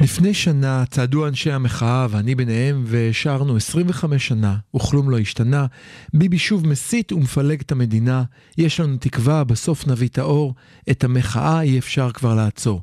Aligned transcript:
לפני 0.00 0.34
שנה 0.34 0.84
צעדו 0.90 1.28
אנשי 1.28 1.52
המחאה 1.52 2.06
ואני 2.10 2.34
ביניהם 2.34 2.84
ושרנו 2.86 3.56
25 3.56 4.28
שנה 4.28 4.56
וכלום 4.76 5.10
לא 5.10 5.18
השתנה. 5.18 5.66
ביבי 6.14 6.38
שוב 6.38 6.66
מסית 6.66 7.12
ומפלג 7.12 7.60
את 7.60 7.72
המדינה, 7.72 8.22
יש 8.58 8.80
לנו 8.80 8.96
תקווה, 8.96 9.44
בסוף 9.44 9.86
נביא 9.86 10.08
את 10.08 10.18
האור, 10.18 10.54
את 10.90 11.04
המחאה 11.04 11.60
אי 11.60 11.78
אפשר 11.78 12.10
כבר 12.12 12.34
לעצור. 12.34 12.82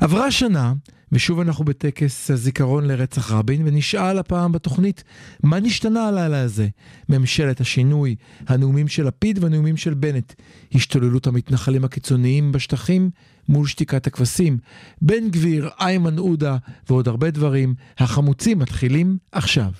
עברה 0.00 0.30
שנה 0.30 0.72
ושוב 1.12 1.40
אנחנו 1.40 1.64
בטקס 1.64 2.30
הזיכרון 2.30 2.86
לרצח 2.86 3.32
רבין 3.32 3.62
ונשאל 3.64 4.18
הפעם 4.18 4.52
בתוכנית 4.52 5.04
מה 5.42 5.60
נשתנה 5.60 6.08
הלילה 6.08 6.40
הזה? 6.40 6.68
ממשלת 7.08 7.60
השינוי, 7.60 8.16
הנאומים 8.46 8.88
של 8.88 9.06
לפיד 9.06 9.44
והנאומים 9.44 9.76
של 9.76 9.94
בנט, 9.94 10.32
השתוללות 10.74 11.26
המתנחלים 11.26 11.84
הקיצוניים 11.84 12.52
בשטחים 12.52 13.10
מול 13.50 13.66
שתיקת 13.66 14.06
הכבשים, 14.06 14.58
בן 15.02 15.28
גביר, 15.30 15.70
איימן 15.80 16.18
עודה 16.18 16.56
ועוד 16.88 17.08
הרבה 17.08 17.30
דברים, 17.30 17.74
החמוצים 17.98 18.58
מתחילים 18.58 19.18
עכשיו. 19.32 19.70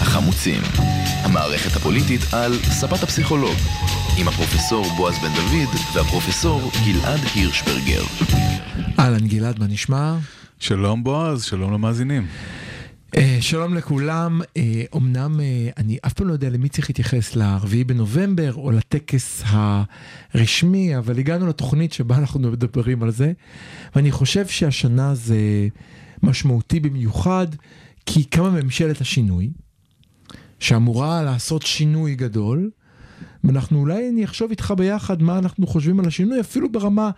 החמוצים, 0.00 0.62
המערכת 1.24 1.76
הפוליטית 1.76 2.20
על 2.32 2.52
ספת 2.54 3.02
הפסיכולוג, 3.02 3.56
עם 4.20 4.28
הפרופסור 4.28 4.86
בועז 4.96 5.14
בן 5.18 5.34
דוד 5.34 5.68
והפרופסור 5.94 6.70
גלעד 6.84 7.20
הירשברגר. 7.34 8.02
אהלן 8.98 9.28
גלעד, 9.28 9.58
מה 9.58 9.66
נשמע? 9.66 10.16
שלום 10.58 11.04
בועז, 11.04 11.44
שלום 11.44 11.72
למאזינים. 11.72 12.26
אה, 13.16 13.38
שלום 13.40 13.74
לכולם, 13.74 14.40
אה, 14.56 14.82
אמנם 14.96 15.40
אה, 15.40 15.70
אני 15.76 15.98
אף 16.06 16.12
פעם 16.12 16.28
לא 16.28 16.32
יודע 16.32 16.50
למי 16.50 16.68
צריך 16.68 16.90
להתייחס, 16.90 17.36
לרביעי 17.36 17.84
בנובמבר 17.84 18.54
או 18.54 18.70
לטקס 18.70 19.42
הרשמי, 19.46 20.98
אבל 20.98 21.18
הגענו 21.18 21.46
לתוכנית 21.46 21.92
שבה 21.92 22.16
אנחנו 22.16 22.40
מדברים 22.40 23.02
על 23.02 23.10
זה, 23.10 23.32
ואני 23.94 24.10
חושב 24.10 24.46
שהשנה 24.46 25.14
זה 25.14 25.38
משמעותי 26.22 26.80
במיוחד, 26.80 27.46
כי 28.06 28.24
קמה 28.24 28.50
ממשלת 28.50 29.00
השינוי, 29.00 29.50
שאמורה 30.58 31.22
לעשות 31.22 31.62
שינוי 31.62 32.14
גדול, 32.14 32.70
ואנחנו 33.44 33.78
אולי 33.78 34.10
נחשוב 34.12 34.50
איתך 34.50 34.74
ביחד 34.76 35.22
מה 35.22 35.38
אנחנו 35.38 35.66
חושבים 35.66 36.00
על 36.00 36.06
השינוי, 36.06 36.40
אפילו 36.40 36.72
ברמה 36.72 37.10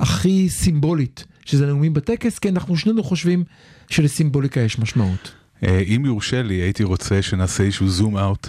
הכי 0.00 0.48
סימבולית, 0.48 1.24
שזה 1.44 1.66
נאומים 1.66 1.94
בטקס, 1.94 2.38
כי 2.38 2.48
אנחנו 2.48 2.76
שנינו 2.76 3.02
חושבים 3.02 3.44
שלסימבוליקה 3.88 4.60
יש 4.60 4.78
משמעות. 4.78 5.35
אה, 5.62 5.78
אם 5.78 6.02
יורשה 6.06 6.42
לי, 6.42 6.54
הייתי 6.54 6.84
רוצה 6.84 7.22
שנעשה 7.22 7.64
איזשהו 7.64 7.88
זום 7.88 8.18
אאוט, 8.18 8.48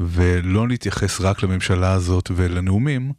ולא 0.00 0.68
נתייחס 0.68 1.20
רק 1.20 1.42
לממשלה 1.42 1.92
הזאת 1.92 2.30
ולנאומים, 2.36 3.12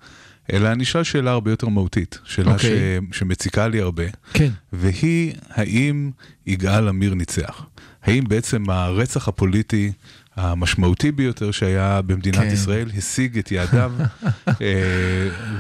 אלא 0.54 0.74
נשאל 0.74 1.04
שאלה 1.04 1.32
הרבה 1.32 1.52
יותר 1.52 1.68
מהותית, 1.68 2.20
שאלה 2.24 2.52
okay. 2.52 2.54
אוקיי. 2.54 3.00
ש... 3.12 3.18
שמציקה 3.18 3.68
לי 3.68 3.82
הרבה, 3.82 4.04
כן. 4.34 4.50
והיא, 4.74 5.34
האם 5.50 6.12
יגאל 6.46 6.88
עמיר 6.88 7.14
ניצח? 7.14 7.66
האם 8.04 8.24
בעצם 8.28 8.70
הרצח 8.70 9.28
הפוליטי 9.28 9.92
המשמעותי 10.36 11.12
ביותר 11.12 11.52
שהיה 11.52 12.02
במדינת 12.02 12.40
כן. 12.40 12.48
ישראל 12.54 12.90
השיג 12.98 13.38
את 13.38 13.52
יעדיו? 13.52 13.94
אה, 14.48 14.56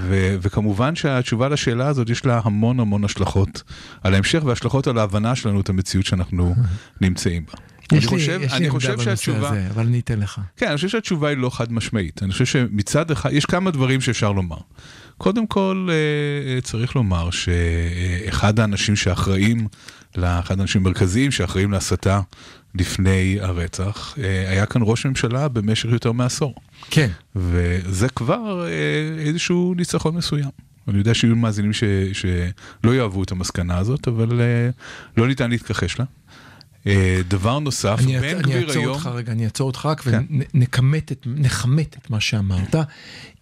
ו- 0.02 0.36
וכמובן 0.42 0.96
שהתשובה 0.96 1.50
לשאלה 1.50 1.88
הזאת 1.88 2.10
יש 2.10 2.26
לה 2.26 2.42
המון 2.44 2.80
המון 2.80 3.04
השלכות 3.04 3.64
על 4.04 4.14
ההמשך 4.14 4.42
והשלכות 4.46 4.88
על 4.88 4.98
ההבנה 4.98 5.36
שלנו 5.36 5.62
את 5.62 5.70
המציאות 5.70 6.06
שאנחנו 6.06 6.56
נמצאים 7.02 7.46
בה. 7.46 7.54
יש 7.92 8.04
לי, 8.04 8.08
חושב, 8.08 8.40
יש 8.44 8.54
אני 8.54 8.64
לי 8.64 8.70
חושב 8.70 8.90
עמדה 8.90 9.04
בנושא 9.04 9.16
שהתשובה, 9.16 9.50
הזה, 9.50 9.68
אבל 9.70 9.86
אני 9.86 10.00
אתן 10.00 10.20
לך. 10.20 10.42
כן, 10.58 10.68
אני 10.68 10.76
חושב 10.76 10.90
שהתשובה 10.90 11.30
היא 11.30 11.38
לא 11.38 11.50
חד 11.50 11.72
משמעית. 11.72 12.24
אני 12.24 12.32
חושב 12.32 12.46
שמצד 12.46 13.12
אחד, 13.12 13.30
יש 13.34 13.46
כמה 13.46 13.72
דברים 13.72 14.02
שאפשר 14.02 14.32
לומר. 14.32 14.58
קודם 15.18 15.48
כל, 15.48 15.88
אה, 15.90 16.56
אה, 16.56 16.62
צריך 16.62 16.96
לומר 16.96 17.30
שאחד 17.32 18.60
האנשים 18.60 18.96
שאחראים, 18.96 19.68
אחד 20.20 20.60
האנשים 20.60 20.82
המרכזיים 20.82 21.32
שאחראים 21.32 21.72
להסתה 21.72 22.22
לפני 22.80 23.38
הרצח, 23.42 24.16
אה, 24.18 24.50
היה 24.50 24.66
כאן 24.66 24.82
ראש 24.86 25.06
ממשלה 25.06 25.48
במשך 25.48 25.90
יותר 25.90 26.12
מעשור. 26.12 26.56
כן. 26.90 27.10
וזה 27.36 28.10
כבר 28.10 28.68
אה, 28.68 29.26
איזשהו 29.26 29.74
ניצחון 29.78 30.16
מסוים. 30.16 30.50
אני 30.88 30.98
יודע 30.98 31.14
שיהיו 31.14 31.36
מאזינים 31.36 31.74
ש, 31.74 31.84
שלא 32.14 32.96
יאהבו 32.96 33.24
את 33.24 33.32
המסקנה 33.32 33.78
הזאת, 33.78 34.08
אבל 34.08 34.42
אה, 34.42 34.70
לא 35.18 35.28
ניתן 35.28 35.50
להתכחש 35.50 36.00
לה. 36.00 36.06
דבר 37.28 37.60
נוסף, 37.60 38.00
אני, 38.04 38.20
בן 38.20 38.36
אני 38.36 38.44
גביר 38.44 38.68
אעצור 38.68 38.82
היום... 38.82 38.94
אותך 38.94 39.10
רגע, 39.14 39.32
אני 39.32 39.46
אעצור 39.46 39.68
אותך 39.68 39.86
רק 39.86 40.02
כן. 40.02 40.24
ונכמת 40.54 41.12
את, 41.12 41.28
את 41.98 42.10
מה 42.10 42.20
שאמרת. 42.20 42.76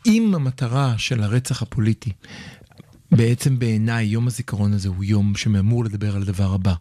אם 0.06 0.32
המטרה 0.36 0.94
של 0.98 1.24
הרצח 1.24 1.62
הפוליטי, 1.62 2.12
בעצם 3.12 3.60
בעיניי 3.60 4.06
יום 4.06 4.28
הזיכרון 4.28 4.74
הזה 4.74 4.90
הוא 4.90 5.04
יום 5.04 5.36
שאמור 5.36 5.86
לדבר 5.86 6.16
על 6.16 6.22
הדבר 6.22 6.54
הבא. 6.54 6.74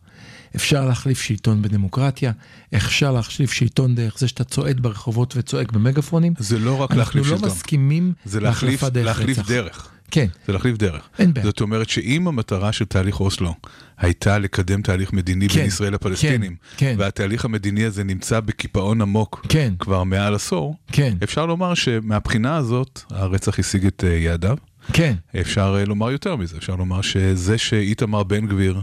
אפשר 0.56 0.86
להחליף 0.86 1.20
שלטון 1.20 1.62
בדמוקרטיה, 1.62 2.32
אפשר 2.74 3.12
להחליף 3.12 3.52
שלטון 3.52 3.94
דרך 3.94 4.18
זה 4.18 4.28
שאתה 4.28 4.44
צועד 4.44 4.80
ברחובות 4.80 5.34
וצועק 5.36 5.72
במגפונים. 5.72 6.34
זה 6.38 6.58
לא 6.58 6.80
רק 6.80 6.94
להחליף 6.94 7.24
אנחנו 7.24 7.36
שלטון. 7.36 7.48
לא 7.48 7.54
מסכימים 7.54 8.12
זה 8.24 8.40
להחליף, 8.40 8.84
דרך 8.84 9.06
להחליף 9.06 9.38
רצח. 9.38 9.48
דרך. 9.48 9.88
כן, 10.10 10.26
זה 10.46 10.52
להחליף 10.52 10.76
דרך. 10.76 11.08
אין 11.18 11.34
בעיה. 11.34 11.46
זאת 11.46 11.60
אומרת 11.60 11.88
שאם 11.88 12.28
המטרה 12.28 12.72
של 12.72 12.84
תהליך 12.84 13.20
אוסלו 13.20 13.54
הייתה 13.98 14.38
לקדם 14.38 14.82
תהליך 14.82 15.12
מדיני 15.12 15.48
כן, 15.48 15.54
בין 15.54 15.66
ישראל 15.66 15.94
לפלסטינים, 15.94 16.56
כן, 16.76 16.86
כן. 16.86 16.94
והתהליך 16.98 17.44
המדיני 17.44 17.84
הזה 17.84 18.04
נמצא 18.04 18.40
בקיפאון 18.40 19.00
עמוק 19.00 19.46
כן. 19.48 19.74
כבר 19.78 20.04
מעל 20.04 20.34
עשור, 20.34 20.76
כן, 20.92 21.16
אפשר 21.22 21.46
לומר 21.46 21.74
שמהבחינה 21.74 22.56
הזאת 22.56 23.00
הרצח 23.10 23.58
השיג 23.58 23.86
את 23.86 24.04
אה, 24.06 24.10
יעדיו. 24.10 24.56
כן, 24.92 25.14
אפשר 25.40 25.76
אה, 25.78 25.84
לומר 25.84 26.10
יותר 26.10 26.36
מזה, 26.36 26.56
אפשר 26.56 26.76
לומר 26.76 27.02
שזה 27.02 27.58
שאיתמר 27.58 28.22
בן 28.22 28.46
גביר 28.46 28.80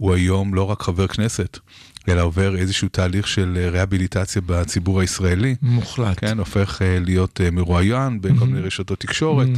הוא 0.00 0.14
היום 0.14 0.54
לא 0.54 0.62
רק 0.70 0.82
חבר 0.82 1.06
כנסת, 1.06 1.58
אלא 2.08 2.22
עובר 2.22 2.56
איזשהו 2.56 2.88
תהליך 2.88 3.28
של 3.28 3.58
אה, 3.60 3.70
רהביליטציה 3.70 4.42
בציבור 4.46 5.00
הישראלי. 5.00 5.54
מוחלט. 5.62 6.16
כן, 6.20 6.38
הופך 6.38 6.82
אה, 6.82 6.98
להיות 7.00 7.40
אה, 7.40 7.50
מרואיין 7.50 8.20
בכל 8.20 8.46
מיני 8.46 8.60
רשתות 8.60 9.00
תקשורת. 9.00 9.48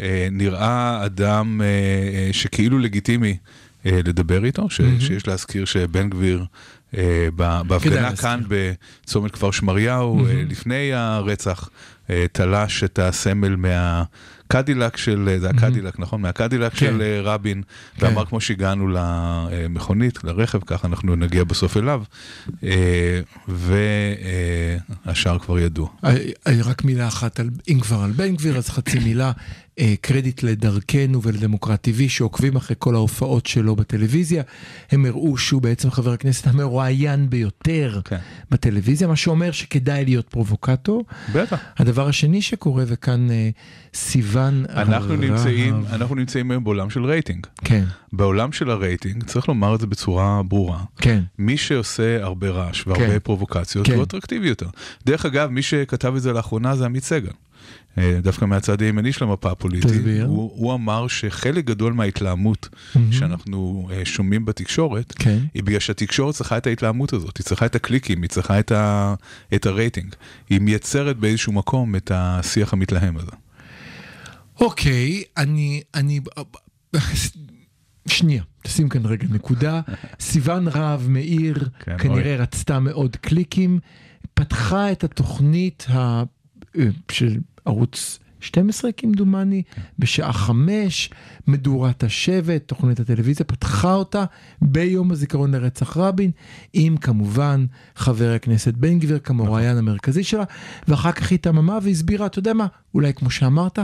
אה, 0.00 0.28
נראה 0.30 1.04
אדם 1.04 1.60
אה, 1.60 1.66
אה, 1.66 2.32
שכאילו 2.32 2.78
לגיטימי 2.78 3.36
אה, 3.86 4.00
לדבר 4.04 4.44
איתו, 4.44 4.70
ש- 4.70 4.80
שיש 5.00 5.26
להזכיר 5.26 5.64
שבן 5.64 6.10
גביר 6.10 6.44
אה, 6.96 7.28
בהפגנה. 7.66 8.16
כאן 8.16 8.40
בצומת 8.48 9.30
כפר 9.30 9.50
שמריהו, 9.50 10.26
אה, 10.26 10.42
לפני 10.48 10.92
הרצח, 10.92 11.68
אה, 12.10 12.26
תלש 12.32 12.84
את 12.84 12.98
הסמל 12.98 13.56
מהקדילק 14.54 14.96
של, 14.96 15.28
אה, 15.28 15.38
זה 15.38 15.50
הקדילק, 15.50 15.98
נכון? 15.98 16.20
מהקדילק 16.20 16.72
כן. 16.72 16.78
של 16.78 17.02
אה, 17.02 17.20
רבין, 17.22 17.62
כן. 17.96 18.06
ואמר 18.06 18.24
כמו 18.26 18.40
שהגענו 18.40 18.88
למכונית, 18.88 20.24
לרכב, 20.24 20.60
ככה 20.66 20.88
אנחנו 20.88 21.16
נגיע 21.16 21.44
בסוף 21.44 21.76
אליו, 21.76 22.02
אה, 22.64 23.20
והשאר 23.48 25.38
כבר 25.38 25.58
ידוע. 25.58 25.88
אה, 26.04 26.16
אה, 26.46 26.52
רק 26.64 26.84
מילה 26.84 27.08
אחת, 27.08 27.40
על, 27.40 27.50
אם 27.68 27.80
כבר 27.80 28.02
על 28.02 28.10
בן 28.10 28.36
גביר, 28.36 28.56
אז 28.56 28.68
חצי 28.68 28.98
מילה, 28.98 29.32
אה, 29.78 29.94
קרדיט 30.00 30.42
לדרכנו 30.42 31.22
ולדמוקרט 31.22 31.88
TV 31.88 32.08
שעוקבים 32.08 32.56
אחרי 32.56 32.76
כל 32.78 32.94
ההופעות 32.94 33.46
שלו 33.46 33.76
בטלוויזיה. 33.76 34.42
הם 34.90 35.06
הראו 35.06 35.38
שהוא 35.38 35.62
בעצם 35.62 35.90
חבר 35.90 36.12
הכנסת 36.12 36.46
המרואיין 36.46 37.30
ביותר 37.30 38.00
כן. 38.04 38.16
בטלוויזיה, 38.50 39.08
מה 39.08 39.16
שאומר 39.16 39.52
שכדאי 39.52 40.04
להיות 40.04 40.28
פרובוקטור. 40.28 41.04
בטח. 41.34 41.58
הדבר 41.76 42.08
השני 42.08 42.42
שקורה, 42.42 42.84
וכאן 42.86 43.30
אה, 43.30 43.50
סיוון 44.36 44.64
אנחנו 44.68 44.94
הרהב- 45.14 45.20
נמצאים, 45.24 45.84
אנחנו 45.92 46.14
נמצאים 46.14 46.50
היום 46.50 46.64
בעולם 46.64 46.90
של 46.90 47.04
רייטינג. 47.04 47.46
כן, 47.64 47.84
בעולם 48.12 48.52
של 48.52 48.70
הרייטינג, 48.70 49.24
צריך 49.24 49.48
לומר 49.48 49.74
את 49.74 49.80
זה 49.80 49.86
בצורה 49.86 50.42
ברורה, 50.42 50.80
כן, 50.98 51.22
מי 51.38 51.56
שעושה 51.56 52.22
הרבה 52.24 52.50
רעש 52.50 52.86
והרבה 52.86 53.06
כן. 53.06 53.18
פרובוקציות 53.18 53.86
כן. 53.86 53.94
הוא 53.94 54.02
אטרקטיבי 54.02 54.48
יותר. 54.48 54.66
דרך 55.06 55.26
אגב, 55.26 55.50
מי 55.50 55.62
שכתב 55.62 56.12
את 56.16 56.22
זה 56.22 56.32
לאחרונה 56.32 56.76
זה 56.76 56.84
עמית 56.84 57.04
סגל. 57.04 57.30
אה, 57.98 58.18
דווקא 58.22 58.44
מהצד 58.44 58.80
הימני 58.82 59.12
של 59.12 59.24
המפה 59.24 59.50
הפוליטית, 59.50 59.90
תסביר. 59.90 60.26
הוא, 60.26 60.50
הוא 60.54 60.74
אמר 60.74 61.08
שחלק 61.08 61.64
גדול 61.64 61.92
מההתלהמות 61.92 62.68
שאנחנו 63.10 63.88
אה, 63.92 64.04
שומעים 64.04 64.44
בתקשורת, 64.44 65.12
כן. 65.18 65.38
היא 65.54 65.62
בגלל 65.62 65.80
שהתקשורת 65.80 66.34
צריכה 66.34 66.56
את 66.56 66.66
ההתלהמות 66.66 67.12
הזאת, 67.12 67.36
היא 67.38 67.44
צריכה 67.44 67.66
את 67.66 67.74
הקליקים, 67.74 68.22
היא 68.22 68.30
צריכה 68.30 68.58
את, 68.58 68.72
ה, 68.72 69.14
את 69.54 69.66
הרייטינג. 69.66 70.14
היא 70.50 70.60
מייצרת 70.60 71.16
באיזשהו 71.16 71.52
מקום 71.52 71.96
את 71.96 72.10
השיח 72.14 72.72
המתלהם 72.72 73.16
הזה. 73.16 73.30
אוקיי, 74.60 75.22
אני, 75.36 75.82
אני, 75.94 76.20
שנייה, 78.08 78.42
תשים 78.62 78.88
כאן 78.88 79.06
רגע 79.06 79.26
נקודה. 79.30 79.80
סיוון 80.20 80.68
רהב 80.68 81.08
מאיר 81.08 81.68
כן, 81.78 81.98
כנראה 81.98 82.32
אוי. 82.32 82.36
רצתה 82.36 82.80
מאוד 82.80 83.16
קליקים, 83.16 83.78
פתחה 84.34 84.92
את 84.92 85.04
התוכנית 85.04 85.86
ה... 85.90 86.22
של 87.10 87.38
ערוץ 87.64 88.18
12 88.40 88.92
כמדומני, 88.92 89.62
בשעה 89.98 90.32
חמש, 90.32 91.10
מדורת 91.46 92.04
השבט, 92.04 92.68
תוכנית 92.68 93.00
הטלוויזיה 93.00 93.46
פתחה 93.46 93.94
אותה 93.94 94.24
ביום 94.62 95.10
הזיכרון 95.10 95.54
לרצח 95.54 95.96
רבין, 95.96 96.30
עם 96.72 96.96
כמובן 96.96 97.66
חבר 97.96 98.32
הכנסת 98.32 98.74
בן 98.74 98.98
גביר 98.98 99.18
כמוראיין 99.18 99.76
המרכזי 99.76 100.24
שלה, 100.24 100.44
ואחר 100.88 101.12
כך 101.12 101.30
היא 101.30 101.38
תממה 101.38 101.78
והסבירה, 101.82 102.26
אתה 102.26 102.38
יודע 102.38 102.52
מה, 102.52 102.66
אולי 102.94 103.14
כמו 103.14 103.30
שאמרת, 103.30 103.78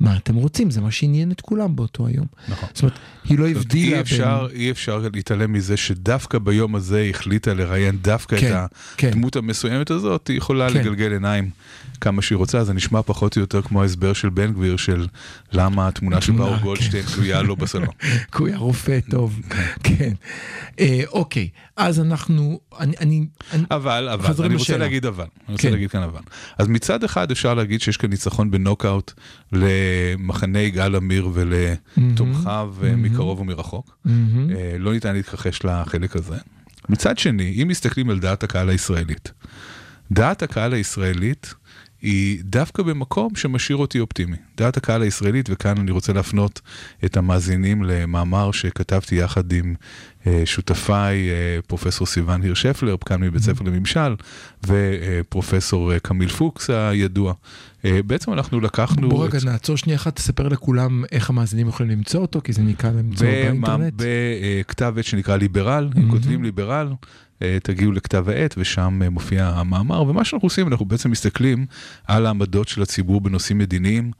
מה 0.00 0.16
אתם 0.16 0.34
רוצים, 0.34 0.70
זה 0.70 0.80
מה 0.80 0.90
שעניין 0.90 1.30
את 1.30 1.40
כולם 1.40 1.76
באותו 1.76 2.06
היום. 2.06 2.26
נכון. 2.48 2.68
זאת 2.74 2.82
אומרת, 2.82 2.98
היא 3.24 3.38
לא 3.38 3.48
הבדילה 3.48 3.96
אי 3.96 4.00
אפשר, 4.00 4.46
אי 4.52 4.70
אפשר 4.70 5.02
להתעלם 5.12 5.52
מזה 5.52 5.76
שדווקא 5.76 6.38
ביום 6.38 6.74
הזה 6.74 6.98
היא 6.98 7.10
החליטה 7.10 7.54
לראיין 7.54 7.98
דווקא 8.02 8.40
כן, 8.40 8.54
את 8.64 8.70
כן. 8.96 9.08
הדמות 9.08 9.36
המסוימת 9.36 9.90
הזאת, 9.90 10.28
היא 10.28 10.36
יכולה 10.36 10.70
כן. 10.70 10.80
לגלגל 10.80 11.12
עיניים 11.12 11.50
כמה 12.00 12.22
שהיא 12.22 12.36
רוצה, 12.36 12.64
זה 12.64 12.72
נשמע 12.72 13.02
פחות 13.02 13.36
או 13.36 13.40
יותר 13.40 13.62
כמו 13.62 13.82
ההסבר 13.96 14.12
של 14.12 14.28
בן 14.28 14.52
גביר 14.52 14.76
של 14.76 15.06
למה 15.52 15.88
התמונה 15.88 16.20
של 16.20 16.32
ברוך 16.32 16.56
כן. 16.56 16.62
גולדשטיין 16.62 17.04
תלויה 17.14 17.42
לו 17.42 17.56
בסלון. 17.56 17.88
כי 18.32 18.38
הוא 18.38 18.48
היה 18.48 18.56
רופא 18.56 18.98
טוב, 19.10 19.40
כן. 19.82 20.12
אה, 20.80 21.02
אוקיי, 21.08 21.48
אז 21.76 22.00
אנחנו, 22.00 22.60
אני, 22.80 23.26
אבל, 23.70 24.08
אבל, 24.08 24.44
אני 24.44 24.54
רוצה. 24.54 24.76
להגיד 24.76 25.06
אבל, 25.06 25.24
אני 25.24 25.52
רוצה 25.52 25.62
כן. 25.62 25.72
להגיד 25.72 25.90
כאן 25.90 26.02
אבל. 26.02 26.20
אז 26.58 26.68
מצד 26.68 27.04
אחד 27.04 27.30
אפשר 27.30 27.54
להגיד 27.54 27.80
שיש 27.80 27.96
כאן 27.96 28.10
ניצחון 28.10 28.50
בנוקאוט 28.50 29.12
למחנה 29.52 30.58
יגאל 30.58 30.96
עמיר 30.96 31.30
ולתומכיו 31.32 32.74
אה, 32.84 32.96
מקרוב 32.96 33.40
ומרחוק. 33.40 33.96
מהמם. 34.04 34.50
אה, 34.50 34.76
לא 34.78 34.92
ניתן 34.92 35.14
להתכחש 35.14 35.64
לחלק 35.64 36.16
הזה. 36.16 36.36
מצד 36.88 37.18
שני, 37.18 37.62
אם 37.62 37.68
מסתכלים 37.68 38.10
על 38.10 38.18
דעת 38.18 38.44
הקהל 38.44 38.68
הישראלית, 38.68 39.32
דעת 40.10 40.42
הקהל 40.42 40.72
הישראלית 40.74 41.54
היא 42.06 42.38
דווקא 42.44 42.82
במקום 42.82 43.34
שמשאיר 43.36 43.76
אותי 43.76 44.00
אופטימי. 44.00 44.36
דעת 44.56 44.76
הקהל 44.76 45.02
הישראלית, 45.02 45.48
וכאן 45.52 45.78
אני 45.78 45.90
רוצה 45.90 46.12
להפנות 46.12 46.60
את 47.04 47.16
המאזינים 47.16 47.82
למאמר 47.84 48.52
שכתבתי 48.52 49.14
יחד 49.14 49.52
עם 49.52 49.74
אה, 50.26 50.42
שותפיי, 50.44 51.30
אה, 51.30 51.58
פרופסור 51.66 52.06
סיון 52.06 52.42
הירשפלר, 52.42 52.96
כאן 53.06 53.20
מבית 53.20 53.42
ספר 53.42 53.64
לממשל, 53.64 54.14
ופרופסור 54.66 55.92
אה, 55.92 55.98
קמיל 55.98 56.28
פוקס 56.28 56.70
הידוע. 56.70 57.32
אה, 57.84 58.00
בעצם 58.06 58.32
אנחנו 58.32 58.60
לקחנו... 58.60 59.08
בוא 59.08 59.26
את- 59.26 59.34
רגע 59.34 59.44
נעצור 59.44 59.76
שנייה 59.76 59.96
אחת, 59.98 60.16
תספר 60.16 60.48
לכולם 60.48 61.04
איך 61.12 61.30
המאזינים 61.30 61.68
יכולים 61.68 61.92
למצוא 61.92 62.20
אותו, 62.20 62.40
כי 62.44 62.52
זה 62.52 62.62
נקרא 62.62 62.90
למצוא 62.90 63.26
באינטרנט. 63.26 63.92
בכתב 63.96 64.94
עת 64.98 65.04
שנקרא 65.04 65.36
ליברל, 65.36 65.88
אם 65.98 66.10
כותבים 66.10 66.42
ליברל, 66.44 66.88
תגיעו 67.62 67.92
לכתב 67.92 68.28
העת 68.28 68.54
ושם 68.58 69.00
אה, 69.02 69.10
מופיע 69.10 69.46
המאמר, 69.46 70.02
ומה 70.02 70.24
שאנחנו 70.24 70.46
עושים, 70.46 70.68
אנחנו 70.68 70.86
בעצם 70.86 71.10
מסתכלים 71.10 71.66
על 72.06 72.26
העמדות 72.26 72.68
של 72.68 72.82
הציבור 72.82 73.20
בנושאים 73.20 73.58
מדיניים, 73.58 74.10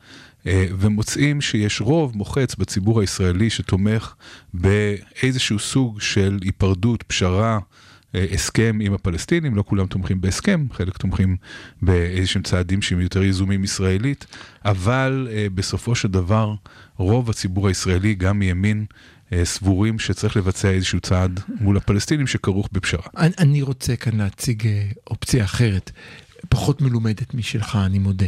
אה, 0.47 0.67
ומוצאים 0.79 1.41
שיש 1.41 1.81
רוב 1.81 2.17
מוחץ 2.17 2.55
בציבור 2.55 3.01
הישראלי 3.01 3.51
שתומך 3.51 4.15
באיזשהו 4.55 5.59
סוג 5.59 6.01
של 6.01 6.39
היפרדות, 6.43 7.03
פשרה. 7.03 7.59
אה, 8.15 8.27
הסכם 8.33 8.79
עם 8.83 8.95
הפלסטינים, 8.95 9.55
לא 9.55 9.65
כולם 9.67 9.87
תומכים 9.87 10.21
בהסכם, 10.21 10.67
חלק 10.73 10.97
תומכים 10.97 11.37
באיזשהם 11.83 12.43
צעדים 12.43 12.83
שהם 12.83 13.01
יותר 13.01 13.23
יזומים 13.23 13.65
ישראלית, 13.65 14.27
אבל 14.65 15.29
אה, 15.31 15.47
בסופו 15.55 15.95
של 15.95 16.09
דבר 16.09 16.55
רוב 16.97 17.31
הציבור 17.31 17.69
הישראלי, 17.69 18.15
גם 18.15 18.39
מימין, 18.39 18.79
אה, 18.81 18.97
סבורים 19.45 19.99
שצריך 19.99 20.37
לבצע 20.37 20.71
איזשהו 20.71 21.01
צעד 21.01 21.41
מול 21.61 21.77
הפלסטינים 21.77 22.27
שכרוך 22.27 22.69
בפשרה. 22.73 23.03
אני, 23.17 23.33
אני 23.39 23.63
רוצה 23.63 23.97
כאן 23.97 24.17
להציג 24.17 24.67
אה, 24.67 24.89
אופציה 25.07 25.45
אחרת, 25.45 25.91
פחות 26.49 26.83
מלומדת 26.83 27.35
משלך, 27.35 27.79
אני 27.87 27.99
מודה. 27.99 28.27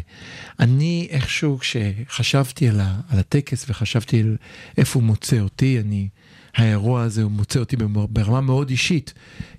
אני 0.60 1.08
איכשהו, 1.10 1.58
כשחשבתי 1.58 2.68
על, 2.68 2.80
ה, 2.80 3.00
על 3.08 3.18
הטקס 3.18 3.66
וחשבתי 3.68 4.20
על 4.20 4.36
איפה 4.78 4.98
הוא 4.98 5.06
מוצא 5.06 5.40
אותי, 5.40 5.80
אני, 5.80 6.08
האירוע 6.56 7.02
הזה 7.02 7.22
הוא 7.22 7.30
מוצא 7.30 7.60
אותי 7.60 7.76
ברמה 8.10 8.40
מאוד 8.40 8.70
אישית, 8.70 9.12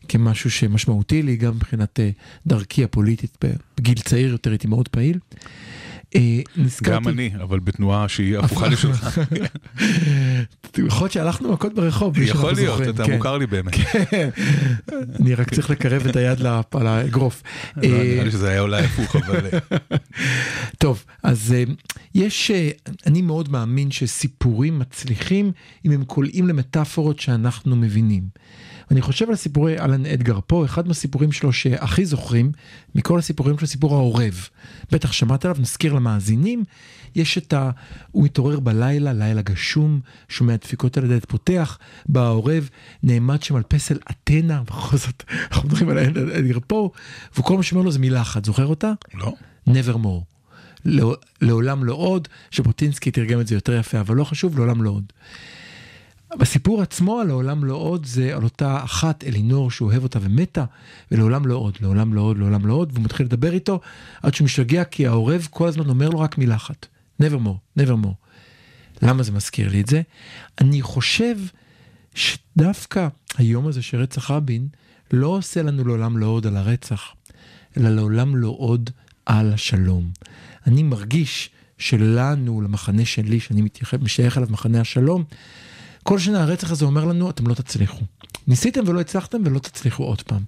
כמשהו 0.08 0.52
שמשמעותי 0.52 1.24
לי, 1.24 1.36
גם 1.36 1.56
מבחינת 1.56 2.00
אה, 2.00 2.10
דרכי 2.48 2.84
הפוליטית, 2.84 3.46
בגיל 3.78 4.00
צעיר 4.00 4.32
יותר 4.32 4.50
הייתי 4.50 4.68
מאוד 4.68 4.88
פעיל. 4.88 5.20
אה, 6.16 6.40
נזכרתי... 6.56 6.96
גם 6.96 7.08
אני, 7.08 7.32
אבל 7.44 7.60
בתנועה 7.60 8.10
שהיא 8.10 8.38
הפוכה 8.38 8.68
לשלך. 8.68 9.20
יכול 10.78 11.06
להיות 11.06 11.12
שהלכנו 11.12 11.54
מכות 11.54 11.74
ברחוב, 11.74 12.14
בלי 12.14 12.26
יכול 12.26 12.54
להיות, 12.54 12.82
אתה 12.82 13.06
כן. 13.06 13.16
מוכר 13.16 13.38
לי 13.38 13.48
באמת. 13.48 13.76
כן. 13.76 14.30
אני 15.20 15.36
רק 15.36 15.54
צריך 15.54 15.70
לקרב 15.70 16.08
את 16.08 16.16
היד 16.16 16.40
האגרוף. 16.74 17.44
לא, 17.78 17.84
אה, 17.84 18.04
נראה 18.04 18.24
לי 18.24 18.32
שזה 18.32 18.50
היה 18.50 18.62
אולי 18.62 18.84
הפוך, 18.86 19.16
אבל... 19.16 19.46
אה, 19.54 19.78
טוב, 20.78 21.04
אז 21.24 21.56
יש, 22.16 22.52
אני 23.08 23.22
מאוד 23.22 23.50
מאמין 23.52 23.92
שסיפורים 23.92 24.80
מצליחים 24.80 25.52
אם 25.86 25.92
הם 25.92 26.04
קולעים 26.04 26.48
למטאפורות 26.48 27.20
שאנחנו 27.20 27.76
מבינים. 27.76 28.24
אני 28.92 29.02
חושב 29.02 29.30
על 29.30 29.36
סיפורי 29.36 29.80
אלן 29.80 30.06
אדגר 30.06 30.40
פה, 30.48 30.66
אחד 30.66 30.88
מהסיפורים 30.88 31.32
שלו 31.32 31.54
שהכי 31.54 32.06
זוכרים, 32.06 32.52
מכל 32.96 33.20
הסיפורים 33.20 33.58
שלו, 33.58 33.68
סיפור 33.68 33.96
העורב. 33.96 34.48
בטח 34.92 35.12
שמעת 35.12 35.46
עליו, 35.46 35.58
נזכיר 35.60 35.94
למאזינים, 35.94 36.64
יש 37.16 37.38
את 37.38 37.54
ה... 37.54 37.72
הוא 38.12 38.24
מתעורר 38.24 38.60
בלילה, 38.60 39.14
לילה 39.14 39.42
גשום, 39.42 40.00
שומע 40.30 40.56
דפיקות 40.56 40.98
על 40.98 41.06
הדלת 41.06 41.26
פותח, 41.26 41.78
בא 42.06 42.26
העורב, 42.26 42.70
נעמד 43.04 43.44
שם 43.44 43.56
על 43.56 43.64
פסל 43.68 43.98
אתנה, 44.12 44.64
בכל 44.64 44.98
זאת, 44.98 45.24
אנחנו 45.52 45.70
מדברים 45.70 45.90
על 45.90 45.98
אלן 45.98 46.32
אדגר 46.32 46.58
פה, 46.68 46.90
וכל 47.38 47.58
מה 47.58 47.64
שאומר 47.64 47.84
לו 47.84 47.92
זה 47.92 48.00
מילה 48.00 48.22
אחת, 48.22 48.46
זוכר 48.46 48.66
אותה? 48.66 48.92
לא. 49.14 49.34
nevermore. 49.68 50.24
לא- 50.86 51.16
לעולם 51.42 51.84
לא 51.84 51.94
עוד, 51.94 52.28
ז'בוטינסקי 52.56 53.12
תרגם 53.12 53.40
את 53.40 53.48
זה 53.48 53.56
יותר 53.56 53.74
יפה, 53.74 54.00
אבל 54.00 54.16
לא 54.16 54.24
חשוב, 54.24 54.58
לעולם 54.58 54.84
לא 54.84 54.90
עוד. 54.90 55.14
בסיפור 56.38 56.81
עצמו, 56.81 57.24
לעולם 57.28 57.66
לא 57.66 57.76
עוד, 57.76 58.06
זה 58.06 58.36
על 58.36 58.44
אותה 58.44 58.84
אחת, 58.84 59.24
אלינור, 59.24 59.72
שהוא 59.72 59.92
אוהב 59.92 60.04
אותה 60.04 60.20
ומתה, 60.22 60.66
ולעולם 61.12 61.46
לא 61.46 61.56
עוד, 61.56 61.78
לעולם 61.81 62.14
לא 62.14 62.22
עוד, 62.22 62.38
לעולם 62.38 62.66
לא 62.66 62.74
עוד, 62.74 62.90
והוא 62.94 63.06
מתחיל 63.06 63.26
לדבר 63.26 63.54
איתו, 63.54 63.80
עד 64.24 64.34
שהוא 64.34 64.46
משתגע, 64.46 64.84
כי 64.84 65.08
העורב 65.08 65.48
כל 65.50 65.68
הזמן 65.68 65.90
אומר 65.90 66.10
לו 66.10 66.20
רק 66.20 66.38
מילה 66.38 66.56
אחת, 66.56 66.88
nevermore, 67.22 67.80
nevermore. 67.80 68.30
למה 69.02 69.24
זה 69.24 69.31
מזכיר 69.31 69.70
לי 69.70 69.81
את 69.81 69.88
זה? 69.88 70.02
אני 70.62 70.81
חושב 70.81 71.36
שדווקא 72.16 73.08
היום 73.38 73.68
הזה 73.68 73.81
של 73.81 74.02
רצח 74.02 74.31
רבין, 74.31 74.68
לא 75.12 75.28
עושה 75.28 75.62
לנו 75.62 75.86
לעולם 75.86 76.18
לא 76.18 76.26
עוד 76.26 76.48
על 76.48 76.58
הרצח, 76.58 77.14
אלא 77.78 77.90
לעולם 77.90 78.36
לא 78.36 78.56
עוד 78.58 78.90
על 79.26 79.54
השלום. 79.54 80.12
אני 80.68 80.83
מרגיש 80.83 81.50
שלנו, 81.78 82.62
למחנה 82.62 83.06
שלי, 83.06 83.40
שאני 83.40 83.62
משייך 84.02 84.38
אליו, 84.38 84.48
מחנה 84.52 84.81
השלום, 84.81 85.24
כל 86.09 86.19
שנה 86.19 86.42
הרצח 86.42 86.71
הזה 86.71 86.85
אומר 86.85 87.06
לנו, 87.06 87.30
אתם 87.30 87.47
לא 87.47 87.54
תצליחו. 87.54 88.01
ניסיתם 88.47 88.81
ולא 88.87 88.99
הצלחתם 88.99 89.37
ולא 89.45 89.59
תצליחו 89.59 90.04
עוד 90.04 90.21
פעם. 90.21 90.42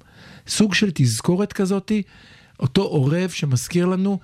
סוג 0.48 0.74
של 0.74 0.92
תזכורת 0.94 1.54
כזאתי, 1.54 2.02
אותו 2.60 2.82
עורב 2.82 3.30
שמזכיר 3.30 3.86
לנו, 3.86 4.20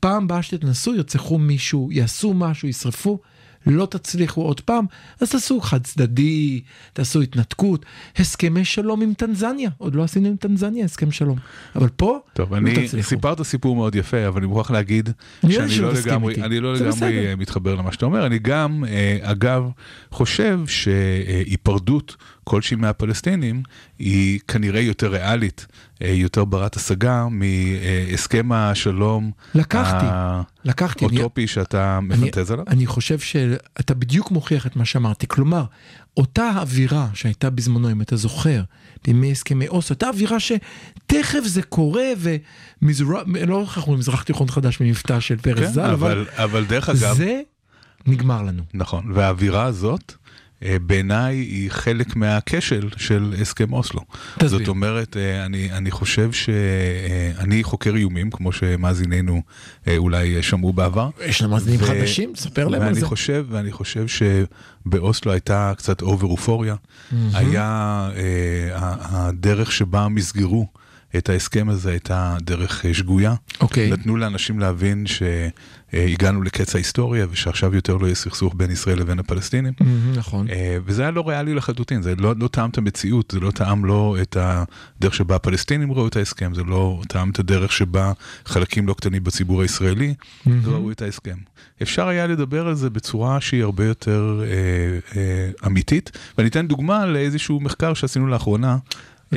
פעם 0.00 0.24
הבאה 0.24 0.42
שתנסו, 0.42 0.94
ירצחו 0.94 1.38
מישהו, 1.38 1.88
יעשו 1.92 2.34
משהו, 2.34 2.68
ישרפו, 2.68 3.18
לא 3.66 3.86
תצליחו 3.86 4.42
עוד 4.42 4.60
פעם, 4.60 4.86
אז 5.20 5.30
תעשו 5.30 5.60
חד 5.60 5.82
צדדי, 5.82 6.60
תעשו 6.92 7.20
התנתקות, 7.20 7.86
הסכמי 8.16 8.64
שלום 8.64 9.02
עם 9.02 9.14
טנזניה, 9.14 9.70
עוד 9.78 9.94
לא 9.94 10.02
עשינו 10.02 10.28
עם 10.28 10.36
טנזניה 10.36 10.84
הסכם 10.84 11.10
שלום, 11.10 11.38
אבל 11.76 11.88
פה 11.88 12.18
טוב, 12.32 12.54
לא 12.54 12.58
אני, 12.58 12.86
תצליחו. 12.86 13.08
סיפרת 13.08 13.42
סיפור 13.42 13.76
מאוד 13.76 13.94
יפה, 13.94 14.28
אבל 14.28 14.38
אני 14.38 14.46
מוכרח 14.46 14.70
להגיד 14.70 15.10
אני 15.44 15.52
שאני 15.52 15.78
לא 15.78 15.92
לגמרי. 15.92 16.34
אני 16.34 16.60
לא 16.60 16.74
לגמרי 16.74 16.88
בסדר. 16.90 17.06
אה, 17.08 17.36
מתחבר 17.36 17.74
למה 17.74 17.92
שאתה 17.92 18.06
אומר. 18.06 18.26
אני 18.26 18.38
גם, 18.38 18.84
אה, 18.88 19.18
אגב, 19.22 19.70
חושב 20.10 20.60
שהיפרדות 20.66 22.16
כלשהי 22.44 22.76
מהפלסטינים 22.76 23.62
היא 23.98 24.40
כנראה 24.48 24.80
יותר 24.80 25.06
ריאלית, 25.12 25.66
אה, 26.02 26.08
יותר 26.08 26.44
ברת 26.44 26.76
השגה 26.76 27.26
מהסכם 27.30 28.52
השלום 28.52 29.30
לקחתי, 29.54 30.06
לקחתי, 30.64 31.06
אני- 31.06 31.16
האוטופי 31.16 31.46
שאתה 31.46 32.00
מפנטז 32.02 32.50
עליו. 32.50 32.64
אני 32.68 32.86
חושב 32.86 33.18
שאתה 33.18 33.94
בדיוק 33.94 34.30
מוכיח 34.30 34.66
את 34.66 34.76
מה 34.76 34.84
שאמרתי. 34.84 35.26
כלומר, 35.28 35.64
אותה 36.16 36.50
אווירה 36.56 37.08
שהייתה 37.14 37.50
בזמנו, 37.50 37.90
אם 37.90 38.00
אתה 38.02 38.16
זוכר, 38.16 38.62
בימי 39.04 39.32
הסכמי 39.32 39.68
אוסלו, 39.68 39.94
אותה 39.94 40.08
אווירה 40.08 40.36
שתכף 40.40 41.40
זה 41.44 41.62
קורה, 41.62 42.06
ומזרח, 42.82 43.22
לא 43.46 43.60
איך 43.60 43.78
אנחנו 43.78 43.96
מזרח 43.96 44.22
תיכון 44.22 44.48
חדש 44.48 44.82
במבטא 44.82 45.20
של 45.20 45.36
פרס 45.36 45.58
כן, 45.58 45.72
ז"ל, 45.72 45.80
אבל 45.80 45.92
אבל, 45.92 46.24
אבל 46.44 46.64
דרך 46.64 46.88
אגב, 46.88 47.16
זה 47.16 47.40
נגמר 48.06 48.42
לנו. 48.42 48.62
נכון, 48.74 49.12
והאווירה 49.14 49.64
הזאת, 49.64 50.14
בעיניי 50.86 51.36
היא 51.36 51.70
חלק 51.70 52.16
מהכשל 52.16 52.88
של 52.96 53.34
הסכם 53.40 53.72
אוסלו. 53.72 54.00
תסביר. 54.38 54.48
זאת 54.48 54.68
אומרת, 54.68 55.16
אה, 55.16 55.44
אני, 55.44 55.72
אני 55.72 55.90
חושב 55.90 56.32
שאני 56.32 57.64
חוקר 57.64 57.94
איומים, 57.96 58.30
כמו 58.30 58.52
שמאזיננו 58.52 59.42
אה, 59.88 59.96
אולי 59.96 60.42
שמעו 60.42 60.72
בעבר. 60.72 61.10
יש 61.26 61.42
לנו 61.42 61.52
מאזינים 61.52 61.80
ו- 61.82 61.86
חדשים? 61.86 62.32
ספר 62.36 62.68
להם 62.68 62.82
על 62.82 62.94
זה. 62.94 63.06
חושב, 63.06 63.46
ואני 63.50 63.72
חושב 63.72 64.06
שבאוסלו 64.08 65.32
הייתה 65.32 65.72
קצת 65.76 66.02
אובר 66.02 66.26
אופוריה. 66.26 66.74
היה 67.32 68.08
אה, 68.16 68.70
הדרך 69.10 69.72
שבה 69.72 70.08
מסגרו 70.08 70.66
את 71.18 71.28
ההסכם 71.28 71.68
הזה 71.68 71.90
הייתה 71.90 72.36
דרך 72.40 72.86
אה, 72.86 72.94
שגויה. 72.94 73.34
אוקיי. 73.60 73.90
נתנו 73.90 74.16
לאנשים 74.16 74.58
להבין 74.58 75.04
שהגענו 75.06 76.42
לקץ 76.42 76.74
ההיסטוריה 76.74 77.26
ושעכשיו 77.30 77.74
יותר 77.74 77.96
לא 77.96 78.06
יהיה 78.06 78.14
סכסוך 78.14 78.54
בין 78.56 78.70
ישראל 78.70 78.98
לבין 78.98 79.18
הפלסטינים. 79.18 79.72
מהמם, 79.80 80.12
נכון. 80.16 80.50
אה, 80.50 80.76
וזה 80.84 81.02
היה 81.02 81.10
לא 81.10 81.28
ריאלי 81.28 81.54
לחלוטין, 81.54 82.02
זה 82.02 82.14
לא, 82.18 82.34
לא 82.38 82.48
טעם 82.48 82.70
את 82.70 82.78
המציאות, 82.78 83.30
זה 83.30 83.40
לא 83.40 83.50
טעם 83.50 83.84
לא 83.84 84.16
את 84.22 84.36
הדרך 84.40 85.14
שבה 85.14 85.36
הפלסטינים 85.36 85.92
ראו 85.92 86.08
את 86.08 86.16
ההסכם, 86.16 86.54
זה 86.54 86.62
לא 86.62 87.00
טעם 87.08 87.30
את 87.30 87.38
הדרך 87.38 87.72
שבה 87.72 88.12
חלקים 88.46 88.88
לא 88.88 88.94
קטנים 88.94 89.24
בציבור 89.24 89.62
הישראלי 89.62 90.14
ראו 90.64 90.90
את 90.90 91.02
ההסכם. 91.02 91.36
אפשר 91.82 92.08
היה 92.08 92.26
לדבר 92.26 92.68
על 92.68 92.74
זה 92.74 92.90
בצורה 92.90 93.40
שהיא 93.40 93.62
הרבה 93.62 93.84
יותר 93.84 94.42
אה, 94.42 95.20
אה, 95.20 95.50
אמיתית, 95.66 96.10
ואני 96.38 96.48
אתן 96.48 96.66
דוגמה 96.68 97.06
לאיזשהו 97.06 97.60
מחקר 97.60 97.94
שעשינו 97.94 98.26
לאחרונה. 98.26 98.76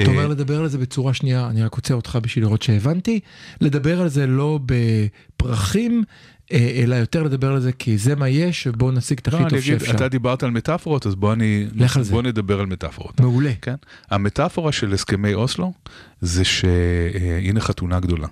אתה 0.01 0.11
אה, 0.11 0.15
אומר 0.15 0.27
לדבר 0.27 0.59
על 0.59 0.67
זה 0.67 0.77
בצורה 0.77 1.13
שנייה, 1.13 1.47
אני 1.49 1.63
רק 1.63 1.73
עוצר 1.73 1.95
אותך 1.95 2.17
בשביל 2.21 2.43
לראות 2.43 2.61
שהבנתי, 2.61 3.19
לדבר 3.61 4.01
על 4.01 4.07
זה 4.07 4.27
לא 4.27 4.59
בפרחים, 4.65 6.03
אה, 6.51 6.81
אלא 6.83 6.95
יותר 6.95 7.23
לדבר 7.23 7.51
על 7.51 7.59
זה 7.59 7.71
כי 7.71 7.97
זה 7.97 8.15
מה 8.15 8.29
יש, 8.29 8.67
ובואו 8.67 8.91
נשיג 8.91 9.19
את 9.19 9.27
הכי 9.27 9.43
לא, 9.43 9.49
טוב 9.49 9.59
שאפשר. 9.59 9.91
אתה 9.91 10.07
דיברת 10.07 10.43
על 10.43 10.51
מטאפורות, 10.51 11.07
אז 11.07 11.15
בוא, 11.15 11.33
אני. 11.33 11.67
בוא 12.09 12.21
נדבר 12.21 12.59
על 12.59 12.65
מטאפורות. 12.65 13.19
מעולה. 13.19 13.51
כן? 13.61 13.75
המטאפורה 14.09 14.71
של 14.71 14.93
הסכמי 14.93 15.33
אוסלו 15.33 15.73
זה 16.21 16.43
שהנה 16.45 17.59
חתונה 17.59 17.99
גדולה. 17.99 18.27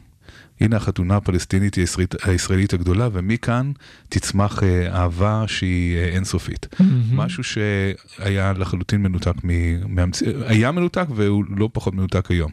הנה 0.61 0.75
החתונה 0.75 1.15
הפלסטינית 1.15 1.75
הישראלית, 2.23 2.73
הגדולה, 2.73 3.09
ומכאן 3.11 3.71
תצמח 4.09 4.63
אה, 4.63 5.01
אהבה 5.01 5.43
שהיא 5.47 5.97
אה, 5.97 6.05
אינסופית. 6.05 6.67
משהו 7.11 7.43
שהיה 7.43 8.53
לחלוטין 8.53 9.01
מנותק, 9.01 9.33
מ-. 9.43 10.11
היה 10.47 10.71
מנותק 10.71 11.05
והוא 11.15 11.43
לא 11.49 11.69
פחות 11.73 11.93
מנותק 11.93 12.31
היום. 12.31 12.51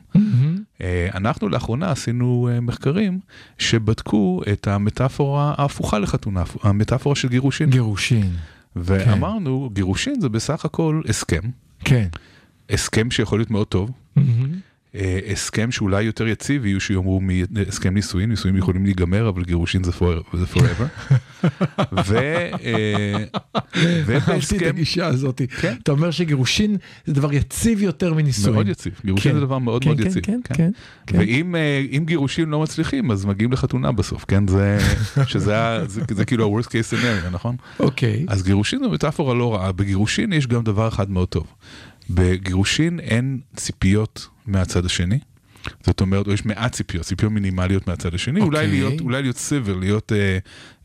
אה, 0.81 1.09
אנחנו 1.15 1.49
לאחרונה 1.49 1.91
עשינו 1.91 2.49
מחקרים 2.63 3.21
שבדקו 3.59 4.43
את 4.53 4.67
המטאפורה 4.67 5.55
ההפוכה 5.59 5.99
לחתונה, 5.99 6.43
המטאפורה 6.63 7.17
של 7.17 7.29
גירושין. 7.29 7.71
גירושין. 7.71 8.31
ואמרנו, 8.77 9.71
גירושין 9.73 10.21
זה 10.21 10.29
בסך 10.29 10.65
הכל 10.65 11.03
הסכם, 11.09 11.41
כן. 11.85 12.09
הסכם 12.71 13.11
שיכול 13.11 13.39
להיות 13.39 13.51
מאוד 13.51 13.67
טוב. 13.67 13.91
אה, 14.95 15.19
הסכם 15.33 15.71
שאולי 15.71 16.03
יותר 16.03 16.29
יציב, 16.29 16.67
יהיו 16.67 16.81
שיאמרו 16.81 17.21
הסכם 17.69 17.95
נישואין, 17.95 18.31
נישואין 18.31 18.57
יכולים 18.57 18.85
להיגמר, 18.85 19.29
אבל 19.29 19.45
גירושין 19.45 19.85
זה 19.85 19.91
for- 19.91 20.37
זה 20.37 20.45
forever. 20.55 21.13
ו- 22.07 22.17
אה, 22.65 23.25
אהבתי 23.77 24.01
את 24.01 24.03
ובהסכם, 24.07 24.67
הגישה 24.69 25.07
הזאת. 25.07 25.41
כן. 25.61 25.75
אתה 25.83 25.93
אומר 25.93 26.11
שגירושין 26.11 26.77
זה 27.07 27.13
דבר 27.15 27.33
יציב 27.33 27.83
יותר 27.83 28.15
מנישואים. 28.15 28.55
מאוד 28.55 28.69
יציב, 28.69 28.93
גירושין 29.05 29.33
כן. 29.33 29.39
זה 29.39 29.45
דבר 29.47 29.59
מאוד 29.59 29.83
כן, 29.85 29.89
מאוד 29.91 30.01
יציב. 30.01 30.23
כן, 30.25 30.41
כן, 30.45 30.71
כן. 31.07 31.19
ואם 31.19 31.57
אה, 31.57 31.85
אם 31.93 32.05
גירושים 32.07 32.51
לא 32.51 32.61
מצליחים, 32.63 33.11
אז 33.11 33.25
מגיעים 33.25 33.53
לחתונה 33.53 33.93
בסוף, 33.93 34.25
כן? 34.29 34.49
זה, 34.49 34.79
שזה 35.27 35.55
זה- 35.87 36.03
זה 36.15 36.25
כאילו 36.25 36.59
ה-worst 36.59 36.67
case 36.67 36.93
scenario, 36.93 37.31
נכון? 37.33 37.57
אוקיי. 37.81 38.27
אז 38.29 38.43
גירושין 38.43 38.79
זו 38.83 38.91
מטאפורה 38.91 39.35
לא 39.35 39.55
רעה, 39.55 39.73
בגירושין 39.73 40.33
יש 40.33 40.47
גם 40.47 40.63
דבר 40.63 40.89
אחד 40.89 41.11
מאוד 41.11 41.29
טוב. 41.29 41.47
בגירושין 42.14 43.00
אין 43.00 43.40
ציפיות 43.57 44.28
מהצד 44.47 44.85
השני. 44.87 45.19
זאת 45.87 46.00
אומרת, 46.00 46.26
או 46.26 46.33
יש 46.33 46.45
מעט 46.47 46.73
ציפיות, 46.73 47.04
ציפיות 47.04 47.33
מינימליות 47.33 47.87
מהצד 47.88 48.14
השני, 48.14 48.40
אולי 48.40 48.59
אוקיי. 48.59 48.71
להיות, 48.71 49.00
אולי 49.00 49.23
להיות 49.23 49.37
סיבר, 49.37 49.76
להיות, 49.76 50.12
אה, 50.12 50.38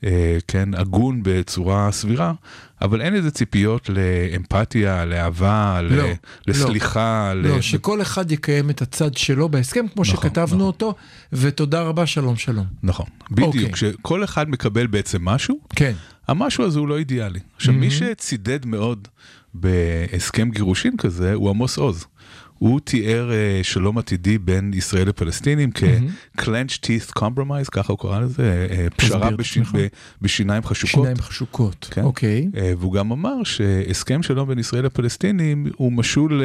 אה, 0.03 0.37
כן, 0.47 0.69
הגון 0.73 1.19
בצורה 1.23 1.91
סבירה, 1.91 2.33
אבל 2.81 3.01
אין 3.01 3.15
איזה 3.15 3.31
ציפיות 3.31 3.89
לאמפתיה, 3.89 5.05
לאהבה, 5.05 5.81
ל- 5.81 5.95
לא, 5.95 6.07
לסליחה, 6.47 7.33
ל- 7.35 7.47
לא, 7.47 7.61
שכל 7.61 8.01
אחד 8.01 8.31
יקיים 8.31 8.69
את 8.69 8.81
הצד 8.81 9.13
שלו 9.17 9.49
בהסכם, 9.49 9.85
כמו 9.93 10.03
נכון, 10.03 10.15
שכתבנו 10.15 10.45
נכון. 10.55 10.61
אותו, 10.61 10.95
ותודה 11.33 11.81
רבה, 11.81 12.05
שלום 12.05 12.35
שלום. 12.35 12.65
נכון, 12.83 13.05
בדיוק, 13.31 13.55
אוקיי. 13.55 13.71
כשכל 13.71 14.23
אחד 14.23 14.49
מקבל 14.49 14.87
בעצם 14.87 15.25
משהו, 15.25 15.59
כן. 15.75 15.93
המשהו 16.27 16.63
הזה 16.63 16.79
הוא 16.79 16.87
לא 16.87 16.97
אידיאלי. 16.97 17.39
עכשיו, 17.55 17.73
מי 17.73 17.79
מהמם. 17.79 17.91
שצידד 17.91 18.65
מאוד 18.65 19.07
בהסכם 19.53 20.49
גירושין 20.51 20.97
כזה 20.97 21.33
הוא 21.33 21.49
עמוס 21.49 21.77
עוז. 21.77 22.05
הוא 22.59 22.79
תיאר 22.83 23.31
אה, 23.31 23.59
שלום 23.63 23.97
עתידי 23.97 24.37
בין 24.37 24.71
ישראל 24.75 25.07
לפלסטינים 25.07 25.69
כ-clenched 25.71 26.79
teeth 26.85 27.19
compromise, 27.19 27.69
ככה 27.71 27.93
הוא 27.93 27.99
קרא 27.99 28.19
לזה, 28.19 28.67
אה, 28.71 28.87
פשרה 28.95 29.29
את 29.29 29.33
בשין- 29.37 29.61
עצמך. 29.63 29.75
ב- 29.75 29.87
בשיניים 30.21 30.63
חשוקות. 30.63 30.89
שיניים 31.03 31.17
חשוקות. 31.17 31.87
כן. 31.91 32.01
אוקיי. 32.03 32.47
אה, 32.57 32.73
והוא 32.79 32.93
גם 32.93 33.11
אמר 33.11 33.43
שהסכם 33.43 34.23
שלום 34.23 34.47
בין 34.49 34.59
ישראל 34.59 34.85
לפלסטינים 34.85 35.67
הוא 35.75 35.91
משול 35.91 36.41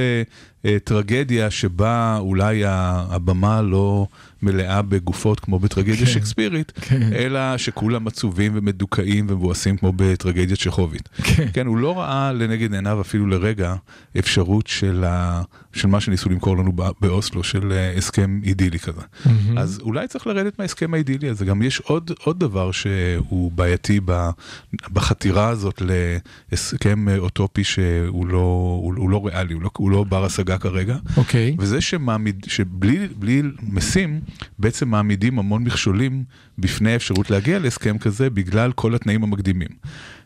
לטרגדיה 0.64 1.50
שבה 1.50 2.16
אולי 2.20 2.62
הבמה 2.66 3.62
לא 3.62 4.06
מלאה 4.42 4.82
בגופות 4.82 5.40
כמו 5.40 5.58
בטרגדיה 5.58 5.96
כן. 5.96 6.06
שייקספירית, 6.06 6.72
כן. 6.80 7.12
אלא 7.12 7.56
שכולם 7.56 8.06
עצובים 8.06 8.52
ומדוכאים 8.54 9.26
ומבואסים 9.28 9.76
כמו 9.76 9.92
בטרגדיה 9.96 10.56
צ'כובית. 10.56 11.08
כן. 11.08 11.48
כן, 11.52 11.66
הוא 11.66 11.76
לא 11.76 11.98
ראה 11.98 12.32
לנגד 12.32 12.74
עיניו 12.74 13.00
אפילו 13.00 13.26
לרגע 13.26 13.74
אפשרות 14.18 14.66
של, 14.66 15.04
ה... 15.06 15.42
של 15.72 15.88
מה 15.88 16.00
שניסו 16.00 16.28
למכור 16.30 16.56
לנו 16.56 16.72
בא- 16.72 16.90
באוסלו, 17.00 17.44
של 17.44 17.72
אה, 17.72 17.96
הסכם 17.96 18.40
אידילי 18.44 18.78
כזה. 18.78 19.00
מהמם. 19.26 19.58
אז 19.58 19.78
אולי 19.82 20.08
צריך 20.08 20.26
לרדת 20.26 20.58
מההסכם 20.58 20.94
האידילי 20.94 21.28
הזה. 21.28 21.44
גם 21.44 21.62
יש 21.62 21.80
עוד, 21.80 22.10
עוד 22.24 22.40
דבר 22.40 22.70
שהוא 22.72 23.52
בעייתי 23.52 24.00
בחתירה 24.92 25.48
הזאת 25.48 25.82
להסכם 26.52 27.08
אה, 27.08 27.18
אוטופי 27.18 27.64
שהוא 27.64 28.26
לא, 28.26 28.38
הוא, 28.82 28.94
הוא 28.96 29.10
לא 29.10 29.26
ריאלי, 29.26 29.54
הוא 29.54 29.62
לא, 29.62 29.70
הוא 29.76 29.90
לא 29.90 30.04
בר 30.04 30.24
השגה 30.24 30.58
כרגע. 30.58 30.96
אוקיי. 31.16 31.56
וזה 31.58 31.80
שמעמיד, 31.80 32.46
שבלי 32.48 33.08
בלי 33.18 33.42
משים, 33.62 34.20
בעצם 34.58 34.88
מעמידים 34.88 35.38
המון 35.38 35.64
מכשולים 35.64 36.24
בפני 36.58 36.92
האפשרות 36.92 37.30
להגיע 37.30 37.58
להסכם 37.58 37.98
כזה 37.98 38.30
בגלל 38.30 38.72
כל 38.72 38.94
התנאים 38.94 39.22
המקדימים. 39.22 39.68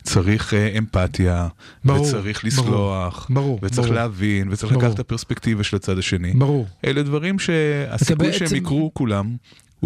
צריך 0.02 0.54
אה, 0.54 0.78
אמפתיה, 0.78 1.48
ברור, 1.84 2.06
וצריך 2.06 2.44
ברור, 2.44 2.48
לסלוח, 2.64 3.26
ברור, 3.30 3.58
וצריך 3.62 3.86
ברור. 3.86 3.94
להבין, 3.94 4.48
וצריך 4.52 4.72
ברור. 4.72 4.84
לקחת 4.84 4.94
את 4.94 5.00
הפרספקטיבה 5.00 5.64
של 5.64 5.76
הצד 5.76 5.98
השני. 5.98 6.32
ברור. 6.32 6.66
אלה 6.86 7.02
דברים 7.02 7.38
שהסיכוי 7.38 8.32
שהם 8.32 8.40
בעצם- 8.40 8.56
יקרו 8.56 8.90
כולם 8.94 9.36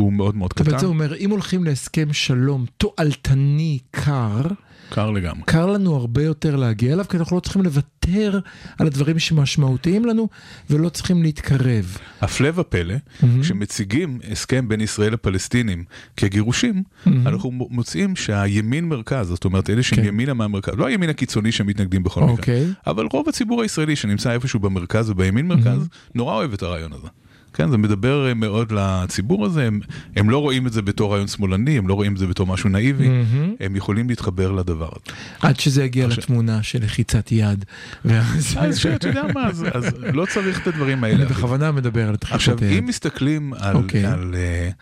הוא 0.00 0.12
מאוד 0.12 0.36
מאוד 0.36 0.50
אתה 0.54 0.64
בעצם 0.64 0.76
קטן, 0.76 0.86
אומר, 0.86 1.16
אם 1.16 1.30
הולכים 1.30 1.64
להסכם 1.64 2.12
שלום 2.12 2.66
תועלתני 2.76 3.78
קר, 3.90 4.42
קר 4.90 5.10
לגמרי. 5.10 5.42
קר 5.46 5.66
לנו 5.66 5.96
הרבה 5.96 6.22
יותר 6.22 6.56
להגיע 6.56 6.92
אליו, 6.92 7.04
כי 7.08 7.16
אנחנו 7.16 7.36
לא 7.36 7.40
צריכים 7.40 7.62
לוותר 7.62 8.38
על 8.78 8.86
הדברים 8.86 9.18
שמשמעותיים 9.18 10.04
לנו, 10.04 10.28
ולא 10.70 10.88
צריכים 10.88 11.22
להתקרב. 11.22 11.96
הפלא 12.20 12.48
ופלא, 12.54 12.94
כשמציגים 13.42 14.18
הסכם 14.30 14.68
בין 14.68 14.80
ישראל 14.80 15.12
לפלסטינים 15.12 15.84
כגירושים, 16.16 16.82
אנחנו 17.06 17.50
מוצאים 17.50 18.16
שהימין 18.16 18.88
מרכז, 18.88 19.28
זאת 19.28 19.44
אומרת 19.44 19.70
אלה 19.70 19.82
שהם 19.82 19.98
כן. 19.98 20.04
ימינה 20.04 20.34
מהמרכז, 20.34 20.74
לא 20.76 20.86
הימין 20.86 21.10
הקיצוני 21.10 21.52
שמתנגדים 21.52 22.02
בכל 22.02 22.20
מקרה, 22.20 22.32
אוקיי. 22.32 22.66
אבל 22.86 23.06
רוב 23.12 23.28
הציבור 23.28 23.62
הישראלי 23.62 23.96
שנמצא 23.96 24.32
איפשהו 24.32 24.60
במרכז 24.60 25.10
ובימין 25.10 25.48
מרכז, 25.48 25.88
נורא 26.14 26.34
אוהב 26.34 26.52
את 26.52 26.62
הרעיון 26.62 26.92
הזה. 26.92 27.08
כן, 27.54 27.70
זה 27.70 27.76
מדבר 27.78 28.28
אה, 28.28 28.34
מאוד 28.34 28.72
לציבור 28.72 29.46
הזה, 29.46 29.66
הם, 29.66 29.80
הם 30.16 30.30
לא 30.30 30.38
רואים 30.38 30.66
את 30.66 30.72
זה 30.72 30.82
בתור 30.82 31.12
רעיון 31.12 31.28
שמאלני, 31.28 31.78
הם 31.78 31.88
לא 31.88 31.94
רואים 31.94 32.12
את 32.12 32.18
זה 32.18 32.26
בתור 32.26 32.46
משהו 32.46 32.68
נאיבי, 32.68 33.08
מהמם. 33.08 33.54
הם 33.60 33.76
יכולים 33.76 34.08
להתחבר 34.08 34.52
לדבר 34.52 34.88
הזה. 34.88 35.16
עד 35.40 35.60
שזה 35.60 35.84
יגיע 35.84 36.06
עכשיו- 36.06 36.22
לתמונה 36.22 36.62
של 36.62 36.82
לחיצת 36.84 37.32
יד. 37.32 37.64
ואז- 38.04 38.56
אז 38.60 38.78
שאתה 38.78 39.08
יודע 39.08 39.22
מה, 39.34 39.46
אז, 39.46 39.64
אז 39.72 39.84
לא 40.12 40.26
צריך 40.30 40.60
את 40.62 40.66
הדברים 40.66 41.04
האלה. 41.04 41.16
אני 41.16 41.24
בכוונה 41.26 41.72
מדבר 41.72 42.08
על 42.08 42.14
לחיצת 42.14 42.34
עכשיו, 42.34 42.56
היד. 42.60 42.78
אם 42.78 42.86
מסתכלים 42.86 43.52
על, 43.58 43.76
אוקיי. 43.76 44.06
על 44.06 44.34
uh, 44.34 44.74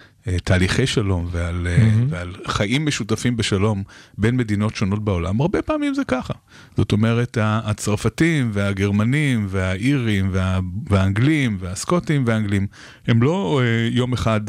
תהליכי 0.45 0.87
שלום 0.87 1.29
ועל, 1.31 1.67
מהמם. 1.79 2.07
ועל 2.11 2.35
חיים 2.47 2.87
משותפים 2.87 3.37
בשלום 3.37 3.83
בין 4.19 4.37
מדינות 4.37 4.77
שונות 4.77 5.05
בעולם, 5.05 5.41
הרבה 5.41 5.63
פעמים 5.63 5.95
זה 5.95 6.03
ככה. 6.05 6.35
זאת 6.77 6.93
אומרת, 6.93 7.39
הצרפתים 7.41 8.51
והגרמנים 8.53 9.47
והאירים 9.49 10.29
וה, 10.33 10.59
והאנגלים 10.91 11.57
והסקוטים 11.61 12.25
והאנגלים, 12.27 12.67
הם 13.07 13.23
לא 13.23 13.61
uh, 13.63 13.97
יום 13.97 14.13
אחד 14.13 14.41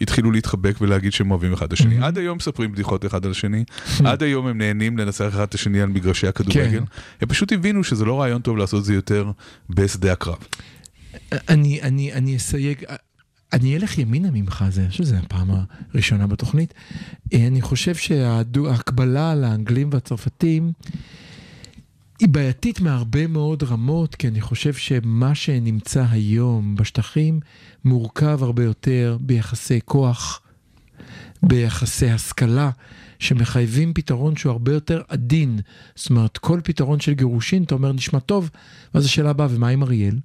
התחילו 0.00 0.32
להתחבק 0.32 0.80
ולהגיד 0.80 1.12
שהם 1.12 1.30
אוהבים 1.30 1.52
אחד 1.52 1.66
את 1.66 1.72
השני. 1.72 1.94
מהמם. 1.94 2.04
עד 2.04 2.18
היום 2.18 2.36
מספרים 2.36 2.72
בדיחות 2.72 3.06
אחד 3.06 3.24
על 3.24 3.30
השני, 3.30 3.64
עד 4.04 4.22
היום 4.22 4.46
הם 4.46 4.58
נהנים 4.58 4.98
לנצח 4.98 5.28
אחד 5.28 5.42
את 5.42 5.54
השני 5.54 5.80
על 5.80 5.88
מגרשי 5.88 6.26
הכדורגל. 6.26 6.70
כן. 6.70 6.84
הם 7.20 7.28
פשוט 7.28 7.52
הבינו 7.52 7.84
שזה 7.84 8.04
לא 8.04 8.20
רעיון 8.20 8.42
טוב 8.42 8.56
לעשות 8.56 8.80
את 8.80 8.84
זה 8.84 8.94
יותר 8.94 9.30
בשדה 9.70 10.12
הקרב. 10.12 10.36
אני, 11.48 11.82
אני, 11.82 12.12
אני 12.12 12.36
אסייג, 12.36 12.84
אני 13.52 13.76
אלך 13.76 13.98
ימינה 13.98 14.30
ממך, 14.30 14.64
זה, 14.70 14.80
אני 14.80 14.90
חושב 14.90 15.04
שזו 15.04 15.16
הפעם 15.16 15.50
הראשונה 15.94 16.26
בתוכנית. 16.26 16.74
אה, 17.32 17.46
אני 17.46 17.62
חושב 17.62 17.94
שההקבלה 17.94 19.34
לאנגלים 19.34 19.88
והצרפתים 19.92 20.72
היא 22.20 22.28
בעייתית 22.28 22.80
מהרבה 22.80 23.26
מאוד 23.26 23.62
רמות, 23.62 24.14
כי 24.14 24.28
אני 24.28 24.40
חושב 24.40 24.74
שמה 24.74 25.34
שנמצא 25.34 26.04
היום 26.10 26.74
בשטחים 26.74 27.40
מורכב 27.84 28.38
הרבה 28.42 28.64
יותר 28.64 29.18
ביחסי 29.20 29.80
כוח, 29.84 30.40
ביחסי 31.42 32.10
השכלה. 32.10 32.70
שמחייבים 33.18 33.94
פתרון 33.94 34.36
שהוא 34.36 34.52
הרבה 34.52 34.72
יותר 34.72 35.02
עדין. 35.08 35.60
זאת 35.94 36.10
אומרת, 36.10 36.38
כל 36.38 36.60
פתרון 36.64 37.00
של 37.00 37.12
גירושין, 37.12 37.62
אתה 37.62 37.74
אומר, 37.74 37.92
נשמע 37.92 38.18
טוב, 38.18 38.50
ואז 38.94 39.04
השאלה 39.04 39.30
הבאה, 39.30 39.46
ומה 39.50 39.68
עם 39.68 39.82
אריאל? 39.82 40.18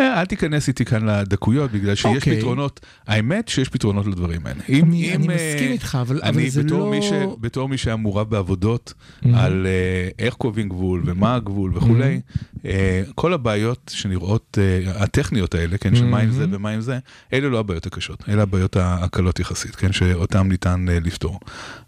אה, 0.00 0.20
אל 0.20 0.26
תיכנס 0.26 0.68
איתי 0.68 0.84
כאן 0.84 1.06
לדקויות, 1.08 1.70
בגלל 1.70 1.94
שיש 1.94 2.04
אוקיי. 2.16 2.36
פתרונות, 2.38 2.80
האמת 3.06 3.48
שיש 3.48 3.68
פתרונות 3.68 4.06
לדברים 4.06 4.46
האלה. 4.46 4.60
אם- 4.68 4.84
אני- 4.84 5.14
אני 5.14 5.24
אם, 5.24 5.30
אה, 5.30 5.36
מסכים 5.36 5.72
איתך, 5.72 5.98
אבל- 6.00 6.20
אבל 6.22 6.28
אני 6.38 6.50
זה 6.50 6.62
בתור 6.62 6.78
לא- 6.78 6.90
מי 6.90 7.02
ש- 7.02 7.12
בתור 7.40 7.68
מי 7.68 7.78
שהיה 7.78 7.96
מעורב 7.96 8.30
בעבודות 8.30 8.94
Mhm. 9.22 9.26
על 9.34 9.66
אה, 9.66 10.08
איך 10.24 10.34
קובעים 10.34 10.68
גבול 10.68 11.02
ומה 11.06 11.34
הגבול 11.34 11.76
וכולי, 11.76 12.20
אה, 12.64 13.02
כל 13.14 13.32
הבעיות 13.32 13.90
שנראות, 13.94 14.58
אה, 14.60 15.02
הטכניות 15.02 15.54
האלה, 15.54 15.78
כן, 15.78 15.94
של 15.96 16.04
מה 16.04 16.18
עם 16.18 16.30
זה 16.30 16.44
Mhm. 16.44 16.48
ומה 16.50 16.70
עם 16.70 16.80
זה, 16.80 16.98
אלה 17.32 17.48
לא 17.48 17.58
הבעיות 17.58 17.86
הקשות, 17.86 18.24
אלה 18.28 18.42
הבעיות 18.42 18.76
הקלות 18.80 19.40
יחסית, 19.40 19.76
כן, 19.76 19.92
שאותן 19.92 20.48
ניתן 20.48 20.86
אה, 20.88 20.98
לפתור. 21.00 21.40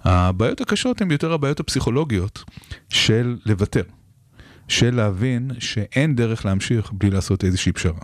הבעיות 0.05 0.61
הקשות 0.61 1.01
הן 1.03 1.11
יותר 1.11 1.33
הבעיות 1.33 1.61
הפסיכולוגיות 1.61 2.45
של 2.89 3.37
לוותר. 3.47 3.83
של 4.69 4.95
להבין 4.95 5.51
שאין 5.59 6.15
דרך 6.15 6.47
להמשיך 6.47 6.93
בלי 6.93 7.11
לעשות 7.11 7.45
איזושהי 7.45 7.73
פשרה. 7.73 8.01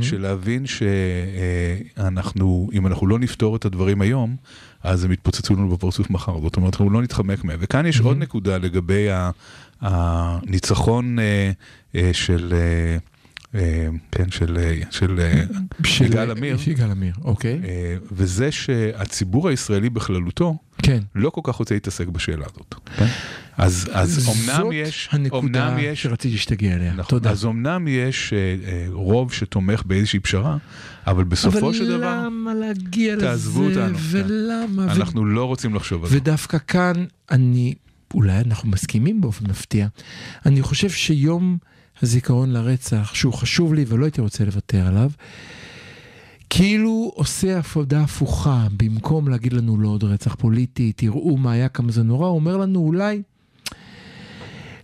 של 0.00 0.20
להבין 0.20 0.64
שאנחנו, 1.96 2.68
אם 2.72 2.86
אנחנו 2.86 3.06
לא 3.06 3.18
נפתור 3.18 3.56
את 3.56 3.64
הדברים 3.64 4.00
היום, 4.00 4.36
אז 4.82 5.04
הם 5.04 5.12
יתפוצצו 5.12 5.54
לנו 5.54 5.68
בפרצוף 5.68 6.10
מחר. 6.10 6.40
זאת 6.40 6.56
אומרת, 6.56 6.74
אנחנו 6.74 6.90
לא 6.90 7.02
נתחמק 7.02 7.44
מהם. 7.44 7.58
וכאן 7.62 7.86
יש 7.86 8.00
עוד 8.00 8.18
נקודה 8.18 8.58
לגבי 8.58 9.06
הניצחון 9.80 11.18
אה, 11.18 11.50
אה, 11.94 12.10
של... 12.12 12.54
אה, 12.56 12.96
אה, 13.54 13.88
כן, 14.12 14.30
של, 14.30 14.58
אה, 14.58 14.80
של 14.90 15.20
אה, 15.20 15.42
של 15.84 16.04
יגאל 16.04 16.30
עמיר, 16.30 16.56
יגאל 16.66 16.90
עמיר, 16.90 17.14
אוקיי. 17.24 17.60
אה, 17.64 17.96
וזה 18.12 18.52
שהציבור 18.52 19.48
הישראלי 19.48 19.90
בכללותו 19.90 20.56
כן. 20.84 21.02
לא 21.14 21.30
כל 21.30 21.40
כך 21.44 21.54
רוצה 21.54 21.74
להתעסק 21.74 22.06
בשאלה 22.06 22.44
הזאת. 22.52 22.74
אז, 23.56 23.88
אז 23.92 24.28
אמנם 24.28 24.56
זאת 24.56 24.72
יש, 24.72 25.08
הנקודה 25.12 25.68
אמנם 25.68 25.78
יש, 25.78 26.02
שרציתי 26.02 26.38
שתגיע 26.38 26.74
אליה. 26.74 26.92
נכון, 26.92 27.04
תודה. 27.10 27.30
אז 27.30 27.44
אמנם 27.44 27.88
יש 27.88 28.32
אה, 28.32 28.38
אה, 28.38 28.86
רוב 28.90 29.32
שתומך 29.32 29.82
באיזושהי 29.86 30.20
פשרה, 30.20 30.56
אבל 31.06 31.24
בסופו 31.24 31.74
של 31.74 31.86
דבר, 31.86 31.96
אבל 31.96 32.26
למה 32.26 32.54
להגיע 32.54 33.16
לזה? 33.16 33.60
אותנו, 33.60 33.98
כן. 33.98 34.02
ולמה? 34.10 34.86
ו- 34.86 34.90
אנחנו 34.90 35.24
לא 35.24 35.44
רוצים 35.44 35.74
לחשוב 35.74 36.04
על 36.04 36.10
זה. 36.10 36.16
ודווקא 36.16 36.58
כאן 36.66 37.04
אני, 37.30 37.74
אולי 38.14 38.40
אנחנו 38.40 38.68
מסכימים 38.68 39.20
באופן 39.20 39.46
מפתיע, 39.50 39.86
אני 40.46 40.62
חושב 40.62 40.90
שיום 40.90 41.58
הזיכרון 42.02 42.52
לרצח, 42.52 43.14
שהוא 43.14 43.32
חשוב 43.32 43.74
לי 43.74 43.84
ולא 43.88 44.04
הייתי 44.04 44.20
רוצה 44.20 44.44
לוותר 44.44 44.86
עליו, 44.86 45.10
כאילו 46.56 47.12
עושה 47.14 47.58
עבודה 47.58 48.00
הפוכה, 48.00 48.66
במקום 48.76 49.28
להגיד 49.28 49.52
לנו 49.52 49.78
לא 49.80 49.88
עוד 49.88 50.04
רצח 50.04 50.34
פוליטי, 50.34 50.92
תראו 50.92 51.36
מה 51.36 51.52
היה, 51.52 51.68
כמה 51.68 51.92
זה 51.92 52.02
נורא, 52.02 52.26
הוא 52.26 52.34
אומר 52.34 52.56
לנו 52.56 52.80
אולי, 52.80 53.22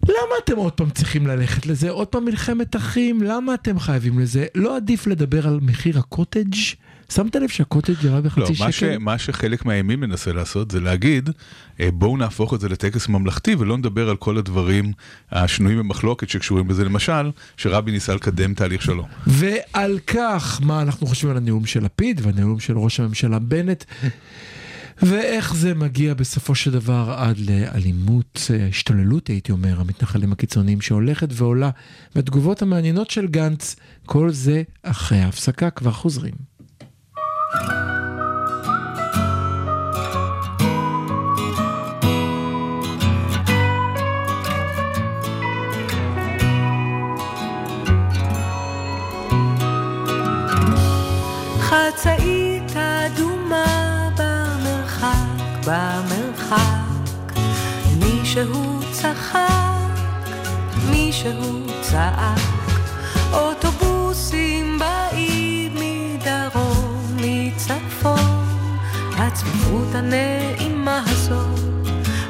למה 0.02 0.34
אתם 0.44 0.56
עוד 0.56 0.72
פעם 0.72 0.90
צריכים 0.90 1.26
ללכת 1.26 1.66
לזה? 1.66 1.90
עוד 1.90 2.08
פעם 2.08 2.24
מלחמת 2.24 2.76
אחים? 2.76 3.22
למה 3.22 3.54
אתם 3.54 3.78
חייבים 3.78 4.18
לזה? 4.18 4.46
לא 4.54 4.76
עדיף 4.76 5.06
לדבר 5.06 5.48
על 5.48 5.58
מחיר 5.62 5.98
הקוטג'? 5.98 6.54
שמת 7.10 7.36
לב 7.36 7.48
שהקוטג' 7.48 8.04
ירד 8.04 8.24
לא, 8.24 8.30
בחצי 8.30 8.62
מה, 8.62 8.72
ש? 8.72 8.82
מה 8.82 9.18
שחלק 9.18 9.64
מהימין 9.64 10.00
מנסה 10.00 10.32
לעשות 10.32 10.70
זה 10.70 10.80
להגיד, 10.80 11.30
אה, 11.80 11.88
בואו 11.92 12.16
נהפוך 12.16 12.54
את 12.54 12.60
זה 12.60 12.68
לטקס 12.68 13.08
ממלכתי 13.08 13.54
ולא 13.54 13.78
נדבר 13.78 14.10
על 14.10 14.16
כל 14.16 14.38
הדברים 14.38 14.92
השנויים 15.30 15.78
במחלוקת 15.78 16.28
שקשורים 16.28 16.68
בזה, 16.68 16.84
למשל, 16.84 17.30
שרבין 17.56 17.94
ניסה 17.94 18.14
לקדם 18.14 18.54
תהליך 18.54 18.82
שלום. 18.82 19.06
ועל 19.26 19.98
כך, 20.06 20.60
מה 20.62 20.82
אנחנו 20.82 21.06
חושבים 21.06 21.30
על 21.30 21.36
הנאום 21.36 21.66
של 21.66 21.84
לפיד 21.84 22.20
והנאום 22.24 22.60
של 22.60 22.78
ראש 22.78 23.00
הממשלה 23.00 23.38
בנט, 23.38 23.84
ואיך 25.02 25.54
זה 25.54 25.74
מגיע 25.74 26.14
בסופו 26.14 26.54
של 26.54 26.70
דבר 26.70 27.14
עד 27.16 27.38
לאלימות, 27.38 28.50
אה, 28.50 28.66
השתוללות, 28.68 29.28
הייתי 29.28 29.52
אומר, 29.52 29.80
המתנחלים 29.80 30.32
הקיצוניים 30.32 30.80
שהולכת 30.80 31.28
ועולה, 31.32 31.70
והתגובות 32.14 32.62
המעניינות 32.62 33.10
של 33.10 33.26
גנץ, 33.26 33.76
כל 34.06 34.30
זה 34.30 34.62
אחרי 34.82 35.18
ההפסקה, 35.18 35.70
כבר 35.70 35.92
חוזרים. 35.92 36.34
מישהו 58.30 58.80
צחק, 58.92 59.90
מישהו 60.90 61.66
צעק. 61.80 62.38
אוטובוסים 63.32 64.78
באים 64.78 65.74
מדרום, 65.74 67.16
מצפון. 67.16 68.46
הצפיפות 69.16 69.94
הנעימה 69.94 71.02
הזאת 71.06 71.60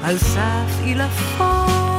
על 0.03 0.19
סף 0.19 0.81
עילפון. 0.85 1.90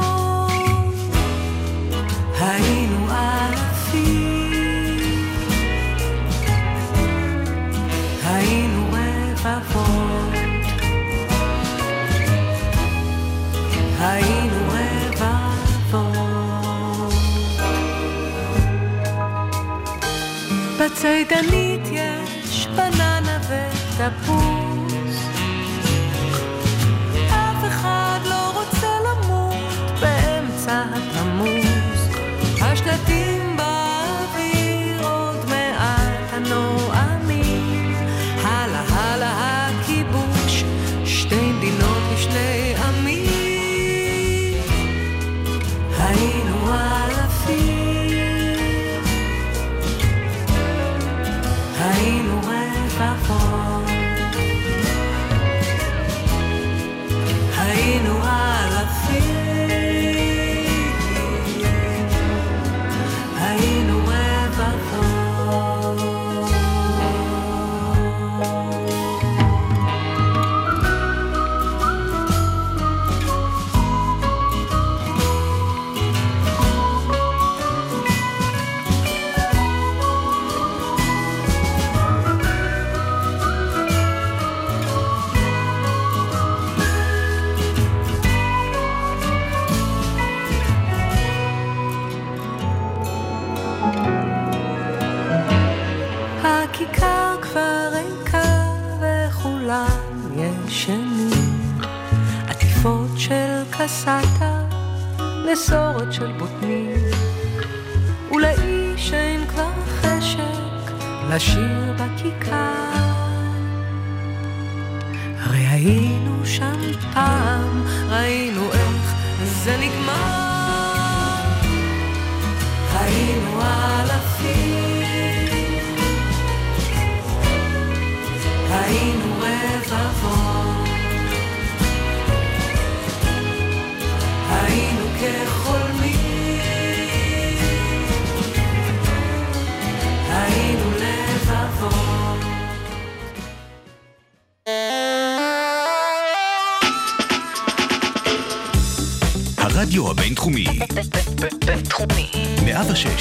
בצידנית 21.02 21.80
יש 21.92 22.66
בננה 22.66 23.38
ותפוז, 23.48 24.51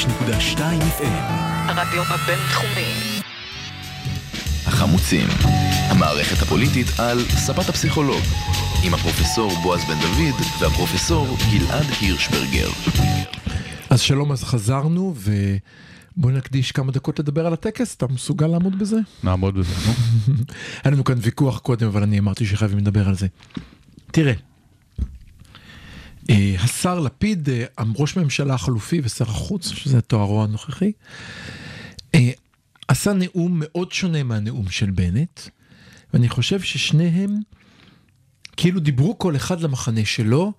106.2 0.01 0.07
FM, 0.99 1.31
הרדיו 1.67 2.03
הבינתחומי. 2.03 3.21
החמוצים, 4.65 5.27
המערכת 5.89 6.41
הפוליטית 6.41 6.87
על 6.99 7.19
ספת 7.19 7.69
הפסיכולוג, 7.69 8.21
עם 8.83 8.93
הפרופסור 8.93 9.51
בועז 9.63 9.81
בן 9.85 9.99
דוד 10.01 10.41
והפרופסור 10.59 11.37
גלעד 11.51 11.85
הירשברגר. 12.01 12.69
אז 13.89 14.01
שלום, 14.01 14.31
אז 14.31 14.43
חזרנו, 14.43 15.15
ובוא 15.17 16.31
נקדיש 16.31 16.71
כמה 16.71 16.91
דקות 16.91 17.19
לדבר 17.19 17.47
על 17.47 17.53
הטקס, 17.53 17.95
אתה 17.95 18.07
מסוגל 18.07 18.47
לעמוד 18.47 18.79
בזה? 18.79 18.97
נעמוד 19.23 19.59
בזה, 19.59 19.73
נו. 19.87 19.93
היה 20.83 20.93
לנו 20.93 21.03
כאן 21.03 21.17
ויכוח 21.21 21.59
קודם, 21.59 21.87
אבל 21.87 22.03
אני 22.03 22.19
אמרתי 22.19 22.45
שחייבים 22.45 22.77
לדבר 22.77 23.07
על 23.07 23.15
זה. 23.15 23.27
תראה, 24.11 24.33
אה, 24.33 24.50
השר 26.63 26.99
לפיד, 26.99 27.49
אה, 27.49 27.65
ראש 27.95 28.17
הממשלה 28.17 28.53
החלופי 28.53 29.01
ושר 29.03 29.29
החוץ, 29.29 29.67
שזה 29.67 30.01
תוארו 30.01 30.43
הנוכחי, 30.43 30.91
אה, 32.15 32.31
עשה 32.87 33.13
נאום 33.13 33.57
מאוד 33.63 33.91
שונה 33.91 34.23
מהנאום 34.23 34.69
של 34.69 34.91
בנט, 34.91 35.41
ואני 36.13 36.29
חושב 36.29 36.61
ששניהם 36.61 37.39
כאילו 38.57 38.79
דיברו 38.79 39.17
כל 39.19 39.35
אחד 39.35 39.61
למחנה 39.61 40.05
שלו, 40.05 40.53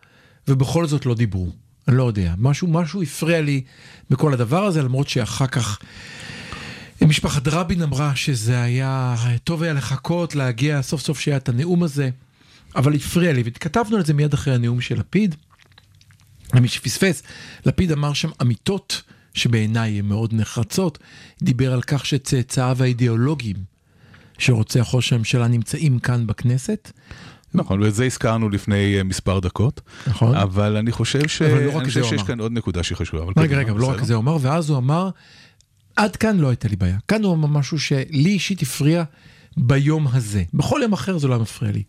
ובכל 0.48 0.86
זאת 0.86 1.06
לא 1.06 1.14
דיברו. 1.14 1.50
אני 1.88 1.96
לא 1.96 2.02
יודע, 2.02 2.34
משהו, 2.38 2.68
משהו 2.68 3.02
הפריע 3.02 3.40
לי 3.40 3.62
בכל 4.10 4.32
הדבר 4.32 4.64
הזה, 4.64 4.82
למרות 4.82 5.08
שאחר 5.08 5.46
כך 5.46 5.78
משפחת 7.02 7.48
רבין 7.48 7.82
אמרה 7.82 8.16
שזה 8.16 8.62
היה, 8.62 9.16
טוב 9.44 9.62
היה 9.62 9.72
לחכות, 9.72 10.34
להגיע 10.34 10.82
סוף 10.82 11.00
סוף 11.00 11.20
שהיה 11.20 11.36
את 11.36 11.48
הנאום 11.48 11.82
הזה, 11.82 12.10
אבל 12.76 12.94
הפריע 12.94 13.32
לי, 13.32 13.42
וכתבנו 13.44 13.96
על 13.96 14.04
זה 14.04 14.14
מיד 14.14 14.34
אחרי 14.34 14.54
הנאום 14.54 14.80
של 14.80 14.98
לפיד. 14.98 15.34
למי 16.54 16.68
שפספס, 16.68 17.22
לפיד 17.66 17.92
אמר 17.92 18.12
שם 18.12 18.28
אמיתות 18.42 19.02
שבעיניי 19.34 19.98
הן 19.98 20.04
מאוד 20.06 20.34
נחרצות, 20.34 20.98
דיבר 21.42 21.72
על 21.72 21.82
כך 21.82 22.06
שצאצאיו 22.06 22.76
האידיאולוגיים 22.80 23.56
שרוצח 24.38 24.88
ראש 24.92 25.12
הממשלה 25.12 25.48
נמצאים 25.48 25.98
כאן 25.98 26.26
בכנסת. 26.26 26.92
נכון, 27.54 27.82
ואת 27.82 27.94
זה 27.94 28.04
הזכרנו 28.04 28.48
לפני 28.48 28.98
אה, 28.98 29.02
מספר 29.02 29.38
דקות, 29.40 29.80
נכון. 30.06 30.34
אבל 30.34 30.76
אני 30.76 30.92
חושב 30.92 31.28
ש- 31.28 31.42
אבל 31.42 31.62
לא 31.64 31.76
רק 31.76 31.88
זה 31.88 32.00
הוא 32.00 32.08
שיש 32.08 32.18
אמר. 32.18 32.26
כאן 32.26 32.40
עוד 32.40 32.52
נקודה 32.52 32.82
שהיא 32.82 32.96
חשובה. 32.96 33.22
רגע, 33.24 33.32
קדימה, 33.46 33.60
רגע, 33.60 33.72
לא 33.72 33.86
רק. 33.90 34.02
זה 34.04 34.14
הוא 34.14 34.22
אמר, 34.22 34.36
ואז 34.40 34.70
הוא 34.70 34.78
אמר, 34.78 35.10
עד 35.96 36.16
כאן 36.16 36.36
לא 36.36 36.48
הייתה 36.48 36.68
לי 36.68 36.76
בעיה. 36.76 36.96
כאן 37.08 37.24
הוא 37.24 37.34
אמר 37.34 37.48
משהו 37.48 37.78
שלי 37.78 38.30
אישית 38.30 38.62
הפריע 38.62 39.04
ביום 39.56 40.06
הזה. 40.12 40.42
בכל 40.54 40.80
יום 40.82 40.92
אחר 40.92 41.18
זה 41.18 41.28
לא 41.28 41.32
היה 41.34 41.42
מפריע 41.42 41.72
לי. 41.72 41.82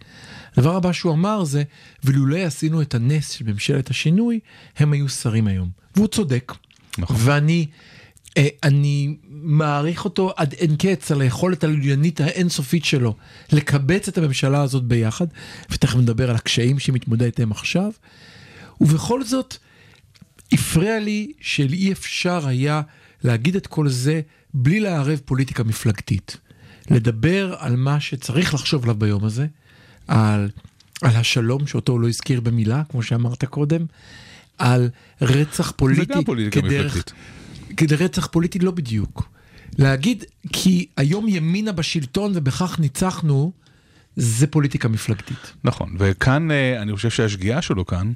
הדבר 0.57 0.75
הבא 0.75 0.91
שהוא 0.91 1.13
אמר 1.13 1.43
זה, 1.43 1.63
ולולא 2.03 2.37
עשינו 2.37 2.81
את 2.81 2.95
הנס 2.95 3.29
של 3.29 3.45
ממשלת 3.45 3.89
השינוי, 3.89 4.39
הם 4.77 4.93
היו 4.93 5.09
שרים 5.09 5.47
היום. 5.47 5.69
והוא 5.95 6.07
צודק. 6.07 6.53
נכון. 6.97 7.15
ואני 7.19 7.67
אה, 8.37 8.47
אני 8.63 9.15
מעריך 9.29 10.05
אותו 10.05 10.33
עד 10.35 10.53
אין 10.53 10.75
קץ 10.75 11.11
על 11.11 11.21
היכולת 11.21 11.63
הלוליינית 11.63 12.21
האינסופית 12.21 12.85
שלו 12.85 13.15
לקבץ 13.51 14.07
את 14.07 14.17
הממשלה 14.17 14.61
הזאת 14.61 14.83
ביחד, 14.83 15.27
ותכף 15.69 15.95
נדבר 15.95 16.29
על 16.29 16.35
הקשיים 16.35 16.79
שהיא 16.79 16.95
מתמודדת 16.95 17.39
איתם 17.39 17.51
עכשיו. 17.51 17.91
ובכל 18.81 19.23
זאת, 19.23 19.57
הפריע 20.51 20.99
לי 20.99 21.31
שאי 21.41 21.91
אפשר 21.91 22.47
היה 22.47 22.81
להגיד 23.23 23.55
את 23.55 23.67
כל 23.67 23.89
זה 23.89 24.21
בלי 24.53 24.79
לערב 24.79 25.21
פוליטיקה 25.25 25.63
מפלגתית. 25.63 26.37
לדבר 26.91 27.55
על 27.59 27.75
מה 27.75 27.99
שצריך 27.99 28.53
לחשוב 28.53 28.83
עליו 28.83 28.95
ביום 28.95 29.23
הזה, 29.23 29.47
על, 30.07 30.49
על 31.01 31.15
השלום 31.15 31.67
שאותו 31.67 31.91
הוא 31.93 31.99
לא 32.01 32.07
הזכיר 32.07 32.41
במילה, 32.41 32.81
כמו 32.89 33.03
שאמרת 33.03 33.45
קודם, 33.45 33.85
על 34.57 34.89
רצח 35.21 35.71
פוליטי 35.75 36.25
פוליטיקה 36.25 36.67
כדרך. 36.67 37.03
כדי 37.77 37.95
רצח 37.95 38.27
פוליטי 38.27 38.59
לא 38.59 38.71
בדיוק. 38.71 39.29
להגיד 39.77 40.23
כי 40.53 40.85
היום 40.97 41.27
ימינה 41.27 41.71
בשלטון 41.71 42.31
ובכך 42.35 42.79
ניצחנו, 42.79 43.51
זה 44.15 44.47
פוליטיקה 44.47 44.87
מפלגתית. 44.87 45.53
נכון, 45.63 45.95
וכאן 45.99 46.51
אה, 46.51 46.81
אני 46.81 46.95
חושב 46.95 47.09
שהשגיאה 47.09 47.61
שלו 47.61 47.85
כאן 47.85 48.11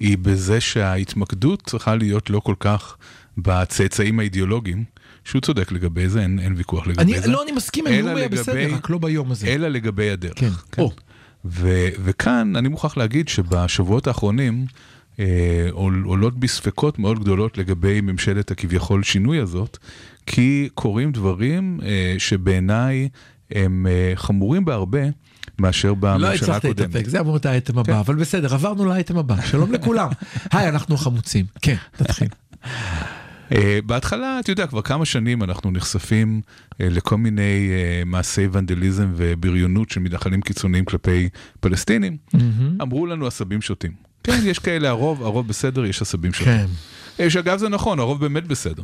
היא 0.00 0.18
בזה 0.18 0.60
שההתמקדות 0.60 1.62
צריכה 1.66 1.94
להיות 1.94 2.30
לא 2.30 2.40
כל 2.40 2.54
כך 2.60 2.96
בצאצאים 3.38 4.18
האידיאולוגיים, 4.18 4.84
שהוא 5.24 5.40
צודק 5.40 5.72
לגבי 5.72 6.08
זה, 6.08 6.20
אין, 6.22 6.38
אין 6.38 6.54
ויכוח 6.56 6.86
לגבי 6.86 7.02
אני, 7.02 7.20
זה. 7.20 7.28
לא, 7.30 7.42
אני 7.42 7.52
מסכים, 7.52 7.86
אלא 7.86 8.12
לגבי- 8.14 8.36
בסדר, 8.36 8.74
רק 8.74 8.90
לא 8.90 8.98
ביום 8.98 9.30
הזה. 9.30 9.46
אלא 9.46 9.68
לגבי 9.68 10.10
הדרך. 10.10 10.32
כן, 10.36 10.48
או. 10.78 10.92
ו- 11.44 11.88
וכאן 12.04 12.56
אני 12.56 12.68
מוכרח 12.68 12.96
להגיד 12.96 13.28
שבשבועות 13.28 14.06
האחרונים 14.06 14.66
אה, 15.20 15.24
עול- 15.70 16.02
עולות 16.06 16.38
בי 16.38 16.48
ספקות 16.48 16.98
מאוד 16.98 17.18
גדולות 17.20 17.58
לגבי 17.58 18.00
ממשלת 18.00 18.50
הכביכול 18.50 19.02
שינוי 19.02 19.38
הזאת, 19.38 19.78
כי 20.26 20.68
קורים 20.74 21.12
דברים 21.12 21.80
אה, 21.82 22.14
שבעיניי 22.18 23.08
הם 23.50 23.86
אה, 23.90 24.12
חמורים 24.14 24.64
בהרבה 24.64 25.00
מאשר 25.58 25.88
לא 25.88 25.94
בממשלה 25.94 26.34
הצלחת 26.34 26.64
הקודמת. 26.64 26.94
להתאפק, 26.94 27.08
זה 27.08 27.20
אמור 27.20 27.32
להיות 27.32 27.46
האייטם 27.46 27.78
הבא, 27.78 28.00
אבל 28.00 28.14
בסדר, 28.14 28.54
עברנו 28.54 28.84
לאייטם 28.84 29.18
הבא, 29.18 29.36
שלום 29.46 29.72
לכולם. 29.72 30.08
היי, 30.52 30.68
אנחנו 30.68 30.96
חמוצים. 30.96 31.46
כן, 31.62 31.76
תתחיל. 31.96 32.28
אה, 33.52 33.78
בהתחלה, 33.86 34.40
אתה 34.40 34.52
יודע, 34.52 34.66
כבר 34.66 34.82
כמה 34.82 35.04
שנים 35.04 35.42
אנחנו 35.42 35.70
נחשפים 35.70 36.40
אה, 36.80 36.88
לכל 36.90 37.16
מיני 37.16 37.70
אה, 37.70 38.02
מעשי 38.06 38.48
ונדליזם 38.52 39.12
ובריונות 39.16 39.90
של 39.90 40.00
מתנחלים 40.00 40.40
קיצוניים 40.40 40.84
כלפי 40.84 41.28
פלסטינים. 41.60 42.16
אמרו 42.82 43.06
לנו 43.06 43.26
עשבים 43.26 43.62
שוטים. 43.62 43.92
כן, 44.24 44.38
יש 44.44 44.58
כאלה, 44.58 44.88
הרוב, 44.88 45.22
הרוב 45.22 45.48
בסדר, 45.48 45.84
יש 45.84 46.02
עשבים 46.02 46.32
שוטים. 46.32 46.66
כן. 47.16 47.28
שאגב 47.28 47.58
זה 47.58 47.68
נכון, 47.68 47.98
הרוב 47.98 48.20
באמת 48.20 48.46
בסדר. 48.46 48.82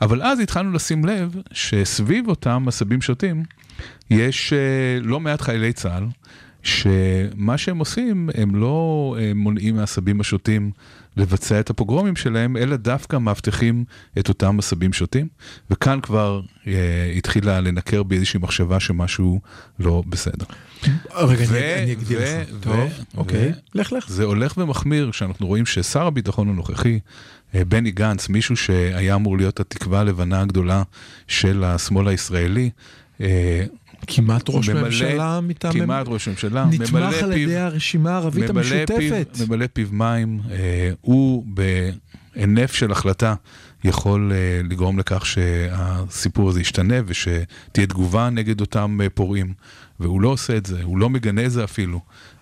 אבל 0.00 0.22
אז 0.22 0.40
התחלנו 0.40 0.72
לשים 0.72 1.04
לב 1.04 1.36
שסביב 1.52 2.28
אותם 2.28 2.64
עשבים 2.68 3.02
שוטים 3.02 3.42
יש 4.10 4.52
לא 5.00 5.20
מעט 5.20 5.40
חיילי 5.40 5.72
צה"ל, 5.72 6.04
שמה 6.62 7.58
שהם 7.58 7.78
עושים, 7.78 8.30
הם 8.34 8.54
לא 8.54 9.16
מונעים 9.34 9.76
מהעשבים 9.76 10.20
השוטים 10.20 10.70
לבצע 11.16 11.60
את 11.60 11.70
הפוגרומים 11.70 12.16
שלהם, 12.16 12.56
אלא 12.56 12.76
דווקא 12.76 13.16
מאבטחים 13.16 13.84
את 14.18 14.28
אותם 14.28 14.58
עשבים 14.58 14.92
שוטים, 14.92 15.28
וכאן 15.70 16.00
כבר 16.00 16.40
אה, 16.66 16.72
התחילה 17.16 17.60
לנקר 17.60 18.02
באיזושהי 18.02 18.40
מחשבה 18.40 18.80
שמשהו 18.80 19.40
לא 19.78 20.02
בסדר. 20.06 20.46
רגע, 21.14 21.44
ו- 21.48 21.74
אני- 21.82 21.92
אגדיר 21.92 22.20
לך. 22.22 22.48
טוב, 22.60 22.90
אוקיי. 23.16 23.52
לך 23.74 23.92
לך. 23.92 24.08
זה 24.08 24.24
הולך 24.24 24.54
ומחמיר 24.58 25.10
כשאנחנו 25.10 25.46
רואים 25.46 25.66
ששר 25.66 26.06
הביטחון 26.06 26.48
הנוכחי, 26.48 26.98
אה, 27.54 27.64
בני 27.64 27.90
גנץ, 27.90 28.28
מישהו 28.28 28.56
שהיה 28.56 29.14
אמור 29.14 29.36
להיות 29.36 29.60
התקווה 29.60 30.00
הלבנה 30.00 30.40
הגדולה 30.40 30.82
של 31.28 31.64
השמאל 31.64 32.08
הישראלי, 32.08 32.70
אה, 33.20 33.64
כמעט 34.06 34.42
ראש 34.48 34.68
ממלא- 34.68 34.84
ממשלה 34.84 35.40
מטעם... 35.40 35.72
כמעט 35.72 36.06
ראש 36.08 36.28
ממשלה, 36.28 36.64
נתמך 36.70 37.22
על 37.22 37.32
ידי 37.32 37.56
הרשימה 37.56 38.10
הערבית 38.10 38.50
המשותפת. 38.50 38.88
פיו, 39.36 39.46
ממלא 39.46 39.66
פיו 39.72 39.88
מים, 39.92 40.40
אה, 40.50 40.90
הוא 41.00 41.44
בהינף 41.46 42.72
של 42.72 42.92
החלטה 42.92 43.34
יכול 43.84 44.32
אה, 44.34 44.60
לגרום 44.70 44.98
לכך 44.98 45.26
שהסיפור 45.26 46.48
הזה 46.48 46.60
ישתנה 46.60 46.94
ושתהיה 47.06 47.46
תגובה 47.86 48.30
נגד 48.30 48.60
אותם 48.60 48.98
אה, 49.02 49.10
פורעים, 49.10 49.52
והוא 50.00 50.20
לא 50.20 50.28
עושה 50.28 50.56
את 50.56 50.66
זה, 50.66 50.82
הוא 50.82 50.98
לא 50.98 51.10
מגנה 51.10 51.48
זה 51.48 51.64
אפילו. 51.64 52.00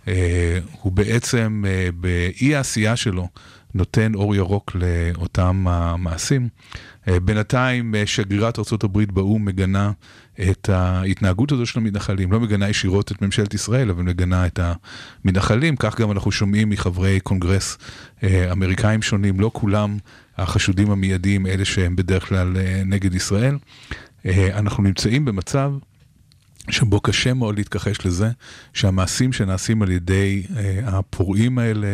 אה, 0.08 0.58
הוא 0.82 0.92
בעצם 0.92 1.64
אה, 1.66 1.88
באי 1.94 2.54
העשייה 2.56 2.96
שלו 2.96 3.28
נותן 3.76 4.14
אור 4.14 4.34
ירוק 4.34 4.72
לאותם 4.74 5.68
המעשים. 5.68 6.48
אה, 7.08 7.20
בינתיים 7.20 7.94
אה, 7.94 8.06
שגרירת 8.06 8.58
ארה"ב 8.58 9.04
באו"ם 9.12 9.44
מגנה 9.44 9.90
את 10.50 10.68
ההתנהגות 10.68 11.52
הזו 11.52 11.66
של 11.66 11.78
המתנחלים, 11.78 12.32
לא 12.32 12.40
מגנה 12.40 12.68
ישירות 12.68 13.12
את 13.12 13.22
ממשלת 13.22 13.54
ישראל, 13.54 13.90
אבל 13.90 14.02
מגנה 14.02 14.46
את 14.46 14.60
המתנחלים, 15.24 15.76
כך 15.76 16.00
גם 16.00 16.10
אנחנו 16.10 16.32
שומעים 16.32 16.70
מחברי 16.70 17.20
קונגרס 17.20 17.78
אה, 18.22 18.52
אמריקאים 18.52 19.02
שונים, 19.02 19.40
לא 19.40 19.50
כולם 19.54 19.98
החשודים 20.36 20.90
המיידיים, 20.90 21.46
אלה 21.46 21.64
שהם 21.64 21.96
בדרך 21.96 22.28
כלל 22.28 22.56
נגד 22.86 23.14
ישראל. 23.14 23.56
אנחנו 24.54 24.82
נמצאים 24.82 25.24
במצב 25.24 25.72
שבו 26.70 27.00
קשה 27.00 27.34
מאוד 27.34 27.56
להתכחש 27.56 28.06
לזה 28.06 28.30
שהמעשים 28.72 29.32
שנעשים 29.32 29.82
על 29.82 29.90
ידי 29.90 30.42
אה, 30.56 30.80
הפורעים 30.84 31.58
האלה, 31.58 31.88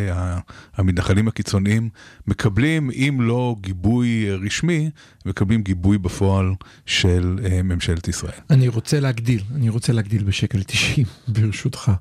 המתנחלים 0.75 1.27
הקיצוניים, 1.27 1.89
מקבלים, 2.27 2.91
אם 2.91 3.17
לא 3.21 3.55
גיבוי 3.61 4.29
אה, 4.29 4.35
רשמי, 4.35 4.89
מקבלים 5.25 5.61
גיבוי 5.61 5.97
בפועל 5.97 6.53
של 6.85 7.39
אה, 7.45 7.63
ממשלת 7.63 8.07
ישראל. 8.07 8.39
אני 8.49 8.67
רוצה 8.67 8.99
להגדיל, 8.99 9.41
אני 9.55 9.69
רוצה 9.69 9.93
להגדיל 9.93 10.23
בשקל 10.23 10.63
90, 10.63 11.05
ברשותך. 11.27 11.91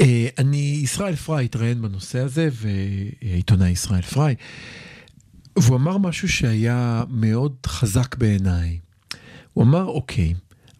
אה, 0.00 0.28
אני, 0.38 0.80
ישראל 0.82 1.16
פריי 1.16 1.44
התראיין 1.44 1.82
בנושא 1.82 2.18
הזה, 2.18 2.48
ועיתונאי 2.52 3.70
ישראל 3.70 4.02
פריי, 4.02 4.34
והוא 5.56 5.76
אמר 5.76 5.98
משהו 5.98 6.28
שהיה 6.28 7.04
מאוד 7.08 7.56
חזק 7.66 8.16
בעיניי. 8.16 8.78
הוא 9.52 9.64
אמר, 9.64 9.84
אוקיי, 9.84 10.34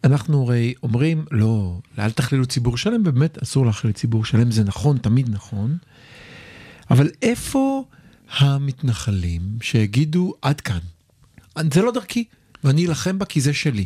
אנחנו 0.05 0.43
הרי 0.43 0.73
אומרים, 0.83 1.25
לא, 1.31 1.79
אל 1.99 2.11
תכללו 2.11 2.45
ציבור 2.45 2.77
שלם, 2.77 3.03
באמת 3.03 3.43
אסור 3.43 3.65
להכליל 3.65 3.93
ציבור 3.93 4.25
שלם, 4.25 4.51
זה 4.51 4.63
נכון, 4.63 4.97
תמיד 4.97 5.29
נכון, 5.29 5.77
אבל 6.91 7.09
איפה 7.21 7.83
המתנחלים 8.37 9.41
שיגידו 9.61 10.33
עד 10.41 10.61
כאן. 10.61 10.79
זה 11.73 11.81
לא 11.81 11.91
דרכי, 11.91 12.23
ואני 12.63 12.87
אלחם 12.87 13.19
בה 13.19 13.25
כי 13.25 13.41
זה 13.41 13.53
שלי. 13.53 13.85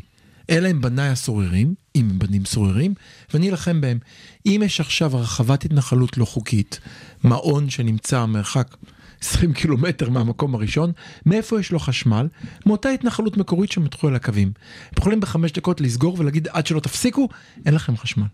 אלה 0.50 0.70
הם 0.70 0.82
בניי 0.82 1.10
הסוררים, 1.10 1.74
אם 1.96 2.10
הם 2.10 2.20
בנים 2.20 2.46
סוררים, 2.46 2.94
ואני 3.34 3.50
אלחם 3.50 3.82
בהם. 3.82 4.00
אם 4.46 4.62
יש 4.66 4.80
עכשיו 4.80 5.18
הרחבת 5.18 5.66
התנחלות 5.66 6.18
לא 6.18 6.26
חוקית, 6.26 6.80
מעון 7.24 7.70
שנמצא 7.70 8.26
מרחק 8.26 8.76
20 9.22 9.54
קילומטר 9.54 10.10
מהמקום 10.10 10.56
הראשון, 10.56 10.92
מאיפה 11.26 11.60
יש 11.60 11.72
לו 11.72 11.80
חשמל? 11.80 12.28
מאותה 12.66 12.90
התנחלות 12.90 13.38
מקורית 13.38 13.72
שמתחו 13.72 14.10
אל 14.10 14.16
הקווים. 14.16 14.48
הם 14.88 14.94
יכולים 14.98 15.20
בחמש 15.20 15.52
דקות 15.52 15.82
לסגור 15.82 16.16
ולהגיד 16.20 16.48
עד 16.52 16.68
שלא 16.68 16.80
תפסיקו, 16.80 17.30
אין 17.66 17.74
לכם 17.74 17.98
חשמל. 17.98 18.26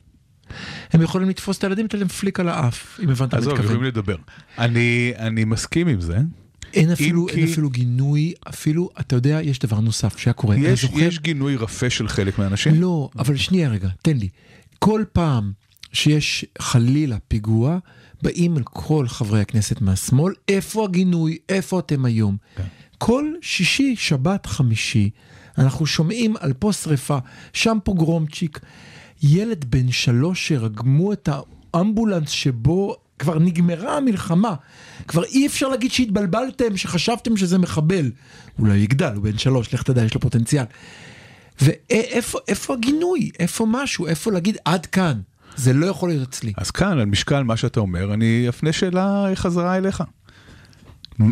הם 0.94 1.02
יכולים 1.02 1.30
לתפוס 1.30 1.58
את 1.58 1.64
הילדים, 1.64 1.86
לתת 1.86 1.94
להם 2.00 2.08
פליק 2.08 2.40
על 2.40 2.50
האף, 2.50 3.00
אם 3.04 3.10
הבנת 3.10 3.34
מה 3.34 3.40
עזוב, 3.40 3.54
מתכוון. 3.54 3.72
יכולים 3.72 3.84
לדבר. 3.88 4.16
אני, 4.58 5.14
אני 5.18 5.44
מסכים 5.44 5.88
עם 5.88 6.02
זה. 6.02 6.18
אין 6.74 6.92
אפילו, 6.92 7.28
כי- 7.28 7.42
אין 7.42 7.52
אפילו 7.52 7.70
גינוי, 7.70 8.34
אפילו, 8.50 8.90
אתה 9.00 9.16
יודע, 9.16 9.40
יש 9.44 9.60
דבר 9.60 9.80
נוסף 9.80 10.18
שהיה 10.18 10.34
קורה. 10.34 10.56
יש, 10.56 10.82
זוכר- 10.82 11.00
יש 11.00 11.20
גינוי 11.20 11.56
רפה 11.56 11.90
של 11.90 12.08
חלק 12.08 12.40
מהאנשים. 12.40 12.82
לא, 12.82 13.10
אבל 13.20 13.36
שנייה 13.38 13.70
רגע, 13.70 13.90
תן 14.02 14.18
לי. 14.18 14.30
כל 14.80 15.04
פעם 15.14 15.52
שיש 15.94 16.46
חלילה 16.60 17.18
פיגוע, 17.28 17.78
באים 18.22 18.58
אל 18.58 18.64
כל 18.64 19.08
חברי 19.08 19.42
הכנסת 19.42 19.82
מהשמאל, 19.82 20.34
איפה 20.48 20.84
הגינוי, 20.86 21.38
איפה 21.50 21.80
אתם 21.80 22.06
היום? 22.06 22.38
כל 22.98 23.34
שישי, 23.42 23.96
שבת, 23.96 24.46
חמישי, 24.46 25.10
אנחנו 25.58 25.86
שומעים 25.86 26.36
על 26.40 26.54
פה 26.54 26.74
שריפה, 26.74 27.18
שם 27.54 27.78
פוגרומצ'יק, 27.84 28.60
ילד 29.24 29.66
בן 29.70 29.92
שלוש 29.92 30.48
שרגמו 30.48 31.14
את 31.14 31.30
האמבולנס 31.74 32.30
שבו 32.30 32.96
כבר 33.20 33.40
נגמרה 33.40 33.98
המלחמה. 33.98 34.56
כבר 35.08 35.24
אי 35.24 35.48
אפשר 35.48 35.68
להגיד 35.68 35.92
שהתבלבלתם, 35.92 36.78
שחשבתם 36.78 37.38
שזה 37.38 37.58
מחבל. 37.58 38.12
אולי 38.60 38.78
יגדל, 38.78 39.12
הוא 39.16 39.24
בן 39.24 39.38
שלוש, 39.38 39.74
לך 39.74 39.84
תדע, 39.84 40.04
יש 40.04 40.14
לו 40.14 40.22
פוטנציאל. 40.22 40.66
ואיפה 41.62 42.40
איפה 42.48 42.74
הגינוי? 42.74 43.30
איפה 43.40 43.66
משהו? 43.70 44.08
איפה 44.08 44.32
להגיד 44.32 44.58
עד 44.66 44.86
כאן? 44.86 45.22
זה 45.56 45.74
לא 45.74 45.86
יכול 45.86 46.10
להיות 46.10 46.30
אצלי. 46.30 46.54
אז 46.58 46.72
כאן, 46.72 47.00
על 47.00 47.06
משקל 47.06 47.44
מה 47.44 47.58
שאתה 47.58 47.80
אומר, 47.80 48.14
אני 48.14 48.46
אפנה 48.50 48.74
שאלה 48.74 49.26
חזרה 49.36 49.78
אליך. 49.78 50.04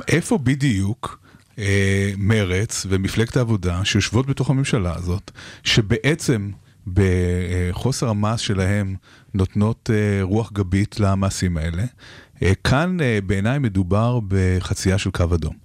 איפה 0.08 0.38
בדיוק 0.38 1.20
אה, 1.60 2.14
מרץ 2.18 2.86
ומפלגת 2.90 3.38
העבודה 3.38 3.86
שיושבות 3.86 4.28
בתוך 4.28 4.50
הממשלה 4.50 4.96
הזאת, 4.96 5.32
שבעצם 5.64 6.52
בחוסר 6.88 8.10
המעש 8.10 8.48
שלהם 8.48 8.96
נותנות 9.34 9.90
אה, 9.94 10.24
רוח 10.24 10.52
גבית 10.52 11.00
למעשים 11.00 11.58
האלה, 11.58 11.84
אה, 12.44 12.52
כאן 12.64 13.02
אה, 13.02 13.20
בעיניי 13.26 13.60
מדובר 13.60 14.20
בחצייה 14.28 14.98
של 14.98 15.12
קו 15.12 15.36
אדום. 15.36 15.64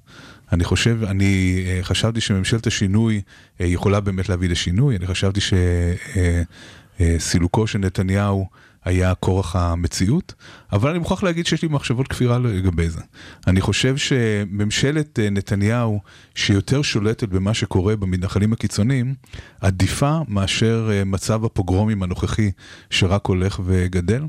אני 0.53 0.65
חושב, 0.65 0.99
אני 1.05 1.65
אה, 1.67 1.79
חשבתי 1.83 2.21
שממשלת 2.21 2.67
השינוי 2.67 3.21
אה, 3.61 3.67
יכולה 3.67 4.01
באמת 4.01 4.29
להביא 4.29 4.49
לשינוי, 4.49 4.97
אני 4.97 5.07
חשבתי 5.07 5.41
שסילוקו 6.99 7.67
של 7.67 7.79
נתניהו 7.79 8.47
היה 8.85 9.15
כורח 9.15 9.57
המציאות, 9.57 10.35
אבל 10.73 10.91
אני 10.91 10.99
מוכרח 10.99 11.23
להגיד 11.23 11.47
שיש 11.47 11.63
לי 11.63 11.69
מחשבות 11.69 12.09
כפירה 12.09 12.39
לגבי 12.39 12.89
זה. 12.89 13.01
אני 13.47 13.61
חושב 13.61 13.97
שממשלת 13.97 15.19
אה, 15.19 15.31
נתניהו, 15.31 16.01
שיותר 16.35 16.83
שולטת 16.83 17.29
במה 17.29 17.55
שקורה 17.55 17.97
במתנחלים 17.97 18.53
הקיצוניים, 18.53 19.15
עדיפה 19.61 20.19
מאשר 20.29 20.91
אה, 20.93 21.05
מצב 21.05 21.45
הפוגרומים 21.45 22.03
הנוכחי 22.03 22.51
שרק 22.91 23.27
הולך 23.27 23.61
וגדל. 23.65 24.23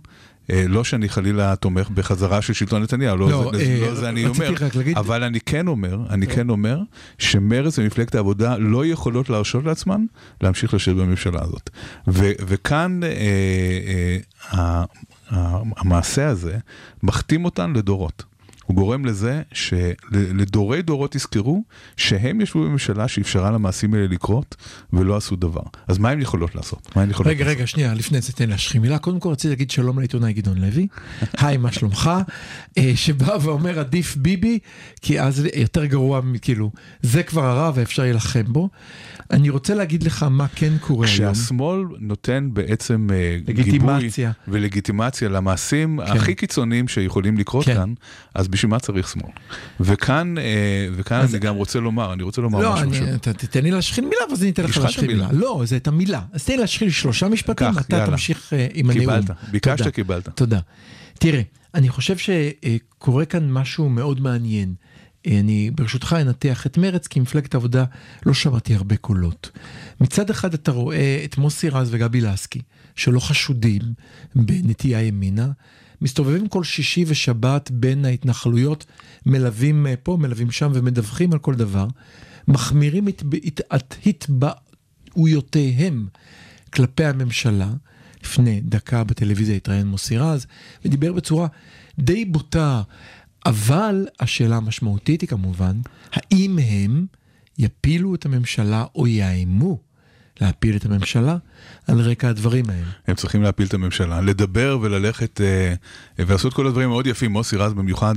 אה, 0.51 0.65
לא 0.67 0.83
שאני 0.83 1.09
חלילה 1.09 1.55
תומך 1.55 1.89
בחזרה 1.89 2.41
של 2.41 2.53
שלטון 2.53 2.83
נתניהו, 2.83 3.17
לא, 3.17 3.29
לא, 3.29 3.51
זה, 3.55 3.61
אה, 3.63 3.79
לא 3.89 3.95
זה 3.95 4.09
אני 4.09 4.25
אומר, 4.27 4.51
להגיד- 4.75 4.97
אבל 4.97 5.23
אני 5.23 5.39
כן 5.41 5.67
אומר, 5.67 5.97
אני 6.09 6.27
כן 6.27 6.49
אומר, 6.49 6.79
שמרצ 7.17 7.79
ומפלגת 7.79 8.15
העבודה 8.15 8.57
לא 8.57 8.85
יכולות 8.85 9.29
להרשות 9.29 9.63
לעצמן 9.65 10.05
להמשיך 10.41 10.73
לשבת 10.73 10.95
בממשלה 10.95 11.39
הזאת. 11.43 11.69
ו, 12.07 12.31
וכאן 12.47 12.99
אה, 13.03 14.17
אה, 14.53 14.83
המעשה 15.77 16.27
הזה 16.27 16.57
מחתים 17.03 17.45
אותן 17.45 17.73
לדורות. 17.75 18.23
הוא 18.69 18.75
גורם 18.75 19.05
לזה 19.05 19.41
שלדורי 19.53 20.81
דורות 20.81 21.15
יזכרו 21.15 21.63
שהם 21.97 22.41
ישבו 22.41 22.63
בממשלה 22.63 23.07
שאפשרה 23.07 23.51
למעשים 23.51 23.93
האלה 23.93 24.07
לקרות 24.07 24.55
ולא 24.93 25.17
עשו 25.17 25.35
דבר. 25.35 25.61
אז 25.87 25.97
מה 25.97 26.09
הם 26.09 26.21
יכולות 26.21 26.55
לעשות? 26.55 26.95
מה 26.95 27.01
הם 27.01 27.09
יכולות 27.09 27.31
רגע, 27.31 27.45
לעשות? 27.45 27.57
רגע, 27.57 27.67
שנייה, 27.67 27.93
לפני 27.93 28.21
זה 28.21 28.33
תן 28.33 28.49
להשחיל 28.49 28.81
מילה. 28.81 28.97
קודם 28.97 29.19
כל 29.19 29.29
רציתי 29.29 29.49
להגיד 29.49 29.71
שלום 29.71 29.99
לעיתונאי 29.99 30.33
גדעון 30.33 30.57
לוי. 30.57 30.87
היי, 31.41 31.57
מה 31.57 31.71
שלומך? 31.71 32.11
אה, 32.77 32.91
שבא 32.95 33.37
ואומר 33.41 33.79
עדיף 33.79 34.15
ביבי, 34.15 34.59
כי 35.01 35.21
אז 35.21 35.47
יותר 35.55 35.85
גרוע, 35.85 36.21
כאילו, 36.41 36.71
זה 37.01 37.23
כבר 37.23 37.45
הרע 37.45 37.71
ואפשר 37.75 38.03
להילחם 38.03 38.43
בו. 38.47 38.69
אני 39.31 39.49
רוצה 39.49 39.75
להגיד 39.75 40.03
לך 40.03 40.23
מה 40.23 40.47
כן 40.47 40.73
קורה 40.81 41.07
היום. 41.07 41.33
כשהשמאל 41.33 41.83
נותן 41.99 42.49
בעצם 42.53 43.07
אה, 43.13 43.37
לגיטימציה. 43.47 44.31
גיבוי 44.45 44.59
ולגיטימציה 44.59 45.29
למעשים 45.29 45.99
הכי 45.99 46.35
קיצוניים 46.35 46.87
שיכולים 46.87 47.37
לקרות 47.37 47.65
כן. 47.65 47.75
כאן, 47.75 47.93
אז 48.35 48.47
בשביל 48.59 48.71
מה 48.71 48.79
צריך 48.79 49.09
שמאל? 49.09 49.31
וכאן, 49.79 50.37
אה, 50.37 50.43
וכאן 50.95 51.25
אני 51.29 51.39
גם 51.39 51.55
רוצה 51.55 51.79
לומר, 51.79 52.13
אני 52.13 52.23
רוצה 52.23 52.41
לומר 52.41 52.59
לא, 52.59 52.73
משהו. 52.73 52.93
שהוא- 52.93 53.07
אתה 53.15 53.33
תתן 53.33 53.63
לי 53.63 53.71
להשחיל 53.71 54.03
מילה 54.05 54.21
ואז 54.29 54.41
אני 54.41 54.51
אתן 54.51 54.63
לך 54.63 54.77
להשחיל 54.77 55.07
מילה. 55.07 55.27
לא, 55.31 55.61
זה 55.65 55.77
את 55.77 55.87
המילה. 55.87 56.21
אז 56.33 56.43
תן 56.45 56.53
לי 56.53 56.59
להשחיל 56.59 56.89
שלושה 56.89 57.27
משפטים, 57.27 57.73
קח, 57.73 57.81
אתה 57.81 57.95
יאללה. 57.95 58.11
תמשיך 58.11 58.53
אה, 58.53 58.67
עם 58.73 58.89
הנאום. 58.89 58.99
קיבלת, 58.99 59.31
ביקשת. 59.51 59.87
קיבלת. 59.87 60.29
תודה. 60.29 60.59
תראה, 61.19 61.41
אני 61.75 61.89
חושב 61.89 62.15
שקורה 62.17 63.25
כאן 63.25 63.51
משהו 63.51 63.89
מאוד 63.89 64.21
מעניין. 64.21 64.73
אה, 65.27 65.39
אני 65.39 65.71
ברשותך 65.75 66.15
אנתח 66.21 66.65
את 66.65 66.77
מרץ, 66.77 67.07
כי 67.07 67.19
מפלגת 67.19 67.53
העבודה 67.53 67.83
לא 68.25 68.33
שמעתי 68.33 68.75
הרבה 68.75 68.95
קולות. 68.97 69.49
מצד 70.01 70.29
אחד 70.29 70.53
אתה 70.53 70.71
רואה 70.71 71.21
את 71.25 71.37
מוסי 71.37 71.69
רז 71.69 71.87
וגבי 71.91 72.21
לסקי, 72.21 72.61
שלא 72.95 73.19
חשודים 73.19 73.81
בנטייה 74.35 75.01
ימינה, 75.01 75.47
מסתובבים 76.01 76.47
כל 76.47 76.63
שישי 76.63 77.03
ושבת 77.07 77.71
בין 77.71 78.05
ההתנחלויות, 78.05 78.85
מלווים 79.25 79.87
אה, 79.87 79.93
פה, 80.03 80.17
מלווים 80.17 80.51
שם 80.51 80.71
ומדווחים 80.73 81.33
על 81.33 81.39
כל 81.39 81.55
דבר, 81.55 81.87
מחמירים 82.47 83.07
את, 83.07 83.23
את 83.47 83.95
התבטאויותיהם 84.05 86.07
כלפי 86.73 87.05
הממשלה. 87.05 87.69
לפני 88.23 88.61
דקה 88.61 89.03
בטלוויזיה 89.03 89.55
התראיין 89.55 89.87
מוסי 89.87 90.17
רז, 90.17 90.47
ודיבר 90.85 91.13
בצורה 91.13 91.47
די 91.99 92.25
בוטה, 92.25 92.81
אבל 93.45 94.07
השאלה 94.19 94.57
המשמעותית 94.57 95.21
היא 95.21 95.29
כמובן, 95.29 95.81
האם 96.11 96.59
הם 96.59 97.05
יפילו 97.57 98.15
את 98.15 98.25
הממשלה 98.25 98.85
או 98.95 99.07
יאיימו 99.07 99.79
להפיל 100.41 100.75
את 100.75 100.85
הממשלה 100.85 101.37
על 101.87 101.99
רקע 101.99 102.29
הדברים 102.29 102.65
האלה. 102.69 102.85
הם 103.07 103.15
צריכים 103.15 103.43
להפיל 103.43 103.67
את 103.67 103.73
הממשלה, 103.73 104.21
לדבר 104.21 104.77
וללכת 104.81 105.41
אה, 105.41 105.73
ולעשות 106.25 106.53
כל 106.53 106.67
הדברים 106.67 106.89
מאוד 106.89 107.07
יפים, 107.07 107.31
מוסי 107.31 107.57
רז 107.57 107.73
במיוחד, 107.73 108.15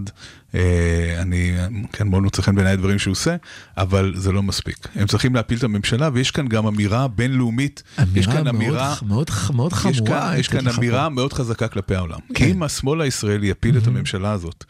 אה, 0.55 1.17
אני, 1.19 1.53
כן, 1.93 2.09
מאוד 2.09 2.23
מוצא 2.23 2.43
חן 2.43 2.55
בעיניי 2.55 2.73
הדברים 2.73 2.99
שהוא 2.99 3.13
עושה, 3.13 3.37
אבל 3.77 4.13
זה 4.17 4.33
לא 4.33 4.43
מספיק. 4.43 4.89
הם 4.95 5.07
צריכים 5.07 5.35
להפיל 5.35 5.59
את 5.59 5.65
הממשלה, 5.65 6.11
ויש 6.13 6.31
כאן 6.31 6.49
גם 6.49 6.67
אמירה 6.67 7.09
בינלאומית, 7.09 7.83
יש 8.15 8.27
אמירה 8.27 8.33
כאן 8.33 8.45
מאוד, 8.45 8.55
אמירה, 8.55 8.95
מאוד, 9.07 9.31
מאוד 9.55 9.73
יש 9.73 9.79
חמורה. 9.79 10.21
כאן, 10.21 10.41
יש 10.41 10.49
כאן 10.49 10.65
לך 10.65 10.75
פה. 10.75 10.81
אמירה 10.81 11.09
מאוד 11.09 11.33
חזקה 11.33 11.69
כלפי 11.69 11.95
העולם. 11.95 12.19
כן. 12.35 12.45
אם 12.45 12.63
השמאל 12.63 13.01
הישראלי 13.01 13.47
יפיל 13.47 13.79
את 13.79 13.87
הממשלה 13.87 14.33
הזאת 14.33 14.65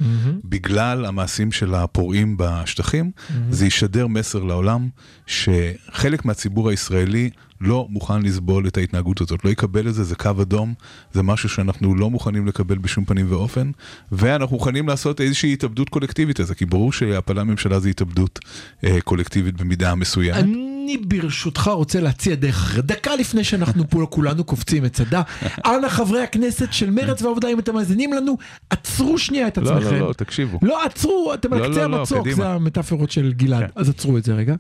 בגלל 0.45 1.05
המעשים 1.05 1.53
של 1.53 1.75
הפורעים 1.75 2.37
בשטחים, 2.39 3.11
זה 3.51 3.67
ישדר 3.67 4.07
מסר 4.07 4.43
לעולם 4.43 4.89
שחלק 5.27 6.25
מהציבור 6.25 6.71
הישראלי 6.71 7.31
לא 7.63 7.87
מוכן 7.91 8.23
לסבול 8.23 8.67
את 8.67 8.77
ההתנהגות 8.77 9.21
הזאת, 9.21 9.45
לא 9.45 9.51
יקבל 9.51 9.89
את 9.89 9.95
זה, 9.95 10.05
זה 10.05 10.15
קו 10.15 10.31
אדום, 10.43 10.75
זה 11.13 11.23
משהו 11.23 11.49
שאנחנו 11.49 11.95
לא 11.95 12.11
מוכנים 12.11 12.47
לקבל 12.47 12.79
בשום 12.79 13.05
פנים 13.05 13.27
ואופן, 13.29 13.71
ואנחנו 14.13 14.57
מוכנים 14.57 14.89
לעשות 14.89 15.21
איזושהי 15.21 15.53
התאבדות 15.53 15.89
קולקטיבית 15.89 16.41
לזה, 16.41 16.55
כי 16.55 16.67
ברור 16.67 16.93
שהפלה 16.93 17.45
ממשלה 17.45 17.81
זה 17.81 17.89
התאבדות 17.89 18.39
אה, 18.85 19.01
קולקטיבית 19.01 19.57
במידה 19.57 19.95
מסוימת. 19.95 20.39
אני 20.39 20.97
ברשותך 20.99 21.71
רוצה 21.75 22.01
להציע 22.01 22.35
דרך 22.35 22.57
אחרת. 22.57 22.87
דקה 22.87 23.17
לפני 23.17 23.45
שאנחנו 23.45 23.91
פה 23.91 24.07
כולנו 24.11 24.45
קופצים 24.45 24.83
מצדה, 24.83 25.23
אנא 25.67 25.89
חברי 25.89 26.23
הכנסת 26.23 26.73
של 26.73 26.91
מרץ 26.91 27.23
והעבודה, 27.23 27.49
אם 27.49 27.59
אתם 27.59 27.75
מאזינים 27.75 28.13
לנו, 28.13 28.37
עצרו 28.71 29.19
שנייה 29.19 29.49
את 29.49 29.59
לא, 29.59 29.71
עצמכם. 29.71 29.95
לא, 29.95 30.09
לא, 30.09 30.13
תקשיבו. 30.13 30.59
לא, 30.63 30.85
עצרו, 30.85 31.31
אתם 31.35 31.55
לא, 31.55 31.65
על 31.65 31.71
קצה 31.71 31.81
לא, 31.81 31.91
לא, 31.91 31.99
המצוק, 31.99 32.21
קדימה. 32.21 32.37
זה 32.37 32.49
המטאפורות 32.49 33.11
של 33.11 33.33
גלעד, 33.33 33.61
כן. 33.61 33.71
אז 33.77 33.89
עצרו 33.89 34.19
את 34.19 34.25
זה 34.25 34.35
רגע. 34.35 34.55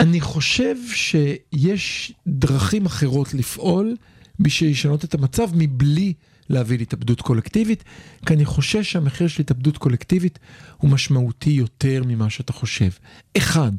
אני 0.00 0.20
חושב 0.20 0.76
שיש 0.94 2.12
דרכים 2.26 2.86
אחרות 2.86 3.34
לפעול 3.34 3.96
בשביל 4.40 4.70
לשנות 4.70 5.04
את 5.04 5.14
המצב 5.14 5.48
מבלי 5.54 6.12
להביא 6.48 6.78
להתאבדות 6.78 7.20
קולקטיבית, 7.20 7.84
כי 8.26 8.34
אני 8.34 8.44
חושש 8.44 8.92
שהמחיר 8.92 9.28
של 9.28 9.42
התאבדות 9.42 9.78
קולקטיבית 9.78 10.38
הוא 10.76 10.90
משמעותי 10.90 11.50
יותר 11.50 12.02
ממה 12.06 12.30
שאתה 12.30 12.52
חושב. 12.52 12.90
אחד, 13.36 13.72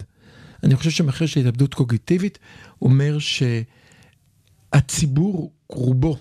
אני 0.63 0.75
חושב 0.75 0.89
שהמחיר 0.89 1.27
של 1.27 1.39
התאבדות 1.39 1.73
קוגניטיבית 1.73 2.39
אומר 2.81 3.17
שהציבור 4.73 5.51
רובו 5.69 6.17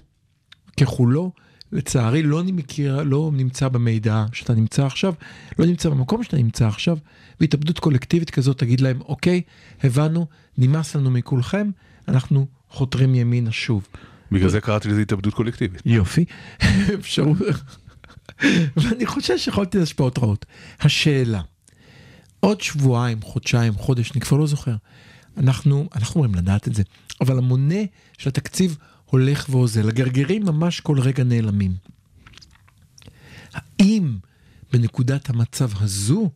ככולו 0.81 1.33
לצערי, 1.75 2.23
לא 2.23 2.43
מכיר, 2.45 3.03
לא 3.03 3.31
נמצא 3.33 3.69
במידע 3.69 4.25
שאתה 4.33 4.55
נמצא 4.55 4.87
עכשיו, 4.87 5.15
לא 5.59 5.67
נמצא 5.67 5.89
במקום 5.89 6.23
שאתה 6.23 6.37
נמצא 6.37 6.67
עכשיו, 6.69 6.99
והתאבדות 7.41 7.79
קולקטיבית 7.79 8.31
כזאת 8.31 8.59
תגיד 8.59 8.81
להם, 8.81 9.01
אוקיי, 9.01 9.43
הבנו, 9.83 10.27
נמאס 10.59 10.97
לנו 10.97 11.11
מכולכם, 11.11 11.71
אנחנו 12.09 12.47
חותרים 12.69 13.15
ימינה 13.15 13.53
שוב. 13.53 13.87
בגלל 14.33 14.49
זה 14.49 14.61
קראתי 14.61 14.89
לזה 14.89 15.01
התאבדות 15.01 15.35
קולקטיבית. 15.35 15.83
יופי, 15.87 16.25
אפשרות, 17.01 17.37
ואני 18.77 19.07
חושב 19.07 19.39
שיכולתי 19.39 19.79
להשפעות 19.79 20.19
רעות. 20.19 20.47
השאלה, 20.81 21.41
עוד 22.41 22.61
שבועיים, 22.61 23.23
חודשיים, 23.23 23.75
חודש, 23.75 24.13
אני 24.13 24.21
כבר 24.21 24.37
לא 24.37 24.47
זוכר, 24.47 24.75
אנחנו, 25.37 25.89
אנחנו 25.95 26.21
אומרים 26.21 26.35
לדעת 26.35 26.69
את 26.69 26.75
זה, 26.75 26.83
אבל 27.21 27.39
המונה 27.39 27.81
של 28.19 28.29
התקציב 28.29 28.77
הולך 29.15 29.47
ואוזל, 29.51 29.89
הגרגרים 29.89 30.45
ממש 30.45 30.81
כל 30.81 31.01
רגע 31.01 31.25
נעלמים. 31.25 31.75
האם 33.55 34.17
בנקודת 34.73 35.31
המצב 35.31 35.71
הזו 35.81 36.31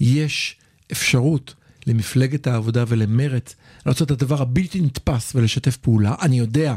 יש 0.00 0.56
אפשרות 0.92 1.54
למפלגת 1.86 2.46
העבודה 2.46 2.84
ולמרץ 2.88 3.54
לעשות 3.86 4.12
את 4.12 4.22
הדבר 4.22 4.42
הבלתי 4.42 4.80
נתפס 4.80 5.34
ולשתף 5.34 5.76
פעולה? 5.76 6.14
אני 6.22 6.38
יודע, 6.38 6.74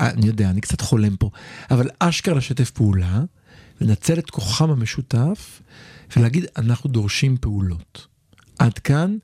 אני 0.00 0.26
יודע, 0.26 0.50
אני 0.50 0.60
קצת 0.60 0.80
חולם 0.80 1.16
פה, 1.16 1.30
אבל 1.70 1.88
אשכרה 1.98 2.34
לשתף 2.34 2.70
פעולה, 2.70 3.22
לנצל 3.80 4.18
את 4.18 4.30
כוחם 4.30 4.70
המשותף 4.70 5.60
ולהגיד, 6.16 6.44
אנחנו 6.56 6.90
דורשים 6.90 7.36
פעולות. 7.36 8.06
עד 8.58 8.78
כאן, 8.78 9.16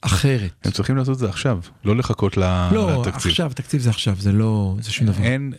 אחרת. 0.00 0.50
הם 0.64 0.72
צריכים 0.72 0.96
לעשות 0.96 1.14
את 1.14 1.18
זה 1.18 1.28
עכשיו, 1.28 1.58
לא 1.84 1.96
לחכות 1.96 2.36
לא, 2.36 3.00
לתקציב. 3.00 3.30
עכשיו, 3.30 3.50
תקציב 3.54 3.80
זה 3.80 3.90
עכשיו, 3.90 4.16
זה 4.18 4.32
לא, 4.32 4.76
זה 4.80 4.92
שום 4.92 5.06
דבר. 5.06 5.22
אין, 5.22 5.52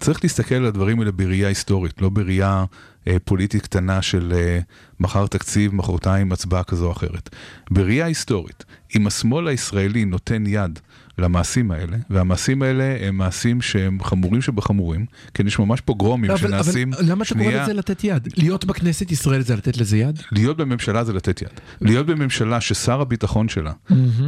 צריך 0.00 0.20
להסתכל 0.22 0.54
על 0.54 0.66
הדברים 0.66 1.00
האלה 1.00 1.12
בראייה 1.12 1.48
היסטורית, 1.48 2.02
לא 2.02 2.08
בראייה 2.08 2.64
אה, 3.08 3.16
פוליטית 3.24 3.62
קטנה 3.62 4.02
של 4.02 4.32
אה, 4.36 4.58
מחר 5.00 5.26
תקציב, 5.26 5.74
מחרתיים 5.74 6.32
הצבעה 6.32 6.64
כזו 6.64 6.86
או 6.86 6.92
אחרת. 6.92 7.28
בראייה 7.70 8.06
היסטורית, 8.06 8.64
אם 8.96 9.06
השמאל 9.06 9.48
הישראלי 9.48 10.04
נותן 10.04 10.44
יד 10.46 10.78
למעשים 11.18 11.70
האלה, 11.70 11.96
והמעשים 12.10 12.62
האלה 12.62 12.96
הם 13.00 13.16
מעשים 13.16 13.62
שהם 13.62 13.98
חמורים 14.02 14.42
שבחמורים, 14.42 15.06
כן, 15.34 15.46
יש 15.46 15.58
ממש 15.58 15.80
פוגרומים 15.80 16.30
אבל, 16.30 16.38
שנעשים... 16.40 16.94
אבל 16.94 17.02
למה 17.10 17.24
אתה 17.24 17.34
קורא 17.34 17.44
שנייה, 17.44 17.62
לזה 17.62 17.72
לתת 17.74 18.04
יד? 18.04 18.28
להיות 18.36 18.64
בכנסת 18.64 19.12
ישראל 19.12 19.40
זה 19.40 19.56
לתת 19.56 19.76
לזה 19.76 19.98
יד? 19.98 20.18
להיות 20.32 20.56
בממשלה 20.56 21.04
זה 21.04 21.12
לתת 21.12 21.42
יד. 21.42 21.48
להיות 21.80 22.06
בממשלה 22.06 22.60
ששר 22.60 23.00
הביטחון 23.00 23.48
שלה 23.48 23.72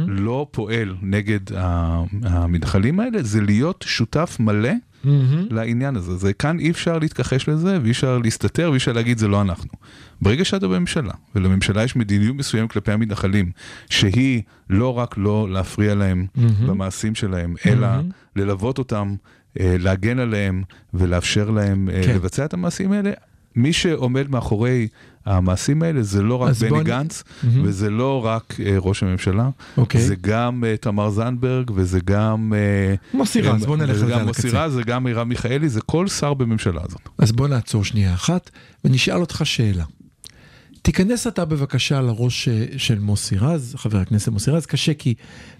לא 0.07 0.47
פועל 0.51 0.95
נגד 1.01 1.53
ה- 1.57 2.03
המתנחלים 2.23 2.99
האלה, 2.99 3.23
זה 3.23 3.41
להיות 3.41 3.85
שותף 3.87 4.37
מלא 4.39 4.69
לעניין 5.49 5.95
הזה. 5.95 6.15
זה 6.15 6.33
כאן 6.33 6.59
אי 6.59 6.71
אפשר 6.71 6.99
להתכחש 6.99 7.49
לזה, 7.49 7.77
ואי 7.81 7.91
אפשר 7.91 8.17
להסתתר, 8.17 8.69
ואי 8.69 8.77
אפשר 8.77 8.91
להגיד 8.91 9.17
זה 9.17 9.27
לא 9.27 9.41
אנחנו. 9.41 9.69
ברגע 10.21 10.45
שאתה 10.45 10.67
בממשלה, 10.67 11.13
ולממשלה 11.35 11.83
יש 11.83 11.95
מדיניות 11.95 12.35
מסוימת 12.35 12.71
כלפי 12.71 12.91
המתנחלים, 12.91 13.51
שהיא 13.89 14.41
לא 14.69 14.97
רק 14.97 15.15
לא 15.17 15.47
להפריע 15.51 15.95
להם 15.95 16.25
במעשים 16.67 17.15
שלהם, 17.15 17.55
אלא 17.65 17.87
ללוות 18.35 18.77
אותם, 18.77 19.15
אה, 19.59 19.75
להגן 19.79 20.19
עליהם 20.19 20.63
ולאפשר 20.93 21.49
להם 21.49 21.89
אה, 21.89 22.03
כן. 22.05 22.15
לבצע 22.15 22.45
את 22.45 22.53
המעשים 22.53 22.91
האלה, 22.91 23.11
מי 23.55 23.73
שעומד 23.73 24.29
מאחורי 24.29 24.87
המעשים 25.25 25.83
האלה 25.83 26.03
זה 26.03 26.21
לא 26.23 26.35
רק 26.35 26.53
בוא 26.55 26.67
בני 26.69 26.77
אני- 26.77 26.83
גנץ, 26.85 27.23
מהמם. 27.43 27.61
וזה 27.67 27.89
לא 27.89 28.25
רק 28.25 28.53
אה, 28.65 28.75
ראש 28.79 29.03
הממשלה, 29.03 29.49
אוקיי. 29.77 30.01
זה 30.01 30.15
גם 30.21 30.63
אה, 30.67 30.77
תמר 30.77 31.09
זנדברג, 31.09 31.71
וזה 31.75 31.99
גם... 32.05 32.53
אה, 32.55 32.95
מוסי 33.13 33.41
רז, 33.41 33.61
אה, 33.61 33.67
בוא 33.67 33.77
נלך 33.77 33.95
וזה 33.95 34.05
על 34.05 34.13
על 34.13 34.25
מוסי 34.25 34.47
הקצה. 34.47 34.65
רז, 34.65 34.73
זה 34.73 34.83
גם 34.83 35.03
מרב 35.03 35.27
מיכאלי, 35.27 35.69
זה 35.69 35.81
כל 35.81 36.07
שר 36.07 36.33
בממשלה 36.33 36.81
הזאת. 36.83 37.09
אז 37.17 37.31
בוא 37.31 37.47
נעצור 37.47 37.83
שנייה 37.83 38.13
אחת, 38.13 38.49
ונשאל 38.85 39.15
אותך 39.21 39.41
שאלה. 39.43 39.83
תיכנס 40.85 41.27
אתה 41.27 41.45
בבקשה 41.45 42.01
לראש 42.01 42.47
אה, 42.47 42.65
של 42.77 42.99
מוסי 42.99 43.37
רז, 43.37 43.75
חבר 43.77 43.97
הכנסת 43.97 44.27
מוסי 44.29 44.51
רז, 44.51 44.65
קשה 44.65 44.93
כי 44.93 45.13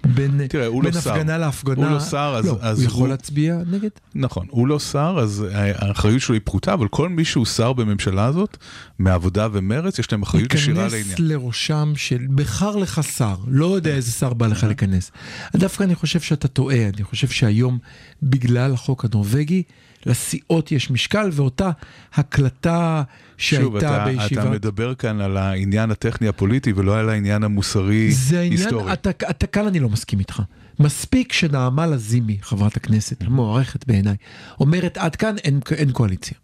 בין, 0.06 0.48
תראה, 0.48 0.70
בין 0.70 0.82
לא 0.94 1.02
שר. 1.02 1.12
הפגנה 1.14 1.38
להפגנה, 1.38 1.86
הוא 1.88 1.94
לא 1.96 2.00
שר, 2.00 2.36
אז- 2.38 2.46
לא, 2.46 2.58
אז 2.62 2.78
הוא 2.80 2.86
יכול 2.88 3.02
הוא- 3.02 3.08
להצביע 3.08 3.58
נגד? 3.72 3.90
נכון, 4.16 4.48
הוא 4.50 4.68
לא 4.68 4.80
שר, 4.80 5.18
אז 5.22 5.46
האחריות 5.54 6.22
שלו 6.22 6.34
היא 6.36 6.42
פחותה, 6.44 6.74
אבל 6.74 6.88
כל 6.88 7.10
מי 7.10 7.26
שהוא 7.26 7.46
שר 7.46 7.74
בממשלה 7.74 8.26
הזאת, 8.26 8.58
מעבודה 9.00 9.48
ומרץ, 9.52 10.00
יש 10.00 10.12
להם 10.12 10.22
אחריות 10.22 10.54
ישירה 10.54 10.88
להיכנס 10.88 10.94
לעניין. 11.20 11.32
לראשם 11.32 11.94
של 11.96 12.26
בחר 12.36 12.76
לך 12.76 13.02
שר, 13.18 13.36
לא 13.48 13.76
יודע 13.76 13.96
איזה 13.96 14.12
שר 14.12 14.34
בא 14.34 14.48
לך 14.48 14.64
להיכנס. 14.64 15.12
דווקא 15.56 15.84
אני 15.84 15.96
חושב 15.96 16.20
שאתה 16.20 16.48
טועה, 16.48 16.88
אני 16.96 17.04
חושב 17.04 17.28
שהיום 17.28 17.78
בגלל 18.24 18.74
החוק 18.74 19.06
הנורבגי, 19.06 19.64
לסיעות 20.06 20.72
יש 20.72 20.92
משקל 20.92 21.30
ואותה 21.34 21.70
הקלטה 22.14 23.04
שוב, 23.38 23.80
שהייתה 23.80 23.96
אתה, 23.96 24.06
בישיבה. 24.06 24.42
אתה 24.42 24.50
מדבר 24.50 24.96
כאן 24.96 25.22
על 25.22 25.38
העניין 25.38 25.92
הטכני 25.92 26.28
הפוליטי 26.28 26.74
ולא 26.76 26.98
על 26.98 27.10
העניין 27.10 27.44
המוסרי 27.44 28.12
זה 28.12 28.40
העניין, 28.40 28.60
היסטורי. 28.60 28.94
אתה, 28.94 29.10
אתה 29.10 29.48
כאן 29.48 29.68
אני 29.68 29.80
לא 29.80 29.90
מסכים 29.90 30.20
איתך. 30.20 30.42
מספיק 30.80 31.34
שנעמה 31.34 31.88
לזימי, 31.88 32.38
חברת 32.42 32.78
הכנסת, 32.78 33.24
המוערכת 33.24 33.88
בעיניי, 33.88 34.16
אומרת 34.60 34.98
עד 34.98 35.16
כאן 35.16 35.36
אין, 35.44 35.60
אין 35.72 35.92
קואליציה. 35.92 36.38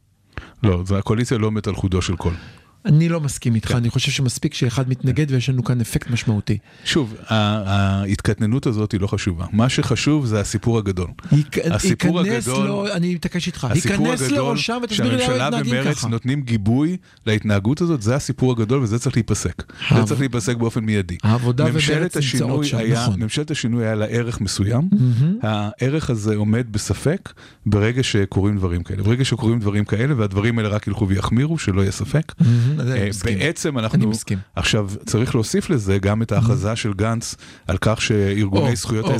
לא, 0.63 0.83
הקואליציה 0.97 1.37
לא 1.37 1.47
עומדת 1.47 1.67
על 1.67 1.75
חודו 1.75 2.01
של 2.01 2.15
קול. 2.15 2.33
אני 2.85 3.09
לא 3.09 3.21
מסכים 3.21 3.55
איתך, 3.55 3.67
כן. 3.67 3.75
אני 3.77 3.89
חושב 3.89 4.11
שמספיק 4.11 4.53
שאחד 4.53 4.89
מתנגד 4.89 5.31
ויש 5.31 5.49
לנו 5.49 5.63
כאן 5.63 5.81
אפקט 5.81 6.09
משמעותי. 6.09 6.57
שוב, 6.85 7.15
ההתקטננות 7.27 8.65
הזאת 8.67 8.91
היא 8.91 9.01
לא 9.01 9.07
חשובה. 9.07 9.45
מה 9.53 9.69
שחשוב 9.69 10.25
זה 10.25 10.39
הסיפור 10.39 10.77
הגדול. 10.77 11.07
ייכ- 11.31 11.35
הסיפור 11.73 12.19
הגדול- 12.19 12.67
לו, 12.67 12.87
אני 12.93 13.15
מתעקש 13.15 13.47
איתך, 13.47 13.67
הסיפור 13.71 14.07
ייכנס 14.07 14.21
הגדול 14.21 14.37
לראשם 14.47 14.79
ותסביר 14.83 15.07
לי 15.07 15.13
למה 15.13 15.25
שהממשלה 15.25 15.49
מתנהגים 15.61 15.93
ככה. 15.93 16.07
נותנים 16.07 16.41
גיבוי 16.41 16.97
להתנהגות 17.27 17.81
הזאת, 17.81 18.01
זה 18.01 18.15
הסיפור 18.15 18.51
הגדול 18.51 18.81
וזה 18.83 18.99
צריך 18.99 19.15
להיפסק. 19.15 19.63
זה 19.67 19.95
העב- 19.95 20.05
צריך 20.07 20.19
להיפסק 20.19 20.55
באופן 20.55 20.83
מיידי. 20.85 21.17
העבודה 21.23 21.65
ומרץ 21.65 22.17
נמצאות 22.33 22.65
שם, 22.65 22.77
היה, 22.77 23.03
נכון. 23.07 23.23
ממשלת 23.23 23.51
השינוי 23.51 23.85
היה 23.85 23.95
לה 23.95 24.05
ערך 24.05 24.41
מסוים, 24.41 24.89
הערך 25.41 26.09
הזה 26.09 26.35
עומד 26.35 26.65
בספק 26.71 27.33
ברגע 27.65 28.03
שקורים 28.03 28.57
דברים 28.57 28.83
כאלה. 28.83 29.03
ברגע 29.03 29.25
שקורים 29.25 29.59
דברים 29.59 29.85
כאלה 29.85 30.13
והדברים 30.17 30.57
האלה 30.59 30.69
רק 30.69 30.87
ילכו 30.87 31.07
ויחמירו, 31.07 31.57
שלא 31.57 31.81
יהיה 31.81 31.91
ספק. 31.91 32.33
אני 32.79 32.99
אה. 32.99 33.37
בעצם 33.37 33.79
אנחנו. 33.79 34.11
עכשיו 34.55 34.89
צריך 35.05 35.35
להוסיף 35.35 35.69
לזה 35.69 35.97
גם 35.97 36.21
את 36.21 36.31
ההכרזה 36.31 36.75
של 36.75 36.93
גנץ 36.93 37.35
על 37.67 37.77
כך 37.81 38.01
שארגוני 38.01 38.75
זכויות 38.75 39.05
לזה. 39.05 39.13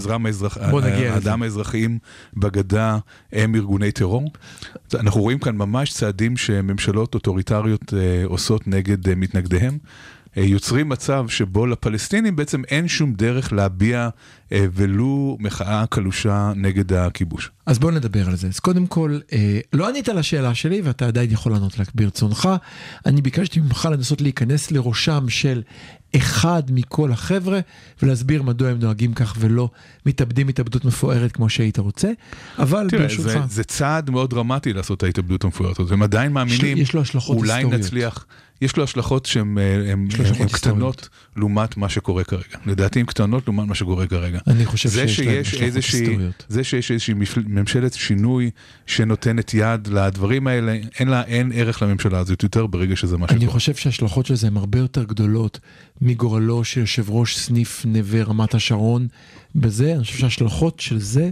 האדם 1.10 1.44
האזרחיים 1.44 2.00
בגדה 2.38 2.98
הם 3.34 3.56
ארגוני 3.56 3.92
טרור. 3.92 4.32
אנחנו 4.94 5.22
רואים 5.22 5.40
כאן 5.40 5.56
ממש 5.56 5.94
צעדים 5.94 6.38
שממשלות 6.38 7.14
אוטוריטריות 7.16 7.94
אה, 7.94 8.26
עושות 8.26 8.68
נגד 8.68 9.10
אה, 9.10 9.16
מתנגדיהם. 9.16 9.78
אה, 10.38 10.44
יוצרים 10.44 10.89
מצב 10.89 11.26
שבו 11.28 11.65
לפלסטינים 11.65 12.36
בעצם 12.36 12.62
אין 12.67 12.88
שום 12.88 13.13
דרך 13.13 13.54
להביע 13.54 14.10
אה, 14.52 14.65
ולו 14.74 15.38
מחאה 15.39 15.86
קלושה 15.89 16.52
נגד 16.56 16.94
הכיבוש. 16.94 17.52
אז 17.65 17.80
בוא 17.80 17.91
נדבר 17.91 18.28
על 18.28 18.36
זה. 18.36 18.48
אז 18.48 18.60
קודם 18.60 18.88
כל, 18.88 19.20
אה, 19.34 19.60
לא 19.74 19.89
ענית 19.89 20.10
על 20.10 20.17
השאלה 20.17 20.56
שלי 20.56 20.82
ואתה 20.82 21.08
עדיין 21.08 21.32
יכול 21.32 21.52
לענות 21.52 21.80
לה 21.80 21.86
ברצונך. 21.96 22.50
אני 23.06 23.22
ביקשתי 23.22 23.60
ממך 23.60 23.89
לנסות 23.91 24.22
להיכנס 24.22 24.72
לראשם 24.72 25.30
של 25.30 25.62
אחד 26.15 26.63
מכל 26.70 27.12
החבר'ה 27.12 27.60
ולהסביר 28.02 28.44
מדוע 28.44 28.70
הם 28.70 28.80
נוהגים 28.80 29.13
כך 29.13 29.36
ולא 29.39 29.70
מתאבדים 30.06 30.48
התאבדות 30.48 30.86
מפוארת 30.86 31.32
כמו 31.32 31.50
שהיית 31.50 31.80
רוצה. 31.80 32.12
אבל 32.60 32.88
תראה, 32.89 33.02
ברשותך, 33.02 33.30
זה, 33.30 33.39
זה 33.50 33.63
צעד 33.63 34.10
מאוד 34.10 34.30
דרמטי 34.30 34.74
לעשות 34.74 34.98
את 34.98 35.04
ההתאבדות 35.04 35.44
המפוארת 35.44 35.80
הזאת, 35.80 35.91
הם 35.91 36.04
עדיין 36.04 36.32
מאמינים, 36.32 36.78
יש 36.78 36.94
לו 36.94 37.02
השלכות 37.02 37.38
אולי 37.38 37.54
היסטוריות. 37.54 37.80
נצליח, 37.82 38.26
יש 38.62 38.78
לו 38.78 38.84
השלכות 38.84 39.26
שהן 39.26 39.58
אה, 39.58 40.47
קטנות 40.52 41.10
לעומת 41.36 41.78
מה 41.78 41.89
שקורה 41.89 42.24
כרגע, 42.24 42.57
לדעתי 42.66 42.99
הן 42.99 43.05
קטנות 43.05 43.47
לעומת 43.47 43.68
מה 43.68 43.76
שקורה 43.76 44.07
כרגע. 44.07 44.39
אני 44.47 44.66
חושב 44.66 44.89
שיש 44.89 45.16
שיש 45.16 45.53
השלכות 45.53 45.76
היסטוריות. 45.76 46.45
זה 46.49 46.64
שיש 46.64 46.91
איזושהי 46.91 47.14
ממשלת 47.47 47.93
שינוי 47.93 48.51
שנותנת 48.88 49.53
יד 49.53 49.88
לדברים 49.88 50.47
האלה, 50.47 50.78
אין 50.99 51.07
לה, 51.07 51.24
אין 51.24 51.51
ערך 51.55 51.82
לממשלה 51.82 52.20
הזאת 52.20 52.43
יותר 52.43 52.66
ברגע 52.68 52.95
שזה 52.95 53.18
מה 53.18 53.26
אני 53.30 53.39
שקורה. 53.39 53.53
חושב 53.53 53.76
שההשלכות 53.76 54.26
של 54.26 54.36
זה 54.36 54.47
הן 54.47 54.57
הרבה 54.57 54.80
יותר 54.80 55.03
גדולות 55.03 55.59
מגורלו 56.01 56.64
של 56.64 56.80
יושב 56.80 57.09
ראש 57.09 57.38
סניף 57.38 57.86
נווה 57.86 58.24
רמת 58.24 58.53
השרון 58.53 59.07
בזה, 59.55 59.93
אני 59.95 60.03
חושב 60.03 60.18
שההשלכות 60.18 60.80
של 60.80 60.99
זה 60.99 61.30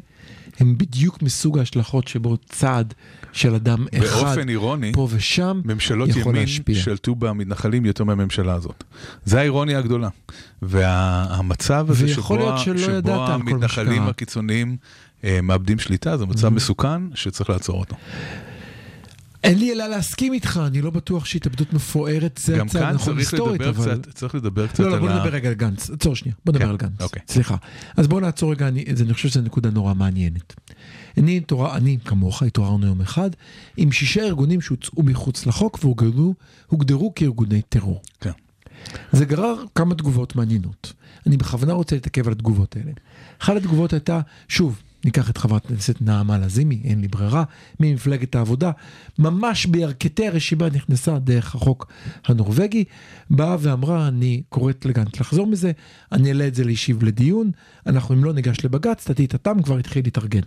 הן 0.59 0.77
בדיוק 0.77 1.21
מסוג 1.21 1.57
ההשלכות 1.57 2.07
שבו 2.07 2.37
צעד 2.37 2.93
של 3.31 3.55
אדם 3.55 3.85
אחד 3.97 4.05
באופן 4.05 4.49
אירוני, 4.49 4.91
פה 4.93 5.07
ושם 5.11 5.61
ממשלות 5.65 6.09
יכול 6.09 6.35
ימין 6.35 6.35
להשפיע. 6.35 6.75
שלטו 6.75 7.15
במתנחלים 7.15 7.85
יותר 7.85 8.03
מהממשלה 8.03 8.53
הזאת. 8.53 8.83
זה 9.25 9.39
האירוניה 9.39 9.79
הגדולה. 9.79 10.09
והמצב 10.61 11.85
הזה 11.89 12.05
ויכול 12.05 12.39
שבו, 12.57 12.77
שבו 12.77 13.23
על 13.23 13.31
המתנחלים. 13.31 14.03
הקיצוניים 14.03 14.77
אה, 15.23 15.39
מאבדים 15.43 15.79
שליטה, 15.79 16.17
זה 16.17 16.25
מצב 16.25 16.49
מסוכן 16.49 17.01
שצריך 17.15 17.49
לעצור 17.49 17.79
אותו. 17.79 17.95
אין 19.43 19.59
לי 19.59 19.71
אלא 19.71 19.87
להסכים 19.87 20.33
איתך, 20.33 20.59
אני 20.67 20.81
לא 20.81 20.89
בטוח 20.89 21.25
שהתאבדות 21.25 21.73
מפוארת 21.73 22.39
זה 22.43 22.57
גם 22.57 22.65
הצעד 22.65 22.83
כאן 22.83 22.93
נכון 22.95 23.15
צריך 23.15 23.33
היסטורית, 23.33 23.61
לדבר 23.61 23.83
אבל... 23.83 24.01
קצת, 24.01 24.13
צריך 24.13 24.35
לדבר 24.35 24.67
קצת 24.67 24.79
לא, 24.79 24.89
לא, 24.89 24.93
על 24.93 24.99
בוא 24.99 25.09
ה... 25.09 25.15
נדבר 25.15 25.29
רגע 25.29 25.49
על 25.49 25.55
גנץ. 25.55 25.89
עצור 25.89 26.15
שנייה, 26.15 26.35
בוא 26.45 26.53
נדבר 26.53 26.65
כן, 26.65 26.69
על 26.69 26.77
גנץ. 26.77 27.01
אוקיי. 27.01 27.21
סליחה. 27.27 27.55
אז 27.97 28.07
בוא 28.07 28.21
נעצור 28.21 28.51
רגע, 28.51 28.67
אני 28.67 29.13
חושב 29.13 29.29
שזו 29.29 29.41
נקודה 29.41 29.69
נורא 29.69 29.93
מעניינת. 29.93 30.53
אני, 31.17 31.37
התעורר, 31.37 31.77
אני 31.77 31.97
כמוך 32.05 32.43
התעוררנו 32.43 32.87
יום 32.87 33.01
אחד 33.01 33.29
עם 33.77 33.91
שישה 33.91 34.21
ארגונים 34.21 34.61
שהוצאו 34.61 35.03
מחוץ 35.03 35.45
לחוק 35.45 35.79
והוגדרו 35.83 36.33
הוגדרו 36.67 37.15
כארגוני 37.15 37.61
טרור. 37.61 38.01
כן. 38.21 38.31
זה 39.11 39.25
גרר 39.25 39.63
כמה 39.75 39.95
תגובות 39.95 40.35
מעניינות. 40.35 40.93
אני 41.27 41.37
בכוונה 41.37 41.73
רוצה 41.73 41.95
להתעכב 41.95 42.27
על 42.27 42.31
התגובות 42.31 42.75
האלה. 42.75 42.91
אחת 43.41 43.55
התגובות 43.55 43.93
הייתה, 43.93 44.21
שוב, 44.47 44.81
ניקח 45.05 45.29
את 45.29 45.37
חברת 45.37 45.65
הכנסת 45.65 46.01
נעמה 46.01 46.37
לזימי, 46.37 46.81
אין 46.83 47.01
לי 47.01 47.07
ברירה, 47.07 47.43
ממפלגת 47.79 48.35
העבודה, 48.35 48.71
ממש 49.19 49.65
בירכתי 49.65 50.27
הרשימה 50.27 50.69
נכנסה 50.69 51.19
דרך 51.19 51.55
החוק 51.55 51.91
הנורבגי, 52.25 52.83
באה 53.29 53.57
ואמרה, 53.59 54.07
אני 54.07 54.41
קוראת 54.49 54.85
לגנץ 54.85 55.19
לחזור 55.19 55.47
מזה, 55.47 55.71
אני 56.11 56.29
אעלה 56.29 56.47
את 56.47 56.55
זה 56.55 56.63
להשיב 56.63 57.03
לדיון, 57.03 57.51
אנחנו 57.87 58.15
אם 58.15 58.23
לא 58.23 58.33
ניגש 58.33 58.65
לבג"ץ, 58.65 59.07
תתי 59.07 59.27
תתם 59.27 59.61
כבר 59.63 59.77
התחיל 59.77 60.03
להתארגן. 60.05 60.41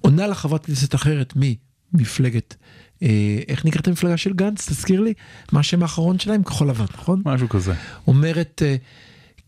עונה 0.00 0.26
לה 0.26 0.34
חברת 0.34 0.66
כנסת 0.66 0.94
אחרת 0.94 1.34
ממפלגת, 1.36 2.56
אה, 3.02 3.38
איך 3.48 3.64
נקראת 3.64 3.88
המפלגה 3.88 4.16
של 4.16 4.32
גנץ? 4.32 4.68
תזכיר 4.68 5.00
לי, 5.00 5.14
מה 5.52 5.60
השם 5.60 5.82
האחרון 5.82 6.18
שלהם? 6.18 6.42
כחול 6.42 6.68
לבן, 6.68 6.84
נכון? 6.94 7.22
משהו 7.24 7.48
כזה. 7.48 7.74
אומרת, 8.06 8.62
אה, 8.64 8.76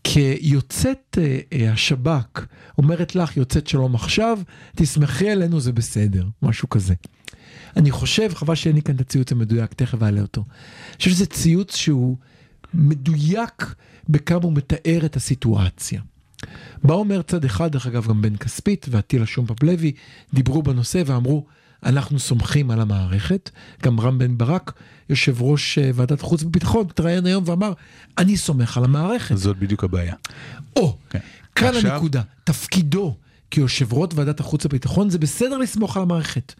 כיוצאת 0.03 1.17
אה, 1.21 1.39
אה, 1.53 1.71
השב"כ, 1.71 2.45
אומרת 2.77 3.15
לך, 3.15 3.37
יוצאת 3.37 3.67
שלום 3.67 3.95
עכשיו, 3.95 4.39
תסמכי 4.75 5.29
עלינו, 5.29 5.59
זה 5.59 5.71
בסדר, 5.71 6.27
משהו 6.41 6.69
כזה. 6.69 6.93
אני 7.77 7.91
חושב, 7.91 8.33
חבל 8.33 8.55
שאין 8.55 8.75
לי 8.75 8.81
כאן 8.81 8.95
את 8.95 9.01
הציוץ 9.01 9.31
המדויק, 9.31 9.73
תכף 9.73 10.03
אעלה 10.03 10.21
אותו. 10.21 10.43
אני 10.89 10.97
חושב 10.97 11.11
שזה 11.11 11.25
ציוץ 11.25 11.75
שהוא 11.75 12.17
מדויק 12.73 13.75
בכמה 14.09 14.43
הוא 14.43 14.53
מתאר 14.53 15.05
את 15.05 15.15
הסיטואציה. 15.15 16.01
בא 16.83 16.93
אומר 16.93 17.21
צד 17.21 17.45
אחד, 17.45 17.71
דרך 17.71 17.87
אגב, 17.87 18.07
גם 18.07 18.21
בן 18.21 18.37
כספית 18.37 18.85
ועטילה 18.89 19.25
שומפפ 19.25 19.63
לוי, 19.63 19.91
דיברו 20.33 20.63
בנושא 20.63 21.03
ואמרו, 21.05 21.45
אנחנו 21.85 22.19
סומכים 22.19 22.71
על 22.71 22.81
המערכת. 22.81 23.49
גם 23.83 23.99
רם 23.99 24.17
בן 24.17 24.37
ברק, 24.37 24.73
יושב 25.09 25.41
ראש 25.41 25.77
אה, 25.77 25.91
ועדת 25.93 26.21
החוץ 26.21 26.43
והביטחון, 26.43 26.85
התראיין 26.89 27.25
היום 27.25 27.43
ואמר, 27.47 27.73
אני 28.17 28.37
סומך 28.37 28.77
על 28.77 28.83
המערכת. 28.83 29.37
זאת 29.37 29.57
בדיוק 29.57 29.83
הבעיה. 29.83 30.15
או, 30.75 30.97
כן. 31.09 31.19
כאן 31.55 31.67
עכשיו- 31.75 31.91
הנקודה, 31.91 32.21
תפקידו 32.43 33.15
כיושב 33.51 33.93
ראש 33.93 34.09
ועדת 34.15 34.39
החוץ 34.39 34.65
והביטחון 34.65 35.09
זה 35.09 35.19
בסדר 35.19 35.57
לסמוך 35.57 35.97
על 35.97 36.03
המערכת, 36.03 36.53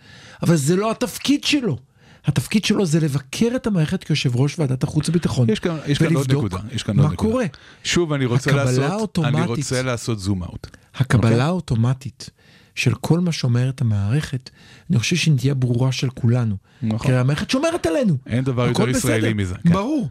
אבל 0.43 0.55
זה 0.55 0.75
לא 0.75 0.91
התפקיד 0.91 1.43
שלו. 1.43 1.77
התפקיד 2.25 2.65
שלו 2.65 2.85
זה 2.85 2.99
לבקר 2.99 3.47
את 3.55 3.67
המערכת 3.67 4.03
כיושב 4.03 4.35
ראש 4.35 4.59
ועדת 4.59 4.83
החוץ 4.83 5.09
והביטחון. 5.09 5.49
יש 5.49 5.59
כאן, 5.59 5.77
יש 5.87 5.97
כאן 5.97 6.13
עוד 6.15 6.31
נקודה. 6.31 6.57
יש 6.71 6.83
כאן 6.83 6.95
מה 6.95 7.03
עוד 7.03 7.13
נקודה. 7.13 7.31
קורה. 7.31 7.45
שוב, 7.83 8.13
אני 8.13 8.25
רוצה 8.25 8.51
לעשות. 8.51 9.19
אני 9.23 9.45
רוצה 9.45 9.81
לעשות 9.81 10.19
זום 10.19 10.43
אאוט. 10.43 10.67
הקבלה 10.95 11.29
אוקיי. 11.31 11.41
האוטומטית 11.41 12.29
של 12.75 12.93
כל 12.93 13.19
מה 13.19 13.31
שאומרת 13.31 13.81
המערכת, 13.81 14.49
אני 14.89 14.99
חושב 14.99 15.15
שהיא 15.15 15.37
תהיה 15.37 15.53
ברורה 15.53 15.91
של 15.91 16.09
כולנו. 16.09 16.55
נכון. 16.81 17.07
כי 17.07 17.13
המערכת 17.13 17.49
שומרת 17.49 17.85
עלינו. 17.85 18.17
אין 18.27 18.43
דבר 18.43 18.67
יותר 18.67 18.89
ישראלי 18.89 19.21
בסדר. 19.21 19.33
מזה, 19.33 19.55
כן. 19.63 19.73
ברור. 19.73 20.09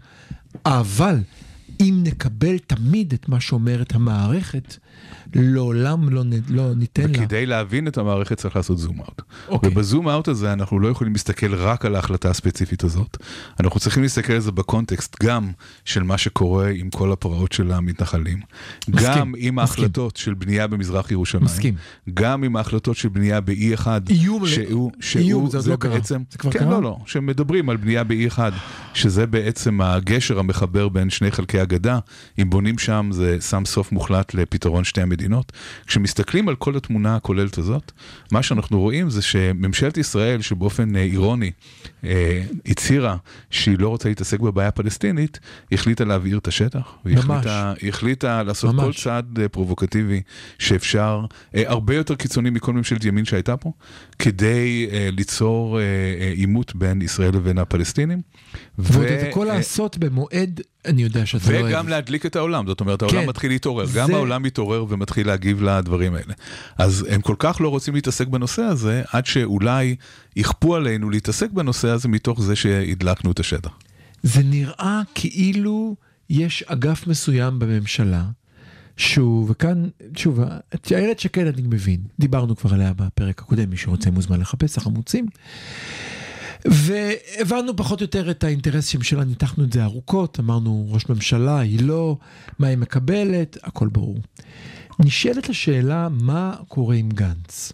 אבל 0.66 1.16
אם 1.80 2.00
נקבל 2.02 2.58
תמיד 2.58 3.12
את 3.12 3.28
מה 3.28 3.40
שאומרת 3.40 3.94
המערכת, 3.94 4.76
לעולם 5.34 6.08
לא, 6.08 6.24
נ... 6.24 6.30
לא 6.48 6.74
ניתן 6.74 7.10
לה. 7.10 7.18
וכדי 7.24 7.46
להבין 7.46 7.88
את 7.88 7.98
המערכת 7.98 8.38
צריך 8.38 8.56
לעשות 8.56 8.78
זום 8.78 9.00
אאוט. 9.00 9.22
אוקיי. 9.48 9.70
ובזום 9.70 10.08
אאוט 10.08 10.28
הזה 10.28 10.52
אנחנו 10.52 10.78
לא 10.80 10.88
יכולים 10.88 11.12
להסתכל 11.12 11.54
רק 11.54 11.84
על 11.84 11.94
ההחלטה 11.96 12.30
הספציפית 12.30 12.84
הזאת, 12.84 13.16
אנחנו 13.60 13.80
צריכים 13.80 14.02
להסתכל 14.02 14.32
על 14.32 14.40
זה 14.40 14.52
בקונטקסט 14.52 15.16
גם 15.22 15.50
של 15.84 16.02
מה 16.02 16.18
שקורה 16.18 16.68
עם 16.68 16.90
כל 16.90 17.12
הפרעות 17.12 17.52
של 17.52 17.72
המתנחלים, 17.72 18.40
מסכים, 18.88 19.06
גם 19.06 19.20
עם 19.20 19.34
מסכים. 19.34 19.58
ההחלטות 19.58 20.16
של 20.16 20.34
בנייה 20.34 20.66
במזרח 20.66 21.10
ירושלים, 21.10 21.44
מסכים. 21.44 21.74
גם 22.14 22.44
עם 22.44 22.56
ההחלטות 22.56 22.96
של 22.96 23.08
בנייה 23.08 23.40
באי 23.40 23.74
אחד, 23.74 24.00
איום 24.08 24.44
ל- 24.44 24.46
שהוא, 24.46 24.64
איום, 24.68 24.90
שהוא 25.00 25.50
זה 25.50 25.58
עוד 25.58 25.66
לא 25.66 25.76
קרה. 25.76 25.94
בעצם, 25.94 26.22
זה 26.30 26.38
כבר 26.38 26.50
כן, 26.50 26.58
קרה? 26.58 26.70
לא, 26.70 26.82
לא, 26.82 26.96
שמדברים 27.06 27.70
על 27.70 27.76
בנייה 27.76 28.04
באי 28.04 28.26
אחד, 28.26 28.52
שזה 28.94 29.26
בעצם 29.26 29.80
הגשר 29.80 30.38
המחבר 30.38 30.88
בין 30.88 31.10
שני 31.10 31.30
חלקי 31.30 31.60
הגדה, 31.60 31.98
אם 32.38 32.50
בונים 32.50 32.78
שם 32.78 33.08
זה 33.12 33.36
שם 33.40 33.62
סוף 33.64 33.92
מוחלט 33.92 34.34
לפתרון 34.34 34.84
שתי 34.84 35.00
המדינות. 35.02 35.19
כשמסתכלים 35.86 36.48
על 36.48 36.56
כל 36.56 36.76
התמונה 36.76 37.16
הכוללת 37.16 37.58
הזאת, 37.58 37.92
מה 38.32 38.42
שאנחנו 38.42 38.80
רואים 38.80 39.10
זה 39.10 39.22
שממשלת 39.22 39.96
ישראל, 39.96 40.42
שבאופן 40.42 40.96
אה, 40.96 41.02
אירוני 41.02 41.50
הצהירה 42.66 43.16
שהיא 43.50 43.78
לא 43.78 43.88
רוצה 43.88 44.08
להתעסק 44.08 44.40
בבעיה 44.40 44.68
הפלסטינית, 44.68 45.40
החליטה 45.72 46.04
להבעיר 46.04 46.38
את 46.38 46.48
השטח. 46.48 46.92
ממש. 47.04 47.18
החליטה, 47.18 47.72
היא 47.80 47.88
החליטה 47.88 48.42
לעשות 48.42 48.74
ממש. 48.74 48.84
כל 48.84 49.02
צעד 49.02 49.38
אה, 49.42 49.48
פרובוקטיבי 49.48 50.20
שאפשר, 50.58 51.24
אה, 51.54 51.62
הרבה 51.66 51.94
יותר 51.94 52.14
קיצוני 52.14 52.50
מכל 52.50 52.72
ממשלת 52.72 53.04
ימין 53.04 53.24
שהייתה 53.24 53.56
פה, 53.56 53.72
כדי 54.18 54.88
אה, 54.92 55.08
ליצור 55.12 55.78
אה, 55.78 55.82
אה, 56.20 56.32
עימות 56.36 56.74
בין 56.76 57.02
ישראל 57.02 57.34
לבין 57.34 57.58
הפלסטינים. 57.58 58.20
ועוד 58.78 59.06
את 59.06 59.26
הכל 59.30 59.50
אה, 59.50 59.56
לעשות 59.56 59.98
במועד, 59.98 60.60
אני 60.86 61.02
יודע 61.02 61.26
שאתה 61.26 61.52
לא 61.52 61.58
אוהב. 61.58 61.66
וגם 61.66 61.88
להדליק 61.88 62.26
את 62.26 62.36
העולם, 62.36 62.66
זאת 62.66 62.80
אומרת 62.80 63.02
העולם 63.02 63.20
כן. 63.22 63.28
מתחיל 63.28 63.50
להתעורר, 63.50 63.84
זה- 63.86 63.98
גם 63.98 64.14
העולם 64.14 64.42
מתעורר 64.42 64.84
ומתחיל 64.88 65.26
להגיב 65.26 65.62
לדברים 65.62 66.14
האלה. 66.14 66.34
אז 66.78 67.06
הם 67.10 67.20
כל 67.20 67.34
כך 67.38 67.60
לא 67.60 67.68
רוצים 67.68 67.94
להתעסק 67.94 68.26
בנושא 68.26 68.62
הזה, 68.62 69.02
עד 69.12 69.26
שאולי 69.26 69.96
יכפו 70.36 70.76
עלינו 70.76 71.10
להתעסק 71.10 71.50
בנושא 71.50 71.88
הזה 71.88 72.08
מתוך 72.08 72.42
זה 72.42 72.56
שהדלקנו 72.56 73.32
את 73.32 73.40
השטח. 73.40 73.70
זה 74.22 74.42
נראה 74.42 75.02
כאילו 75.14 75.96
יש 76.30 76.62
אגף 76.62 77.06
מסוים 77.06 77.58
בממשלה, 77.58 78.24
שהוא, 78.96 79.46
וכאן, 79.50 79.88
שוב, 80.16 80.40
את 80.74 80.92
איילת 80.92 81.20
שקד 81.20 81.46
אני 81.46 81.62
מבין, 81.62 82.00
דיברנו 82.18 82.56
כבר 82.56 82.74
עליה 82.74 82.92
בפרק 82.92 83.40
הקודם, 83.40 83.70
מי 83.70 83.76
שרוצה 83.76 84.10
מוזמן 84.10 84.40
לחפש, 84.40 84.78
החמוצים. 84.78 85.26
והבנו 86.64 87.76
פחות 87.76 88.00
או 88.00 88.04
יותר 88.04 88.30
את 88.30 88.44
האינטרס 88.44 88.96
שלה, 89.02 89.24
ניתחנו 89.24 89.64
את 89.64 89.72
זה 89.72 89.84
ארוכות, 89.84 90.40
אמרנו 90.40 90.86
ראש 90.90 91.08
ממשלה, 91.08 91.60
היא 91.60 91.82
לא, 91.82 92.16
מה 92.58 92.66
היא 92.66 92.78
מקבלת, 92.78 93.58
הכל 93.62 93.88
ברור. 93.88 94.18
נשאלת 94.98 95.48
השאלה, 95.48 96.08
מה 96.08 96.54
קורה 96.68 96.96
עם 96.96 97.08
גנץ? 97.08 97.72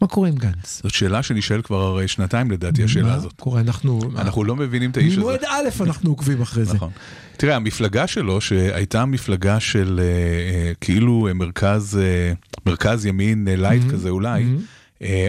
מה 0.00 0.08
קורה 0.08 0.28
עם 0.28 0.34
גנץ? 0.34 0.80
זאת 0.84 0.94
שאלה 0.94 1.22
שנשאל 1.22 1.62
כבר 1.62 1.80
הרי 1.82 2.08
שנתיים 2.08 2.50
לדעתי, 2.50 2.84
השאלה 2.84 3.06
מה 3.06 3.14
הזאת. 3.14 3.32
קורה? 3.32 3.60
אנחנו... 3.60 4.00
אנחנו 4.18 4.44
לא 4.44 4.56
מבינים 4.56 4.90
את 4.90 4.96
האיש 4.96 5.12
הזה. 5.12 5.20
ממועד 5.20 5.44
א' 5.44 5.82
אנחנו 5.82 6.10
עוקבים 6.10 6.42
אחרי 6.42 6.64
זה. 6.64 6.74
נכון. 6.74 6.90
תראה, 7.36 7.56
המפלגה 7.56 8.06
שלו, 8.06 8.40
שהייתה 8.40 9.04
מפלגה 9.04 9.60
של 9.60 10.00
אה, 10.02 10.04
אה, 10.68 10.72
כאילו 10.80 11.26
אה, 11.28 11.32
מרכז, 11.34 12.00
מרכז 12.66 13.06
ימין 13.06 13.48
light 13.56 13.82
מהמ. 13.82 13.92
כזה 13.92 14.08
אולי, 14.08 14.42
אה, 14.42 14.48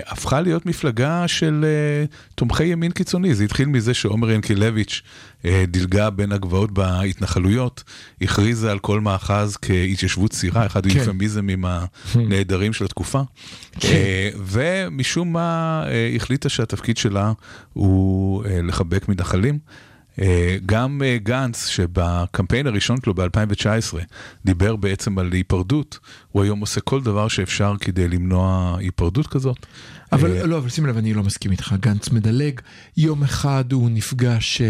הפכה 0.08 0.42
להיות 0.42 0.66
מפלגה 0.66 1.28
של 1.28 1.66
אה, 1.68 2.06
תומכי 2.36 2.64
ימין 2.64 2.92
קיצוני. 2.92 3.36
זה 3.36 3.44
התחיל 3.44 3.68
מזה 3.68 3.94
שעומר 3.94 4.32
ינקלביץ' 4.32 5.02
אה, 5.46 5.64
דילגה 5.68 6.10
בין 6.10 6.32
הגבעות 6.32 6.72
בהתנחלויות, 6.72 7.84
הכריזה 8.22 8.72
על 8.72 8.80
כל 8.80 9.00
מאחז 9.00 9.58
כהתיישבות 9.62 10.32
צעירה, 10.32 10.66
אחד 10.66 10.86
כן. 10.86 11.00
האופמיזמים 11.00 11.66
הנהדרים 12.16 12.74
של 12.74 12.86
התקופה. 12.86 13.22
אה, 13.84 14.30
ומשום 14.46 15.34
מה 15.34 15.84
אה, 15.88 16.12
החליטה 16.16 16.50
שהתפקיד 16.50 16.98
שלה 16.98 17.32
הוא 17.74 18.46
אה, 18.46 18.62
לחבק 18.62 19.10
מתנחלים. 19.10 19.60
אה, 20.20 20.58
גם 20.66 21.02
אה, 21.06 21.18
גנץ, 21.24 21.68
שבקמפיין 21.68 22.68
הראשון 22.68 22.98
שלו 23.04 23.14
ב-2019 23.14 23.98
דיבר 24.46 24.76
בעצם 24.76 25.20
על 25.20 25.32
היפרדות, 25.32 26.00
הוא 26.32 26.44
היום 26.44 26.60
עושה 26.60 26.82
כל 26.82 27.02
דבר 27.02 27.28
שאפשר 27.28 27.76
כדי 27.80 28.08
למנוע 28.08 28.76
היפרדות 28.80 29.28
כזאת. 29.28 29.66
אבל 30.12 30.38
אה, 30.38 30.48
לא, 30.48 30.58
אבל 30.58 30.70
שים 30.70 30.86
לב, 30.86 30.98
אני 30.98 31.14
לא 31.14 31.24
מסכים 31.24 31.52
איתך, 31.52 31.76
גנץ 31.80 32.10
מדלג, 32.10 32.60
יום 32.98 33.24
אחד 33.24 33.72
הוא 33.72 33.90
נפגש, 33.90 34.62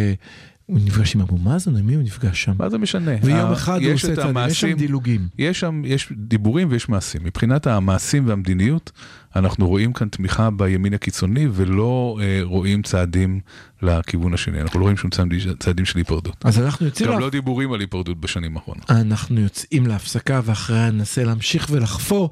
הוא 0.65 0.79
נפגש 0.85 1.15
עם 1.15 1.21
אבו 1.21 1.37
מאזן, 1.37 1.77
עם 1.77 1.85
מי 1.85 1.95
הוא 1.95 2.03
נפגש 2.03 2.43
שם? 2.43 2.53
מה 2.59 2.69
זה 2.69 2.77
משנה? 2.77 3.11
ויום 3.23 3.51
אחד 3.51 3.81
הוא 3.83 3.93
עושה 3.93 4.13
את 4.13 4.15
צעדים, 4.15 4.37
יש 4.47 4.61
שם 4.61 4.73
דילוגים. 4.73 5.27
יש 5.39 5.59
שם, 5.59 5.81
יש 5.85 6.13
דיבורים 6.17 6.67
ויש 6.71 6.89
מעשים. 6.89 7.23
מבחינת 7.23 7.67
המעשים 7.67 8.27
והמדיניות, 8.27 8.91
אנחנו 9.35 9.67
רואים 9.67 9.93
כאן 9.93 10.09
תמיכה 10.09 10.49
בימין 10.49 10.93
הקיצוני 10.93 11.47
ולא 11.51 12.19
אה, 12.21 12.39
רואים 12.43 12.81
צעדים 12.81 13.39
לכיוון 13.81 14.33
השני. 14.33 14.61
אנחנו 14.61 14.79
לא 14.79 14.83
רואים 14.83 14.97
שום 14.97 15.11
צעדים, 15.11 15.39
צעדים 15.59 15.85
של 15.85 15.97
היפרדות. 15.97 16.35
אז 16.43 16.59
אנחנו 16.59 16.85
יוצאים, 16.85 17.07
גם 17.07 17.13
להפ... 17.13 17.21
לא 17.21 17.29
דיבורים 17.29 17.73
על 17.73 17.79
היפרדות 17.79 18.19
בשנים 18.19 18.57
האחרונות. 18.57 18.91
אנחנו 18.91 19.39
יוצאים 19.39 19.87
להפסקה 19.87 20.41
ואחריה 20.43 20.91
ננסה 20.91 21.23
להמשיך 21.23 21.67
ולחפור, 21.71 22.29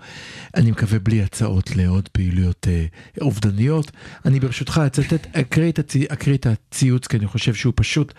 אני 0.55 0.71
מקווה 0.71 0.99
בלי 0.99 1.21
הצעות 1.21 1.75
לעוד 1.75 2.07
פעילויות 2.07 2.67
אה, 2.69 2.85
אובדניות. 3.21 3.91
אני 4.25 4.39
ברשותך 4.39 4.81
אצטט, 4.87 5.27
אקריא 5.35 5.71
את, 5.71 5.79
הצי, 5.79 6.05
אקריא 6.07 6.37
את 6.37 6.47
הציוץ 6.47 7.07
כי 7.07 7.17
אני 7.17 7.27
חושב 7.27 7.53
שהוא 7.53 7.73
פשוט 7.75 8.13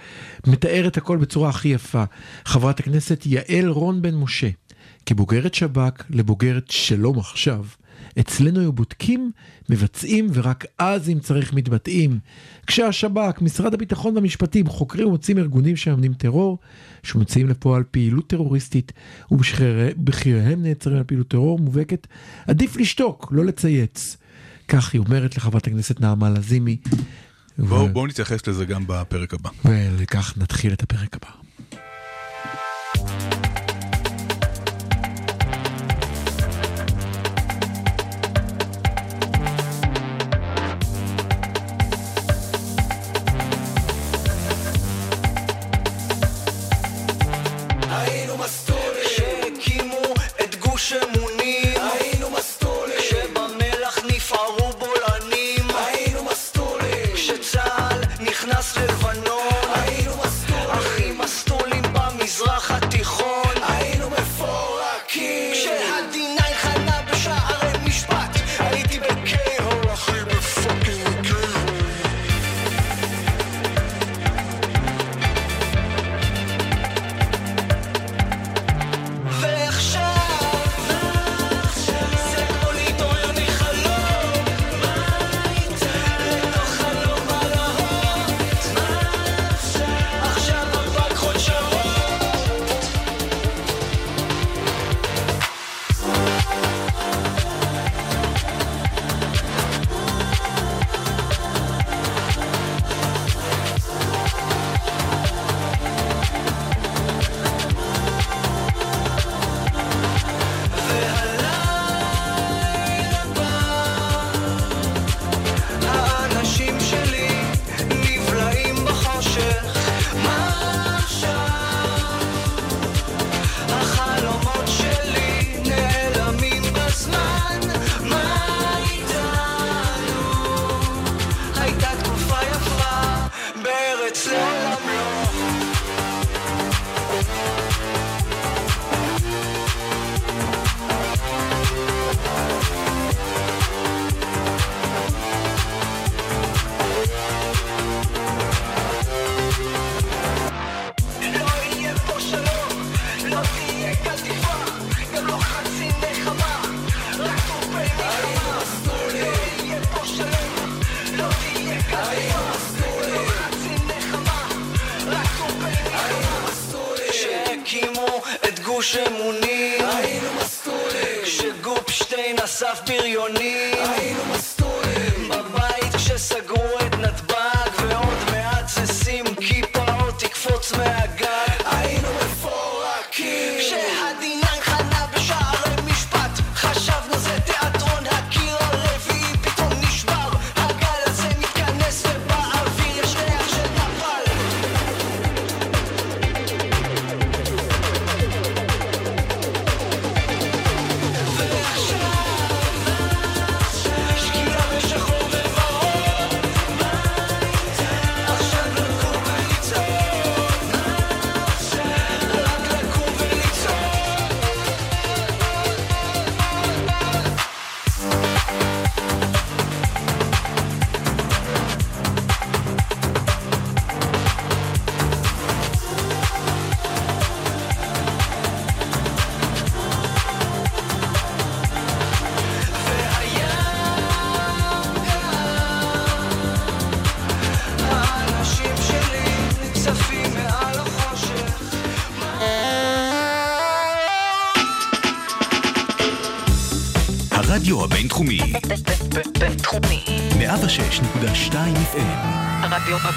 מתאר 0.47 0.87
את 0.87 0.97
הכל 0.97 1.17
בצורה 1.17 1.49
הכי 1.49 1.69
יפה. 1.69 2.05
חברת 2.45 2.81
הכנסת 2.81 3.23
יעל 3.27 3.69
רון 3.69 4.03
בן 4.03 4.15
משה, 4.15 4.49
כבוגרת 5.07 5.55
שב"כ 5.55 6.05
לבוגרת 6.11 6.71
שלום 6.71 7.19
עכשיו. 7.19 7.65
אצלנו 8.21 8.61
היו 8.61 8.73
בודקים, 8.73 9.31
מבצעים 9.69 10.27
ורק 10.33 10.65
אז 10.79 11.09
אם 11.09 11.19
צריך 11.19 11.53
מתבטאים. 11.53 12.19
כשהשב"כ, 12.67 13.43
משרד 13.43 13.75
הביטחון 13.75 14.15
והמשפטים 14.15 14.67
חוקרים 14.67 15.09
ומוצאים 15.09 15.39
ארגונים 15.39 15.77
שמממנים 15.77 16.15
טרור, 16.15 16.59
שמוציאים 17.03 17.49
לפועל 17.49 17.83
פעילות 17.91 18.27
טרוריסטית 18.27 18.93
ובכיריהם 19.31 20.63
נעצרים 20.63 20.97
על 20.97 21.05
פעילות 21.05 21.29
טרור 21.29 21.59
מובהקת, 21.59 22.07
עדיף 22.47 22.77
לשתוק, 22.77 23.29
לא 23.33 23.45
לצייץ. 23.45 24.17
כך 24.69 24.93
היא 24.93 25.01
אומרת 25.01 25.37
לחברת 25.37 25.67
הכנסת 25.67 26.01
נעמה 26.01 26.31
לזימי. 26.31 26.77
בואו 27.59 27.85
ו- 27.85 27.93
בואו 27.93 28.07
נתייחס 28.07 28.47
לזה 28.47 28.65
גם 28.65 28.85
בפרק 28.87 29.35
הבא. 29.35 29.51
ולכך 29.65 30.35
נתחיל 30.37 30.73
את 30.73 30.83
הפרק 30.83 31.17
הבא. 31.17 31.50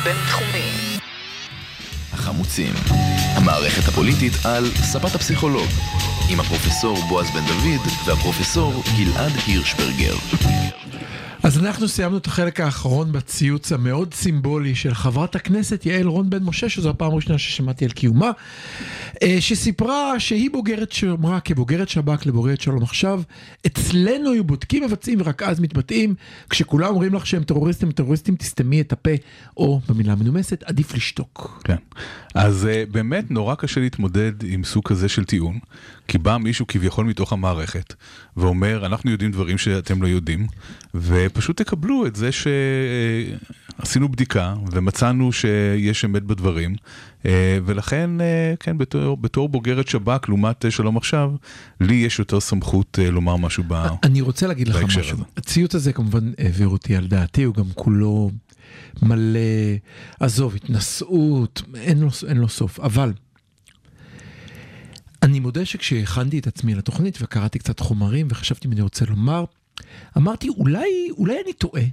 הבינתחומי. 0.03 0.97
החמוצים, 2.13 2.73
המערכת 3.35 3.87
הפוליטית 3.87 4.33
על 4.45 4.65
ספת 4.65 5.15
הפסיכולוג, 5.15 5.67
עם 6.31 6.39
הפרופסור 6.39 6.97
בועז 7.09 7.27
בן 7.31 7.45
דוד 7.47 7.87
והפרופסור 8.05 8.83
גלעד 8.97 9.31
הירשברגר. 9.47 10.15
אז 11.43 11.57
אנחנו 11.57 11.87
סיימנו 11.87 12.17
את 12.17 12.25
החלק 12.25 12.59
האחרון 12.59 13.11
בציוץ 13.11 13.71
המאוד 13.71 14.13
סימבולי 14.13 14.75
של 14.75 14.93
חברת 14.93 15.35
הכנסת 15.35 15.85
יעל 15.85 16.07
רון 16.07 16.29
בן 16.29 16.43
משה, 16.43 16.69
שזו 16.69 16.89
הפעם 16.89 17.11
הראשונה 17.11 17.37
ששמעתי 17.37 17.85
על 17.85 17.91
קיומה, 17.91 18.31
שסיפרה 19.39 20.19
שהיא 20.19 20.51
בוגרת, 20.51 20.91
שאמרה 20.91 21.39
כבוגרת 21.39 21.89
שב"כ 21.89 22.25
לבוגרת 22.25 22.61
שלום 22.61 22.83
עכשיו, 22.83 23.21
אצלנו 23.65 24.31
היו 24.31 24.43
בודקים 24.43 24.83
מבצעים 24.83 25.21
ורק 25.21 25.43
אז 25.43 25.59
מתבטאים, 25.59 26.15
כשכולם 26.49 26.89
אומרים 26.89 27.13
לך 27.13 27.27
שהם 27.27 27.43
טרוריסטים, 27.43 27.91
טרוריסטים, 27.91 28.35
תסתמי 28.35 28.81
את 28.81 28.93
הפה, 28.93 29.11
או 29.57 29.79
במילה 29.89 30.15
מנומסת, 30.15 30.63
עדיף 30.63 30.93
לשתוק. 30.93 31.61
כן. 31.63 31.75
אז 32.35 32.67
uh, 32.71 32.91
באמת 32.91 33.31
נורא 33.31 33.55
קשה 33.55 33.81
להתמודד 33.81 34.31
עם 34.43 34.63
סוג 34.63 34.87
כזה 34.87 35.09
של 35.09 35.25
טיעון, 35.25 35.59
כי 36.07 36.17
בא 36.17 36.37
מישהו 36.37 36.67
כביכול 36.67 37.05
מתוך 37.05 37.33
המערכת, 37.33 37.93
ואומר, 38.37 38.85
אנחנו 38.85 39.11
יודעים 39.11 39.31
דברים 39.31 39.57
שאתם 39.57 40.01
לא 40.01 40.07
יודעים, 40.07 40.47
ופשוט 40.95 41.61
תקבלו 41.61 42.07
את 42.07 42.15
זה 42.15 42.29
שעשינו 42.31 44.09
בדיקה, 44.09 44.55
ומצאנו 44.71 45.31
שיש 45.31 46.05
אמת 46.05 46.23
בדברים, 46.23 46.75
uh, 47.23 47.25
ולכן, 47.65 48.09
uh, 48.19 48.57
כן, 48.59 48.77
בתור, 48.77 49.17
בתור 49.17 49.49
בוגרת 49.49 49.87
שב"כ, 49.87 50.29
לעומת 50.29 50.65
שלום 50.69 50.97
עכשיו, 50.97 51.31
לי 51.81 51.95
יש 51.95 52.19
יותר 52.19 52.39
סמכות 52.39 52.99
לומר 53.11 53.37
משהו 53.37 53.63
ב... 53.67 53.87
אני 54.03 54.21
רוצה 54.21 54.47
להגיד 54.47 54.67
לך 54.67 54.75
בהקשר 54.75 54.99
משהו. 54.99 55.15
הזה. 55.15 55.23
הציוץ 55.37 55.75
הזה 55.75 55.93
כמובן 55.93 56.31
העביר 56.37 56.67
אותי 56.67 56.95
על 56.95 57.07
דעתי, 57.07 57.43
הוא 57.43 57.55
גם 57.55 57.65
כולו 57.75 58.31
מלא, 59.01 59.39
עזוב, 60.19 60.55
התנשאות, 60.55 61.61
אין 61.75 61.99
לו, 61.99 62.07
אין 62.27 62.37
לו 62.37 62.49
סוף. 62.49 62.79
אבל 62.79 63.13
אני 65.23 65.39
מודה 65.39 65.65
שכשהכנתי 65.65 66.39
את 66.39 66.47
עצמי 66.47 66.75
לתוכנית 66.75 67.17
וקראתי 67.21 67.59
קצת 67.59 67.79
חומרים 67.79 68.27
וחשבתי 68.29 68.67
אם 68.67 68.73
אני 68.73 68.81
רוצה 68.81 69.05
לומר, 69.05 69.45
אמרתי, 70.17 70.49
אולי, 70.49 71.09
אולי 71.17 71.37
אני 71.43 71.53
טועה, 71.53 71.83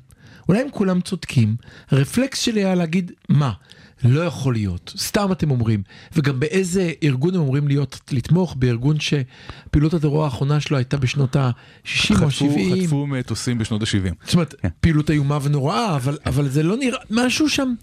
אולי 0.49 0.61
הם 0.61 0.71
כולם 0.71 1.01
צודקים. 1.01 1.57
הרפלקס 1.91 2.41
שלי 2.41 2.65
היה 2.65 2.75
להגיד, 2.75 3.13
מה? 3.29 3.53
לא 4.05 4.21
יכול 4.21 4.55
להיות, 4.55 4.93
סתם 4.97 5.33
אתם 5.33 5.51
אומרים. 5.51 5.83
וגם 6.13 6.41
באיזה 6.41 6.93
ארגון 7.03 7.35
הם 7.35 7.41
אומרים 7.41 7.69
להיות, 7.69 8.01
לתמוך 8.11 8.55
בארגון 8.59 8.97
שפעילות 9.01 9.95
הטרור 9.95 10.25
האחרונה 10.25 10.61
שלו 10.61 10.77
הייתה 10.77 10.97
בשנות 10.97 11.37
ה-60 11.37 12.23
או 12.23 12.31
חטפו, 12.31 12.45
ה-70. 12.45 12.85
חטפו 12.85 13.07
מטוסים 13.07 13.59
בשנות 13.59 13.83
ה-70. 13.83 14.15
זאת 14.25 14.35
אומרת, 14.35 14.55
כן. 14.63 14.69
פעילות 14.81 15.11
איומה 15.11 15.39
ונוראה, 15.43 15.97
אבל, 15.97 16.19
אבל 16.27 16.49
זה 16.49 16.63
לא 16.63 16.77
נראה, 16.77 16.99
משהו 17.11 17.49
שם... 17.49 17.75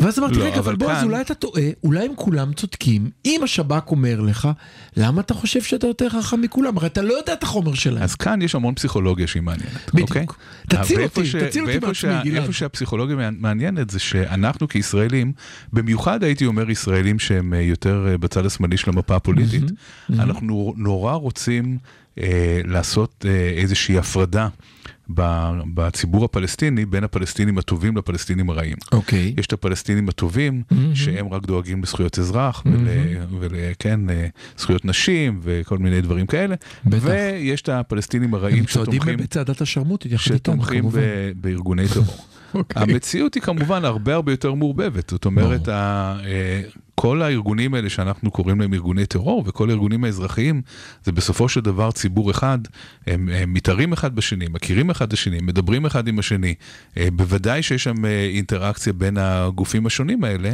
ואז 0.00 0.18
אמרתי, 0.18 0.34
לא, 0.38 0.44
רגע, 0.44 0.58
אבל 0.58 0.76
בועז, 0.76 0.96
כאן- 0.98 1.04
אולי 1.04 1.20
אתה 1.20 1.34
טועה, 1.34 1.62
אולי 1.84 2.04
הם 2.06 2.12
כולם 2.16 2.52
צודקים. 2.52 3.10
אם 3.26 3.40
השב"כ 3.44 3.90
אומר 3.90 4.20
לך, 4.20 4.48
למה 4.96 5.20
אתה 5.20 5.34
חושב 5.34 5.62
שאתה 5.62 5.86
יותר 5.86 6.08
חכם 6.08 6.40
מכולם? 6.40 6.78
הרי 6.78 6.86
אתה 6.86 7.02
לא 7.02 7.14
יודע 7.14 7.32
את 7.32 7.42
החומר 7.42 7.74
שלהם. 7.74 8.02
אז 8.02 8.14
כאן 8.14 8.42
יש 8.42 8.54
המון 8.54 8.74
פסיכולוגיה 8.74 9.26
שהיא 9.26 9.42
מעניינת, 9.42 9.90
בדיוק. 9.94 10.08
אוקיי? 10.08 10.26
תציל 10.68 11.00
אותי, 11.02 11.20
תציל 11.20 11.40
אותי 11.42 11.60
ואיפה 11.66 11.86
מעצמי, 11.86 11.94
שה- 11.94 12.20
גלעד. 12.24 12.36
איפה 12.42 12.52
שהפסיכולוגיה 12.52 13.30
מעניינת 13.38 13.90
זה 13.90 13.98
שאנחנו 13.98 14.68
כישראלים, 14.68 15.32
במיוחד 15.72 16.24
הייתי 16.24 16.46
אומר 16.46 16.70
ישראלים 16.70 17.18
שהם 17.18 17.54
אה, 17.54 17.60
יותר 17.60 18.06
אה, 18.08 18.18
בצד 18.18 18.46
השמאלי 18.46 18.76
של 18.76 18.90
המפה 18.90 19.16
הפוליטית, 19.16 19.64
אנחנו 20.12 20.74
נורא 20.76 21.12
רוצים 21.14 21.78
אה, 22.20 22.60
לעשות 22.64 23.24
אה, 23.28 23.30
איזושהי 23.56 23.98
הפרדה. 23.98 24.48
בציבור 25.74 26.24
הפלסטיני 26.24 26.86
בין 26.86 27.04
הפלסטינים 27.04 27.58
הטובים 27.58 27.96
לפלסטינים 27.96 28.50
הרעים. 28.50 28.76
אוקיי. 28.92 29.34
יש 29.36 29.46
את 29.46 29.52
הפלסטינים 29.52 30.08
הטובים, 30.08 30.62
שהם 30.94 31.28
רק 31.28 31.46
דואגים 31.46 31.82
לזכויות 31.82 32.18
אזרח, 32.18 32.62
וכן, 33.40 34.00
זכויות 34.58 34.84
נשים 34.84 35.40
וכל 35.42 35.78
מיני 35.78 36.00
דברים 36.00 36.26
כאלה, 36.26 36.54
בטח. 36.84 37.04
ויש 37.04 37.62
את 37.62 37.68
הפלסטינים 37.68 38.34
הרעים 38.34 38.58
הם 38.58 38.64
צועדים 38.64 38.94
שתומכים, 38.94 39.16
בצעדת 39.18 39.60
השרמוטית 39.60 40.12
יחד 40.12 40.32
איתם, 40.32 40.52
שתומכים 40.52 40.80
כמובן. 40.80 41.00
ב- 41.00 41.32
בארגוני 41.40 41.88
טרור. 41.94 42.06
אוקיי. 42.54 42.82
המציאות 42.82 43.34
היא 43.34 43.42
כמובן 43.42 43.84
הרבה 43.84 44.14
הרבה 44.14 44.32
יותר 44.32 44.54
מעורבבת, 44.54 45.10
זאת 45.10 45.24
אומרת, 45.24 45.68
ה- 45.68 46.18
אה, 46.24 46.60
כל 47.00 47.22
הארגונים 47.22 47.74
האלה 47.74 47.90
שאנחנו 47.90 48.30
קוראים 48.30 48.60
להם 48.60 48.74
ארגוני 48.74 49.06
טרור 49.06 49.44
וכל 49.46 49.70
הארגונים 49.70 50.04
האזרחיים, 50.04 50.62
זה 51.04 51.12
בסופו 51.12 51.48
של 51.48 51.60
דבר 51.60 51.90
ציבור 51.90 52.30
אחד, 52.30 52.58
הם, 53.06 53.28
הם 53.28 53.52
מתערים 53.52 53.92
אחד 53.92 54.16
בשני, 54.16 54.46
מכירים 54.50 54.90
אחד 54.90 55.06
את 55.06 55.12
השני, 55.12 55.38
מדברים 55.42 55.86
אחד 55.86 56.08
עם 56.08 56.18
השני, 56.18 56.54
אה, 56.96 57.08
בוודאי 57.12 57.62
שיש 57.62 57.84
שם 57.84 58.04
אה, 58.04 58.28
אינטראקציה 58.34 58.92
בין 58.92 59.16
הגופים 59.18 59.86
השונים 59.86 60.24
האלה, 60.24 60.52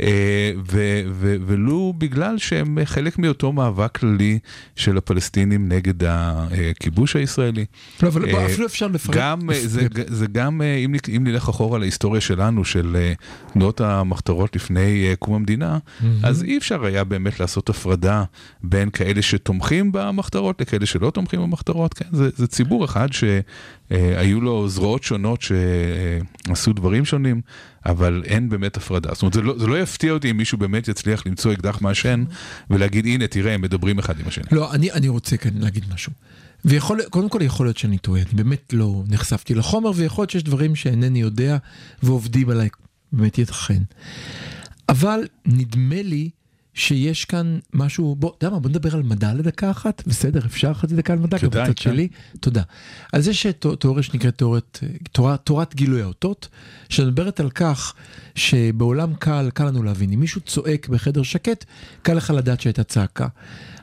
אה, 0.00 0.52
ו, 0.70 1.02
ו, 1.10 1.36
ולו 1.46 1.94
בגלל 1.98 2.38
שהם 2.38 2.78
חלק 2.84 3.18
מאותו 3.18 3.52
מאבק 3.52 3.98
כללי 3.98 4.38
של 4.76 4.98
הפלסטינים 4.98 5.68
נגד 5.68 6.04
הכיבוש 6.04 7.16
הישראלי. 7.16 7.64
לא, 8.02 8.08
אבל 8.08 8.46
אפילו 8.46 8.66
אפשר 8.66 8.86
לפרט. 8.86 9.16
גם, 9.16 9.40
זה, 9.52 9.86
זה 10.06 10.26
גם, 10.26 10.62
אם, 10.62 10.94
אם 11.16 11.24
נלך 11.24 11.48
אחורה 11.48 11.78
להיסטוריה 11.78 12.20
שלנו, 12.20 12.64
של 12.64 12.96
תנועות 13.52 13.80
המחתרות 13.80 14.56
לפני 14.56 15.14
קום 15.18 15.34
המדינה, 15.34 15.78
אז 16.22 16.42
אי 16.42 16.58
אפשר 16.58 16.84
היה 16.84 17.04
באמת 17.04 17.40
לעשות 17.40 17.68
הפרדה 17.68 18.24
בין 18.62 18.90
כאלה 18.90 19.22
שתומכים 19.22 19.92
במחתרות 19.92 20.60
לכאלה 20.60 20.86
שלא 20.86 21.10
תומכים 21.10 21.40
במחתרות, 21.40 21.94
כן? 21.94 22.04
זה, 22.12 22.28
זה 22.36 22.46
ציבור 22.46 22.84
אחד 22.84 23.08
שהיו 23.12 24.40
לו 24.40 24.68
זרועות 24.68 25.02
שונות 25.02 25.42
שעשו 25.42 26.72
דברים 26.72 27.04
שונים, 27.04 27.40
אבל 27.86 28.22
אין 28.24 28.48
באמת 28.48 28.76
הפרדה. 28.76 29.10
זאת 29.12 29.22
אומרת, 29.22 29.34
זה 29.34 29.42
לא, 29.42 29.58
זה 29.58 29.66
לא 29.66 29.80
יפתיע 29.80 30.12
אותי 30.12 30.30
אם 30.30 30.36
מישהו 30.36 30.58
באמת 30.58 30.88
יצליח 30.88 31.26
למצוא 31.26 31.52
אקדח 31.52 31.80
מעשן 31.80 32.24
ולהגיד, 32.70 33.06
הנה, 33.06 33.26
תראה, 33.26 33.54
הם 33.54 33.62
מדברים 33.62 33.98
אחד 33.98 34.20
עם 34.20 34.28
השני. 34.28 34.44
לא, 34.52 34.72
אני, 34.72 34.92
אני 34.92 35.08
רוצה 35.08 35.36
כאן 35.36 35.50
להגיד 35.58 35.84
משהו. 35.94 36.12
ויכול, 36.64 37.00
קודם 37.10 37.28
כל 37.28 37.38
יכול 37.42 37.66
להיות 37.66 37.78
שאני 37.78 37.98
טועה, 37.98 38.22
אני 38.22 38.30
באמת 38.32 38.72
לא 38.72 39.02
נחשפתי 39.08 39.54
לחומר, 39.54 39.90
ויכול 39.94 40.22
להיות 40.22 40.30
שיש 40.30 40.42
דברים 40.42 40.74
שאינני 40.74 41.20
יודע 41.20 41.56
ועובדים 42.02 42.50
עליי, 42.50 42.68
באמת 43.12 43.38
ייתכן. 43.38 43.82
אבל 44.88 45.20
נדמה 45.46 46.02
לי 46.02 46.30
שיש 46.74 47.24
כאן 47.24 47.58
משהו, 47.72 48.14
בוא, 48.14 48.32
אתה 48.38 48.46
יודע 48.46 48.54
מה, 48.54 48.60
בוא 48.60 48.70
נדבר 48.70 48.94
על 48.94 49.02
מדע 49.02 49.34
לדקה 49.34 49.70
אחת, 49.70 50.02
בסדר, 50.06 50.40
אפשר 50.46 50.74
חצי 50.74 50.94
דקה 50.96 51.12
על 51.12 51.18
מדע, 51.18 51.38
כדאי, 51.38 51.66
כן. 51.66 51.72
שלי, 51.76 52.08
תודה. 52.40 52.62
אז 53.12 53.28
יש 53.28 53.46
תא- 53.46 53.74
תיאוריה 53.80 54.02
שנקראת 54.02 54.38
תיאוריית, 54.38 54.80
תורה, 55.12 55.36
תורת 55.36 55.74
גילוי 55.74 56.02
האותות, 56.02 56.48
שמדברת 56.88 57.40
על 57.40 57.50
כך 57.50 57.94
שבעולם 58.34 59.14
קל, 59.14 59.50
קל 59.54 59.64
לנו 59.64 59.82
להבין, 59.82 60.12
אם 60.12 60.20
מישהו 60.20 60.40
צועק 60.40 60.88
בחדר 60.88 61.22
שקט, 61.22 61.64
קל 62.02 62.14
לך 62.14 62.30
לדעת 62.36 62.60
שהייתה 62.60 62.84
צעקה. 62.84 63.26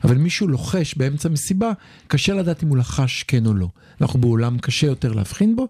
אבל 0.03 0.17
מישהו 0.17 0.47
לוחש 0.47 0.95
באמצע 0.97 1.29
מסיבה, 1.29 1.71
קשה 2.07 2.33
לדעת 2.33 2.63
אם 2.63 2.67
הוא 2.67 2.77
לחש 2.77 3.23
כן 3.23 3.45
או 3.45 3.53
לא. 3.53 3.67
אנחנו 4.01 4.21
בעולם 4.21 4.57
קשה 4.57 4.87
יותר 4.87 5.11
להבחין 5.13 5.55
בו, 5.55 5.67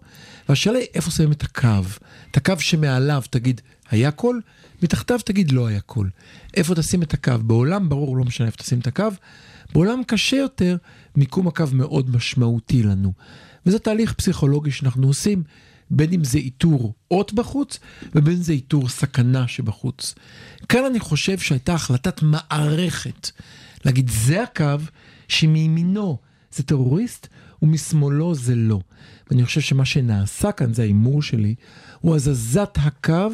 והשאלה 0.48 0.78
היא 0.78 0.86
איפה 0.94 1.10
שמים 1.10 1.32
את 1.32 1.42
הקו. 1.42 1.68
את 2.30 2.36
הקו 2.36 2.54
שמעליו 2.58 3.22
תגיד 3.30 3.60
היה 3.90 4.10
קול, 4.10 4.40
מתחתיו 4.82 5.18
תגיד 5.24 5.52
לא 5.52 5.66
היה 5.66 5.80
קול. 5.80 6.10
איפה 6.56 6.74
תשים 6.74 7.02
את 7.02 7.14
הקו? 7.14 7.38
בעולם 7.42 7.88
ברור, 7.88 8.16
לא 8.16 8.24
משנה 8.24 8.46
איפה 8.46 8.56
תשים 8.56 8.78
את 8.78 8.86
הקו. 8.86 9.08
בעולם 9.72 10.02
קשה 10.06 10.36
יותר, 10.36 10.76
מיקום 11.16 11.48
הקו 11.48 11.64
מאוד 11.72 12.16
משמעותי 12.16 12.82
לנו. 12.82 13.12
וזה 13.66 13.78
תהליך 13.78 14.12
פסיכולוגי 14.12 14.70
שאנחנו 14.70 15.06
עושים, 15.06 15.42
בין 15.90 16.12
אם 16.12 16.24
זה 16.24 16.38
איתור 16.38 16.94
אות 17.10 17.32
בחוץ, 17.32 17.78
ובין 18.14 18.36
אם 18.36 18.42
זה 18.42 18.52
איתור 18.52 18.88
סכנה 18.88 19.48
שבחוץ. 19.48 20.14
כאן 20.68 20.84
אני 20.84 21.00
חושב 21.00 21.38
שהייתה 21.38 21.74
החלטת 21.74 22.22
מערכת, 22.22 23.30
להגיד 23.84 24.10
זה 24.10 24.42
הקו 24.42 24.64
שמימינו 25.28 26.18
זה 26.52 26.62
טרוריסט 26.62 27.28
ומשמאלו 27.62 28.34
זה 28.34 28.54
לא. 28.54 28.80
ואני 29.30 29.44
חושב 29.44 29.60
שמה 29.60 29.84
שנעשה 29.84 30.52
כאן, 30.52 30.74
זה 30.74 30.82
ההימור 30.82 31.22
שלי, 31.22 31.54
הוא 32.04 32.14
הזזת 32.14 32.78
הקו 32.82 33.28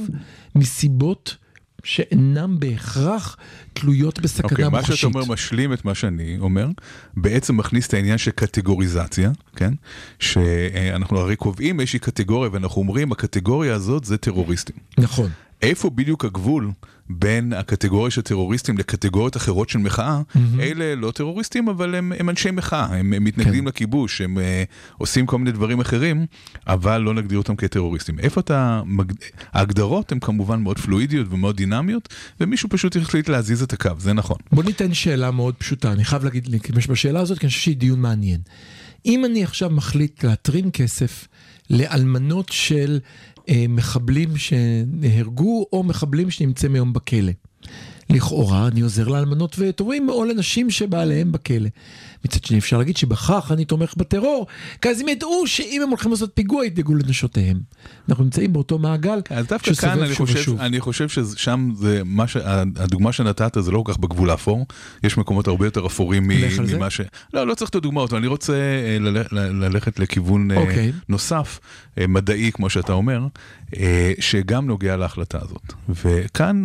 מסיבות 0.55 1.37
שאינם 1.85 2.61
בהכרח 2.61 3.37
תלויות 3.73 4.19
בסכנה 4.19 4.49
אוקיי, 4.51 4.69
מה 4.69 4.79
מוחשית. 4.79 4.97
שאתה 4.97 5.07
אומר 5.07 5.25
משלים 5.33 5.73
את 5.73 5.85
מה 5.85 5.95
שאני 5.95 6.39
אומר, 6.39 6.69
בעצם 7.17 7.57
מכניס 7.57 7.89
את 7.89 7.95
העניין 7.95 8.19
של 8.19 8.31
קטגוריזציה, 8.31 9.31
כן? 9.57 9.75
שאנחנו 10.19 11.19
הרי 11.19 11.37
קובעים 11.37 11.81
איזושהי 11.81 11.99
קטגוריה 11.99 12.51
ואנחנו 12.53 12.83
אומרים, 12.83 13.13
הקטגוריה 13.13 13.75
הזאת 13.75 14.05
זה 14.05 14.17
טרוריסטים. 14.17 14.77
נכון. 14.99 15.31
איפה 15.63 15.91
בדיוק 15.91 16.25
הגבול 16.25 16.71
בין 17.11 17.53
הקטגוריה 17.53 18.11
של 18.11 18.23
טרוריסטים 18.23 18.79
לקטגוריות 18.79 19.37
אחרות 19.37 19.69
של 19.69 19.79
מחאה? 19.79 20.21
אלה 20.61 20.95
לא 20.95 21.11
טרוריסטים, 21.11 21.69
אבל 21.69 21.95
הם, 21.95 22.13
הם 22.19 22.31
אנשי 22.31 22.51
מחאה, 22.51 22.85
הם, 22.85 23.13
הם 23.13 23.25
מתנגדים 23.25 23.65
כן. 23.65 23.69
לכיבוש, 23.69 24.21
הם 24.21 24.39
uh, 24.39 24.41
עושים 24.99 25.27
כל 25.27 25.39
מיני 25.39 25.53
דברים 25.53 25.81
אחרים, 25.81 26.27
אבל 26.67 26.99
לא 26.99 27.15
נגדיר 27.15 27.39
אותם 27.39 27.57
כטרוריסטים. 27.57 28.19
איפה 28.19 28.41
אתה... 28.41 28.83
מג... 28.87 29.13
ההגדרות 29.53 30.13
הן 30.13 30.19
כמובן 30.21 30.63
מאוד 30.63 30.79
פלואידיות 30.79 31.27
ומאוד 31.31 31.57
דינמיות, 31.57 32.09
ומישהו 32.41 32.69
פשוט 32.69 32.97
החליט 32.97 33.29
להזיז 33.29 33.63
את 33.63 33.73
הקו, 33.73 33.91
זה 33.99 34.13
נכון. 34.13 34.37
בוא 34.53 34.65
ניתן 34.65 34.95
שאלה 34.95 35.31
מאוד 35.31 35.55
פשוטה, 35.55 35.93
אני 35.93 36.05
חייב 36.05 36.25
להגיד, 36.25 36.49
להשתמש 36.49 36.87
בשאלה 36.87 37.21
הזאת, 37.21 37.39
כי 37.39 37.47
אני 37.47 37.51
חושב 37.51 37.63
שהיא 37.63 37.77
דיון 37.77 38.01
מעניין. 38.01 38.41
אם 39.07 39.25
אני 39.25 39.45
עכשיו 39.45 39.71
מחליט 39.71 40.25
להתרים 40.25 40.71
כסף 40.71 41.29
לאלמנות 41.71 42.49
של 42.51 42.99
אה, 43.49 43.65
מחבלים 43.69 44.37
שנהרגו, 44.37 45.67
או 45.73 45.83
מחבלים 45.83 46.31
שנמצאים 46.31 46.75
היום 46.75 46.93
בכלא. 46.93 47.33
לכאורה 48.11 48.67
אני 48.67 48.81
עוזר 48.81 49.09
לאלמנות 49.09 49.59
ויתומים 49.59 50.09
או 50.09 50.25
לנשים 50.25 50.71
שבעליהם 50.71 51.33
בכלא. 51.33 51.69
מצד 52.25 52.45
שני 52.45 52.59
אפשר 52.59 52.79
להגיד 52.79 52.97
שבכך 52.97 53.51
אני 53.53 53.65
תומך 53.65 53.95
בטרור, 53.97 54.47
כי 54.83 54.89
אז 54.89 55.01
הם 55.01 55.09
ידעו 55.09 55.47
שאם 55.47 55.81
הם 55.83 55.89
הולכים 55.89 56.11
לעשות 56.11 56.31
פיגוע 56.35 56.67
ידאגו 56.67 56.95
לנשותיהם. 56.95 57.61
אנחנו 58.09 58.25
נמצאים 58.25 58.53
באותו 58.53 58.79
מעגל 58.79 59.21
אז 59.31 59.47
דווקא 59.47 59.75
כאן 59.75 60.03
אני 60.03 60.15
חושב, 60.15 60.39
ושוב. 60.39 60.61
אני 60.61 60.81
חושב 60.81 61.09
ששם 61.09 61.71
זה 61.77 62.03
מה 62.05 62.29
ש... 62.29 62.37
הדוגמה 62.77 63.13
שנתת 63.13 63.57
זה 63.61 63.71
לא 63.71 63.83
כל 63.87 63.93
כך 63.93 63.99
בגבול 63.99 64.31
האפור, 64.31 64.67
יש 65.05 65.19
מקומות 65.19 65.49
הרבה 65.49 65.67
יותר 65.67 65.87
אפורים 65.87 66.29
מ-? 66.29 66.75
ממה 66.77 66.91
ש... 66.91 67.01
לא, 67.35 67.47
לא 67.47 67.55
צריך 67.55 67.71
את 67.71 67.75
הדוגמאות, 67.75 68.15
אני 68.15 68.27
רוצה 68.27 68.53
אה, 68.53 68.99
ללכת, 69.01 69.33
ללכת 69.33 69.99
לכיוון 69.99 70.51
אה, 70.51 70.57
אוקיי. 70.57 70.93
נוסף, 71.09 71.61
אה, 71.99 72.07
מדעי 72.07 72.53
כמו 72.53 72.71
שאתה 72.71 72.93
אומר, 72.93 73.27
שגם 74.21 74.67
נוגע 74.67 74.97
להחלטה 74.97 75.39
הזאת. 75.43 75.73
וכאן 75.89 76.65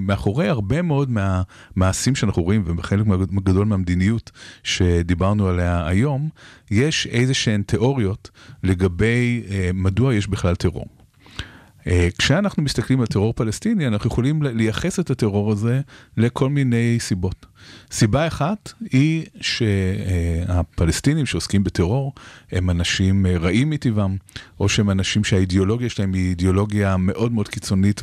מאחורי 0.00 0.48
הרבה 0.48 0.81
מאוד 0.82 1.10
מהמעשים 1.10 2.14
שאנחנו 2.14 2.42
רואים, 2.42 2.64
וחלק 2.78 3.06
גדול 3.34 3.66
מהמדיניות 3.66 4.30
שדיברנו 4.62 5.48
עליה 5.48 5.86
היום, 5.86 6.28
יש 6.70 7.06
איזה 7.06 7.34
שהן 7.34 7.62
תיאוריות 7.62 8.30
לגבי 8.62 9.42
אה, 9.50 9.70
מדוע 9.74 10.14
יש 10.14 10.26
בכלל 10.26 10.54
טרור. 10.54 10.86
אה, 11.86 12.08
כשאנחנו 12.18 12.62
מסתכלים 12.62 13.00
על 13.00 13.06
טרור 13.06 13.32
פלסטיני, 13.32 13.86
אנחנו 13.86 14.08
יכולים 14.08 14.42
לייחס 14.42 15.00
את 15.00 15.10
הטרור 15.10 15.52
הזה 15.52 15.80
לכל 16.16 16.48
מיני 16.48 16.96
סיבות. 17.00 17.46
סיבה 17.90 18.26
אחת 18.26 18.72
היא 18.92 19.24
שהפלסטינים 19.40 21.26
שעוסקים 21.26 21.64
בטרור 21.64 22.12
הם 22.52 22.70
אנשים 22.70 23.26
אה, 23.26 23.38
רעים 23.38 23.70
מטבעם, 23.70 24.16
או 24.60 24.68
שהם 24.68 24.90
אנשים 24.90 25.24
שהאידיאולוגיה 25.24 25.88
שלהם 25.88 26.14
היא 26.14 26.28
אידיאולוגיה 26.28 26.96
מאוד 26.96 27.32
מאוד 27.32 27.48
קיצונית 27.48 28.00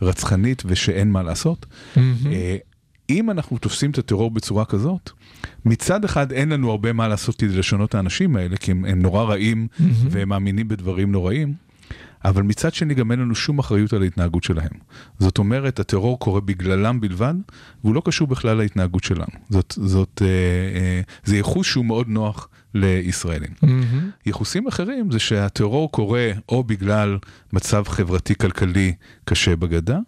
ורצחנית 0.00 0.62
ושאין 0.66 1.10
מה 1.10 1.22
לעשות. 1.22 1.66
אה, 2.26 2.56
אם 3.10 3.30
אנחנו 3.30 3.58
תופסים 3.58 3.90
את 3.90 3.98
הטרור 3.98 4.30
בצורה 4.30 4.64
כזאת, 4.64 5.10
מצד 5.64 6.04
אחד 6.04 6.32
אין 6.32 6.48
לנו 6.48 6.70
הרבה 6.70 6.92
מה 6.92 7.08
לעשות 7.08 7.36
כדי 7.36 7.56
לשנות 7.56 7.88
את 7.88 7.94
האנשים 7.94 8.36
האלה, 8.36 8.56
כי 8.56 8.70
הם, 8.70 8.84
הם 8.84 9.02
נורא 9.02 9.22
רעים 9.24 9.66
והם 10.10 10.28
מאמינים 10.28 10.68
בדברים 10.68 11.12
נוראים, 11.12 11.54
אבל 12.24 12.42
מצד 12.42 12.74
שני 12.74 12.94
גם 12.94 13.12
אין 13.12 13.20
לנו 13.20 13.34
שום 13.34 13.58
אחריות 13.58 13.92
על 13.92 14.02
ההתנהגות 14.02 14.44
שלהם. 14.44 14.70
זאת 15.18 15.38
אומרת, 15.38 15.80
הטרור 15.80 16.18
קורה 16.18 16.40
בגללם 16.40 17.00
בלבד, 17.00 17.34
והוא 17.84 17.94
לא 17.94 18.02
קשור 18.04 18.28
בכלל 18.28 18.56
להתנהגות 18.56 19.04
שלנו. 19.04 19.26
זאת, 19.50 19.74
זאת, 19.76 20.22
אה, 20.24 20.28
אה, 20.80 21.00
זה 21.24 21.36
ייחוס 21.36 21.66
שהוא 21.66 21.84
מאוד 21.84 22.08
נוח 22.08 22.48
לישראלים. 22.74 23.50
ייחוסים 24.26 24.66
אחרים 24.66 25.10
זה 25.10 25.18
שהטרור 25.18 25.90
קורה 25.90 26.30
או 26.48 26.64
בגלל 26.64 27.18
מצב 27.52 27.84
חברתי-כלכלי 27.88 28.92
קשה 29.24 29.56
בגדה, 29.56 29.98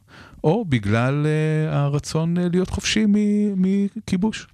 או 0.46 0.64
בגלל 0.68 1.26
uh, 1.26 1.74
הרצון 1.74 2.36
uh, 2.36 2.40
להיות 2.52 2.70
חופשי 2.70 3.04
מכיבוש. 3.56 4.46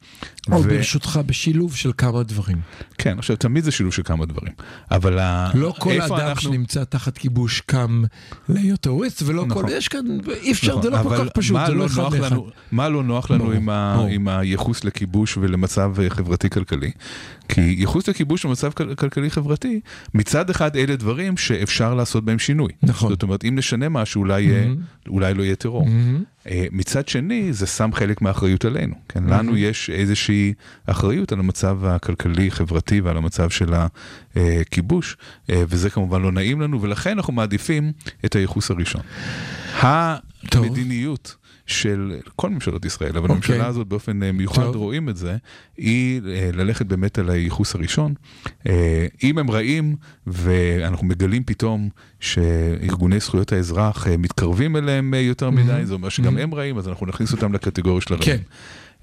או 0.52 0.58
ו- 0.64 0.68
ברשותך 0.68 1.20
בשילוב 1.26 1.76
של 1.76 1.90
כמה 1.98 2.22
דברים. 2.22 2.56
כן, 2.98 3.18
עכשיו 3.18 3.36
תמיד 3.36 3.64
זה 3.64 3.70
שילוב 3.70 3.92
של 3.92 4.02
כמה 4.04 4.26
דברים, 4.26 4.52
אבל 4.90 5.18
לא 5.54 5.74
כל 5.78 6.00
אדם 6.00 6.12
אנחנו- 6.14 6.42
שנמצא 6.52 6.84
תחת 6.84 7.18
כיבוש 7.18 7.60
קם 7.60 8.02
להיות 8.48 8.80
טרוריסט, 8.80 9.22
ולא 9.26 9.46
נכון. 9.46 9.66
כל... 9.66 9.72
יש 9.72 9.88
כאן... 9.88 10.00
אי 10.42 10.52
אפשר, 10.52 10.68
נכון, 10.68 10.82
זה 10.82 10.90
לא 10.90 10.96
כל 11.02 11.24
כך 11.24 11.32
פשוט, 11.34 11.56
זה 11.66 11.72
לא 11.72 11.78
לא 11.78 11.86
אחד 11.86 12.02
לאחד. 12.14 12.32
לנו- 12.32 12.46
מה 12.72 12.88
לא 12.88 13.02
נוח 13.02 13.30
לנו 13.30 13.44
ברור, 13.44 13.52
עם 13.56 13.68
ה- 13.68 13.94
ברור. 13.96 14.08
עם 14.08 14.28
הייחוס 14.28 14.84
לכיבוש 14.84 15.36
ולמצב 15.36 15.92
אה, 16.00 16.10
חברתי-כלכלי? 16.10 16.90
כי 17.48 17.60
ייחוס 17.60 18.08
לכיבוש 18.08 18.44
ומצב 18.44 18.72
כל- 18.72 18.94
כלכלי-חברתי, 18.94 19.80
מצד 20.14 20.50
אחד 20.50 20.76
אלה 20.76 20.96
דברים 20.96 21.36
שאפשר 21.36 21.94
לעשות 21.94 22.24
בהם 22.24 22.38
שינוי. 22.38 22.72
נכון. 22.82 23.10
זאת 23.10 23.22
אומרת, 23.22 23.44
אם 23.44 23.54
נשנה 23.58 23.88
משהו, 23.88 24.20
אולי 24.20 24.48
Mhm. 24.48 25.08
אולי 25.10 25.34
לא 25.34 25.42
יהיה 25.42 25.54
טרור. 25.56 25.81
Mhm. 25.86 26.50
אה, 26.50 26.66
מצד 26.72 27.08
שני, 27.08 27.52
זה 27.52 27.66
שם 27.66 27.90
חלק 27.94 28.22
מהאחריות 28.22 28.64
עלינו. 28.64 28.94
כן, 29.08 29.24
לנו 29.24 29.56
יש 29.56 29.90
איזושהי 29.90 30.54
אחריות 30.86 31.32
על 31.32 31.38
המצב 31.38 31.84
הכלכלי-חברתי 31.84 33.00
ועל 33.00 33.16
המצב 33.16 33.50
של 33.50 33.74
הכיבוש, 34.36 35.16
אה, 35.50 35.62
וזה 35.68 35.90
כמובן 35.90 36.22
לא 36.22 36.32
נעים 36.32 36.60
לנו, 36.60 36.82
ולכן 36.82 37.10
אנחנו 37.10 37.32
מעדיפים 37.32 37.92
את 38.24 38.36
הייחוס 38.36 38.70
הראשון. 38.70 39.02
המדיניות 40.52 41.36
של 41.72 42.16
כל 42.36 42.50
ממשלות 42.50 42.84
ישראל, 42.84 43.16
אבל 43.16 43.30
אוקיי. 43.30 43.34
הממשלה 43.34 43.66
הזאת 43.66 43.86
באופן 43.86 44.22
אה, 44.22 44.32
מיוחד 44.32 44.62
טוב. 44.62 44.76
רואים 44.76 45.08
את 45.08 45.16
זה, 45.16 45.36
היא 45.76 46.20
אה, 46.26 46.50
ללכת 46.52 46.86
באמת 46.86 47.18
על 47.18 47.30
הייחוס 47.30 47.74
הראשון. 47.74 48.14
אה, 48.66 49.06
אם 49.22 49.38
הם 49.38 49.50
רעים 49.50 49.96
ואנחנו 50.26 51.06
מגלים 51.06 51.44
פתאום 51.44 51.88
שארגוני 52.20 53.20
זכויות 53.20 53.52
האזרח 53.52 54.06
מתקרבים 54.18 54.76
אליהם 54.76 55.14
יותר 55.14 55.50
מדי, 55.50 55.80
זה 55.86 55.94
אומר 55.94 56.08
שגם 56.08 56.38
הם 56.38 56.54
רעים, 56.54 56.78
אז 56.78 56.88
אנחנו 56.88 57.06
נכניס 57.06 57.32
אותם 57.32 57.52
לקטגוריה 57.52 58.00
של 58.00 58.14
הרעים. 58.14 58.36
כן. 58.36 58.42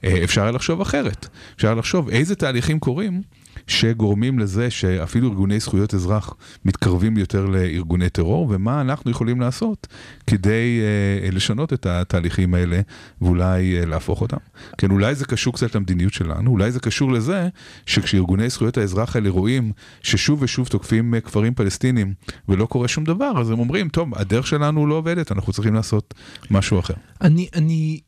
אה, 0.03 0.23
אפשר 0.23 0.41
היה 0.41 0.51
לחשוב 0.51 0.81
אחרת. 0.81 1.27
אפשר 1.55 1.73
לחשוב 1.73 2.09
איזה 2.09 2.35
תהליכים 2.35 2.79
קורים 2.79 3.21
שגורמים 3.69 4.39
לזה 4.39 4.69
שאפילו 4.69 5.29
ארגוני 5.29 5.59
זכויות 5.59 5.93
אזרח 5.93 6.33
מתקרבים 6.65 7.17
יותר 7.17 7.45
לארגוני 7.45 8.09
טרור, 8.09 8.47
ומה 8.49 8.81
אנחנו 8.81 9.11
יכולים 9.11 9.41
לעשות 9.41 9.87
כדי 10.27 10.81
אה, 11.23 11.31
לשנות 11.31 11.73
את 11.73 11.85
התהליכים 11.85 12.53
האלה 12.53 12.81
ואולי 13.21 13.79
אה, 13.79 13.85
להפוך 13.85 14.21
אותם. 14.21 14.37
כן, 14.77 14.91
אולי 14.91 15.15
זה 15.15 15.25
קשור 15.25 15.53
קצת 15.53 15.75
למדיניות 15.75 16.13
שלנו, 16.13 16.51
אולי 16.51 16.71
זה 16.71 16.79
קשור 16.79 17.11
לזה 17.11 17.49
שכשארגוני 17.85 18.49
זכויות 18.49 18.77
האזרח 18.77 19.15
האלה 19.15 19.29
רואים 19.29 19.71
ששוב 20.03 20.41
ושוב 20.41 20.67
תוקפים 20.67 21.15
אה, 21.15 21.21
כפרים 21.21 21.53
פלסטינים 21.53 22.13
ולא 22.49 22.65
קורה 22.65 22.87
שום 22.87 23.03
דבר, 23.03 23.31
אז 23.41 23.49
הם 23.49 23.59
אומרים, 23.59 23.89
טוב, 23.89 24.15
הדרך 24.15 24.47
שלנו 24.47 24.87
לא 24.87 24.95
עובדת, 24.95 25.31
אנחנו 25.31 25.53
צריכים 25.53 25.73
לעשות 25.73 26.13
משהו 26.51 26.79
אחר. 26.79 26.93
אני, 27.21 27.47
אני, 27.55 27.99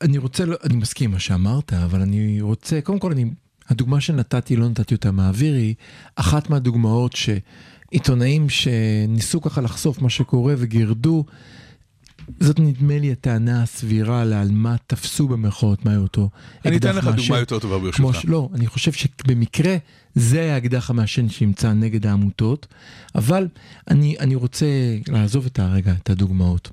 אני 0.00 0.18
רוצה, 0.18 0.44
לא- 0.44 0.56
אני 0.64 0.76
מסכים 0.76 1.10
מה 1.10 1.18
שאמרת, 1.18 1.72
אבל 1.72 2.00
אני 2.00 2.40
רוצה, 2.40 2.80
קודם 2.80 2.98
כל, 2.98 3.12
אני, 3.12 3.24
הדוגמה 3.68 4.00
שנתתי, 4.00 4.56
לא 4.56 4.68
נתתי 4.68 4.94
אותה 4.94 5.10
מהאוויר, 5.10 5.54
היא 5.54 5.74
אחת 6.16 6.50
מהדוגמאות 6.50 7.12
שעיתונאים 7.16 8.48
שניסו 8.48 9.40
ככה 9.40 9.60
לחשוף 9.60 10.02
מה 10.02 10.10
שקורה 10.10 10.54
וגירדו, 10.58 11.24
זאת 12.40 12.60
נדמה 12.60 12.98
לי 12.98 13.12
הטענה 13.12 13.62
הסבירה 13.62 14.20
על 14.20 14.50
מה 14.50 14.76
תפסו 14.86 15.28
במרכאות 15.28 15.84
מהי 15.84 15.96
אותו 15.96 16.30
אני 16.64 16.76
אתן 16.76 16.96
לך. 16.96 17.08
דוגמה 17.16 17.38
יותר 17.38 17.58
טובה 17.58 17.78
ברשותך. 17.78 18.20
ש... 18.20 18.24
לא, 18.24 18.48
אני 18.54 18.66
חושב 18.66 18.92
שבמקרה 18.92 19.76
זה 20.14 20.40
היה 20.40 20.54
האקדח 20.54 20.90
המעשן 20.90 21.28
שנמצא 21.28 21.72
נגד 21.72 22.06
העמותות, 22.06 22.66
אבל 23.14 23.48
אני, 23.90 24.16
אני 24.20 24.34
רוצה 24.34 24.66
לעזוב 25.08 25.46
את 25.46 25.58
הרגע, 25.58 25.92
את 26.02 26.10
הדוגמאות. 26.10 26.70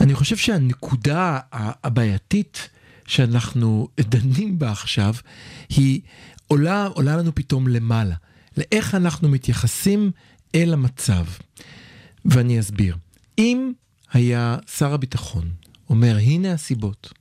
אני 0.00 0.14
חושב 0.14 0.36
שהנקודה 0.36 1.38
הבעייתית 1.52 2.68
שאנחנו 3.06 3.88
דנים 4.00 4.58
בה 4.58 4.70
עכשיו, 4.70 5.14
היא 5.68 6.00
עולה, 6.46 6.86
עולה 6.86 7.16
לנו 7.16 7.34
פתאום 7.34 7.68
למעלה. 7.68 8.14
לאיך 8.56 8.94
אנחנו 8.94 9.28
מתייחסים 9.28 10.10
אל 10.54 10.72
המצב. 10.72 11.24
ואני 12.24 12.60
אסביר. 12.60 12.96
אם 13.38 13.72
היה 14.12 14.56
שר 14.76 14.94
הביטחון 14.94 15.50
אומר, 15.90 16.16
הנה 16.16 16.52
הסיבות, 16.52 17.12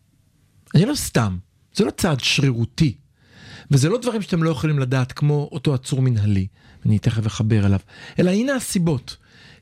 אני 0.76 0.86
לא 0.86 0.96
סתם, 0.96 1.38
זה 1.76 1.86
לא 1.86 1.92
צעד 1.92 2.20
שרירותי, 2.20 2.96
וזה 3.72 3.90
לא 3.90 3.98
דברים 4.02 4.22
שאתם 4.22 4.44
לא 4.44 4.50
יכולים 4.50 4.80
לדעת 4.80 5.12
כמו 5.12 5.50
אותו 5.52 5.74
עצור 5.74 6.02
מנהלי, 6.02 6.48
אני 6.86 7.00
תכף 7.00 7.28
אחבר 7.28 7.66
אליו, 7.66 7.80
אלא 8.20 8.32
הנה 8.32 8.56
הסיבות. 8.56 9.18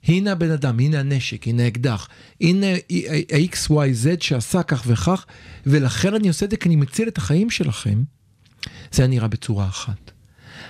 הנה 0.06 0.32
הבן 0.32 0.52
אדם, 0.52 0.80
הנה 0.80 1.00
הנשק, 1.00 1.48
הנה 1.48 1.64
האקדח, 1.64 2.08
הנה 2.42 2.66
ה-XYZ 2.68 4.08
שעשה 4.20 4.64
כך 4.64 4.84
וכך, 4.88 5.26
ולכן 5.66 6.14
אני 6.14 6.28
עושה 6.28 6.46
את 6.46 6.52
זה 6.52 6.58
כי 6.58 6.70
אני 6.70 6.76
מציל 6.76 7.08
את 7.08 7.18
החיים 7.18 7.50
שלכם. 7.50 8.04
זה 8.92 9.02
היה 9.04 9.08
נראה 9.10 9.28
בצורה 9.28 9.68
אחת. 9.68 10.12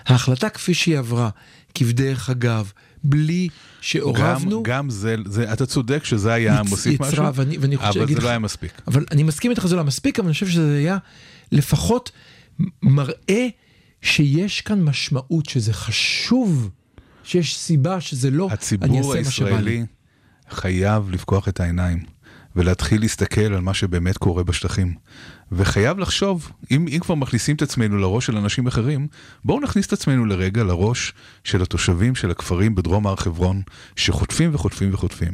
ההחלטה 0.06 0.50
כפי 0.50 0.74
שהיא 0.74 0.98
עברה, 0.98 1.30
כבדרך 1.76 2.30
אגב, 2.30 2.72
בלי 3.04 3.48
שעורבנו, 3.82 4.64
גם, 4.64 4.76
גם 4.76 4.90
זה, 4.90 5.16
זה, 5.26 5.54
אתה 5.54 5.66
צודק 5.66 6.04
שזה 6.04 6.34
היה 6.34 6.60
יצ- 6.62 6.70
מוסיף 6.70 6.94
יצרה, 6.94 7.08
משהו, 7.10 7.36
ואני- 7.36 7.58
ואני 7.58 7.78
חושב- 7.78 8.00
אבל 8.00 8.08
זה 8.08 8.16
לך- 8.18 8.24
לא 8.24 8.30
היה 8.30 8.40
מספיק. 8.40 8.72
אבל 8.88 9.06
אני 9.12 9.24
מסכים 9.24 9.52
איתך 9.52 9.64
שזה 9.64 9.76
לא 9.76 9.84
מספיק, 9.84 10.20
אבל 10.20 10.28
אני 10.28 10.34
חושב 10.34 10.48
שזה 10.48 10.78
היה 10.78 10.98
לפחות 11.52 12.12
מראה 12.84 13.48
שיש 14.02 14.62
כאן 14.62 14.84
משמעות, 14.84 15.50
שזה 15.50 15.74
חשוב, 15.74 16.70
שיש 17.24 17.58
סיבה 17.58 18.02
שזה 18.02 18.32
לא, 18.32 18.46
אני 18.46 18.54
הציבור 18.54 18.98
אעשה 18.98 19.24
מה 19.24 19.32
שבא 19.32 19.50
לי. 19.50 19.54
הישראלי 19.56 19.86
חייב 20.50 21.10
לפקוח 21.10 21.48
את 21.48 21.60
העיניים 21.60 22.04
ולהתחיל 22.56 23.02
להסתכל 23.02 23.42
על 23.42 23.62
מה 23.62 23.74
שבאמת 23.74 24.18
קורה 24.18 24.44
בשטחים. 24.44 24.96
וחייב 25.52 26.00
לחשוב, 26.00 26.52
אם, 26.72 26.86
אם 26.88 27.00
כבר 27.00 27.16
מכניסים 27.16 27.56
את 27.56 27.62
עצמנו 27.62 27.98
לראש 27.98 28.26
של 28.26 28.38
אנשים 28.38 28.68
אחרים, 28.68 29.08
בואו 29.46 29.60
נכניס 29.60 29.88
את 29.88 29.94
עצמנו 29.94 30.26
לרגע 30.26 30.64
לראש 30.64 31.14
של 31.44 31.62
התושבים 31.62 32.16
של 32.16 32.32
הכפרים 32.32 32.76
בדרום 32.76 33.08
הר 33.08 33.16
חברון, 33.16 33.62
שחוטפים 33.96 34.50
וחוטפים 34.54 34.94
וחוטפים. 34.94 35.34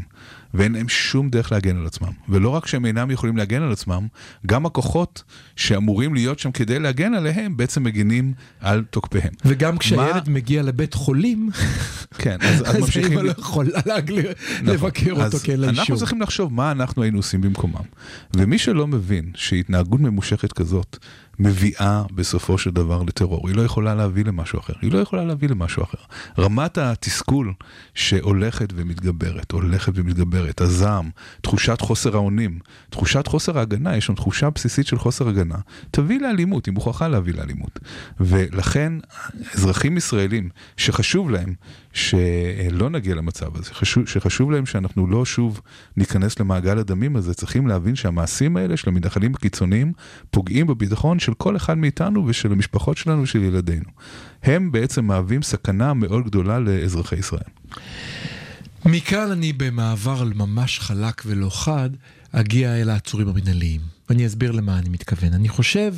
ואין 0.53 0.71
להם 0.73 0.89
שום 0.89 1.29
דרך 1.29 1.51
להגן 1.51 1.77
על 1.77 1.85
עצמם. 1.85 2.11
ולא 2.29 2.49
רק 2.49 2.67
שהם 2.67 2.85
אינם 2.85 3.11
יכולים 3.11 3.37
להגן 3.37 3.61
על 3.61 3.71
עצמם, 3.71 4.07
גם 4.45 4.65
הכוחות 4.65 5.23
שאמורים 5.55 6.13
להיות 6.13 6.39
שם 6.39 6.51
כדי 6.51 6.79
להגן 6.79 7.13
עליהם, 7.13 7.57
בעצם 7.57 7.83
מגינים 7.83 8.33
על 8.61 8.83
תוקפיהם. 8.89 9.33
וגם 9.45 9.77
כשהילד 9.77 10.29
מה- 10.29 10.33
מגיע 10.35 10.63
לבית 10.63 10.93
חולים, 10.93 11.49
כן, 12.21 12.37
אז, 12.41 12.61
אז 12.61 12.75
אז 12.75 12.75
ממשיכים... 12.81 13.17
ל- 13.17 13.21
לא 13.21 13.31
יכולה 13.31 13.69
להגל- 13.85 14.19
נכון. 14.53 14.65
לבקר 14.65 15.11
אותו 15.11 15.23
אז 15.23 15.45
אין 15.49 15.59
לה 15.59 15.69
אנחנו. 15.69 15.97
צריכים 15.97 16.21
לחשוב 16.21 16.53
מה 16.53 16.71
אנחנו 16.71 17.03
היינו 17.03 17.17
עושים 17.19 17.41
במקומם. 17.41 17.83
ומי 18.35 18.57
שלא 18.57 18.87
מבין 18.87 19.31
שהתנהגות 19.35 19.99
ממושכת 20.01 20.53
כזאת 20.53 20.97
מביאה 21.39 22.03
בסופו 22.11 22.57
של 22.57 22.71
דבר 22.71 23.03
לטרור, 23.03 23.47
היא 23.47 23.55
לא 23.55 23.61
יכולה 23.61 23.95
להביא 23.95 24.25
למשהו 24.25 24.59
אחר. 24.59 24.73
היא 24.81 24.91
לא 24.91 24.97
יכולה 24.97 25.25
להביא 25.25 25.49
למשהו 25.49 25.83
אחר. 25.83 25.97
רמת 26.39 26.77
התסכול 26.77 27.53
שהולכת 27.95 28.73
ומתגברת, 28.75 29.51
הולכת 29.51 29.93
ומתגברת, 29.95 30.61
הזעם, 30.61 31.09
תחושת 31.41 31.81
חוסר 31.81 32.15
האונים, 32.15 32.59
תחושת 32.89 33.27
חוסר 33.27 33.59
ההגנה, 33.59 33.97
יש 33.97 34.05
שם 34.05 34.15
תחושה 34.15 34.49
בסיסית 34.49 34.87
של 34.87 34.97
חוסר 34.97 35.27
הגנה, 35.27 35.57
תביא 35.91 36.19
לאלימות, 36.19 36.65
היא 36.65 36.73
מוכרחה 36.73 37.07
להביא 37.07 37.33
לאלימות. 37.33 37.79
ולכן 38.19 38.93
אזרחים 39.53 39.97
ישראלים 39.97 40.49
שחשוב 40.77 41.29
להם 41.29 41.53
שלא 41.93 42.89
נגיע 42.89 43.15
למצב 43.15 43.57
הזה, 43.57 43.73
חשוב, 43.73 44.07
שחשוב 44.07 44.51
להם 44.51 44.65
שאנחנו 44.65 45.07
לא 45.07 45.25
שוב 45.25 45.61
ניכנס 45.97 46.39
למעגל 46.39 46.77
הדמים 46.77 47.15
הזה, 47.15 47.33
צריכים 47.33 47.67
להבין 47.67 47.95
שהמעשים 47.95 48.57
האלה 48.57 48.77
של 48.77 48.89
המתנחלים 48.89 49.35
הקיצוניים 49.35 49.93
פוגעים 50.31 50.67
בביטחון 50.67 51.19
של 51.29 51.33
כל 51.33 51.55
אחד 51.55 51.77
מאיתנו 51.77 52.25
ושל 52.27 52.51
המשפחות 52.51 52.97
שלנו 52.97 53.23
ושל 53.23 53.43
ילדינו. 53.43 53.89
הם 54.43 54.71
בעצם 54.71 55.05
מהווים 55.05 55.41
סכנה 55.41 55.93
מאוד 55.93 56.25
גדולה 56.25 56.59
לאזרחי 56.59 57.15
ישראל. 57.15 57.49
מכאן 58.85 59.31
אני 59.31 59.53
במעבר 59.53 60.23
ממש 60.35 60.79
חלק 60.79 61.21
ולא 61.25 61.49
חד, 61.49 61.89
אגיע 62.31 62.81
אל 62.81 62.89
העצורים 62.89 63.27
המנהליים. 63.27 63.81
ואני 64.09 64.25
אסביר 64.25 64.51
למה 64.51 64.79
אני 64.79 64.89
מתכוון. 64.89 65.33
אני 65.33 65.49
חושב 65.49 65.93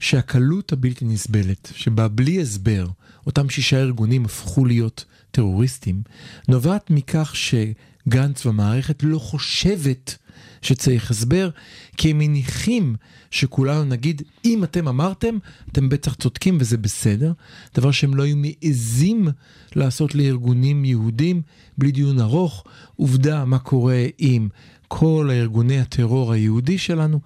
שהקלות 0.00 0.72
הבלתי 0.72 1.04
נסבלת, 1.04 1.72
שבה 1.74 2.08
בלי 2.08 2.40
הסבר 2.40 2.86
אותם 3.26 3.50
שישה 3.50 3.80
ארגונים 3.80 4.24
הפכו 4.24 4.64
להיות 4.64 5.04
טרוריסטים, 5.30 6.02
נובעת 6.48 6.90
מכך 6.90 7.32
שגנץ 7.36 8.46
והמערכת 8.46 9.02
לא 9.02 9.18
חושבת 9.18 10.18
שצריך 10.62 11.10
הסבר, 11.10 11.50
כי 11.96 12.10
הם 12.10 12.18
מניחים 12.18 12.96
שכולנו 13.30 13.84
נגיד, 13.84 14.22
אם 14.44 14.64
אתם 14.64 14.88
אמרתם, 14.88 15.38
אתם 15.72 15.88
בטח 15.88 16.14
צודקים 16.14 16.56
וזה 16.60 16.76
בסדר. 16.76 17.32
דבר 17.74 17.90
שהם 17.90 18.14
לא 18.14 18.22
היו 18.22 18.36
מעזים 18.36 19.28
לעשות 19.76 20.14
לארגונים 20.14 20.84
יהודים 20.84 21.42
בלי 21.78 21.92
דיון 21.92 22.20
ארוך. 22.20 22.64
עובדה, 22.96 23.44
מה 23.44 23.58
קורה 23.58 24.06
עם 24.18 24.48
כל 24.88 25.28
הארגוני 25.32 25.80
הטרור 25.80 26.32
היהודי 26.32 26.78
שלנו, 26.78 27.20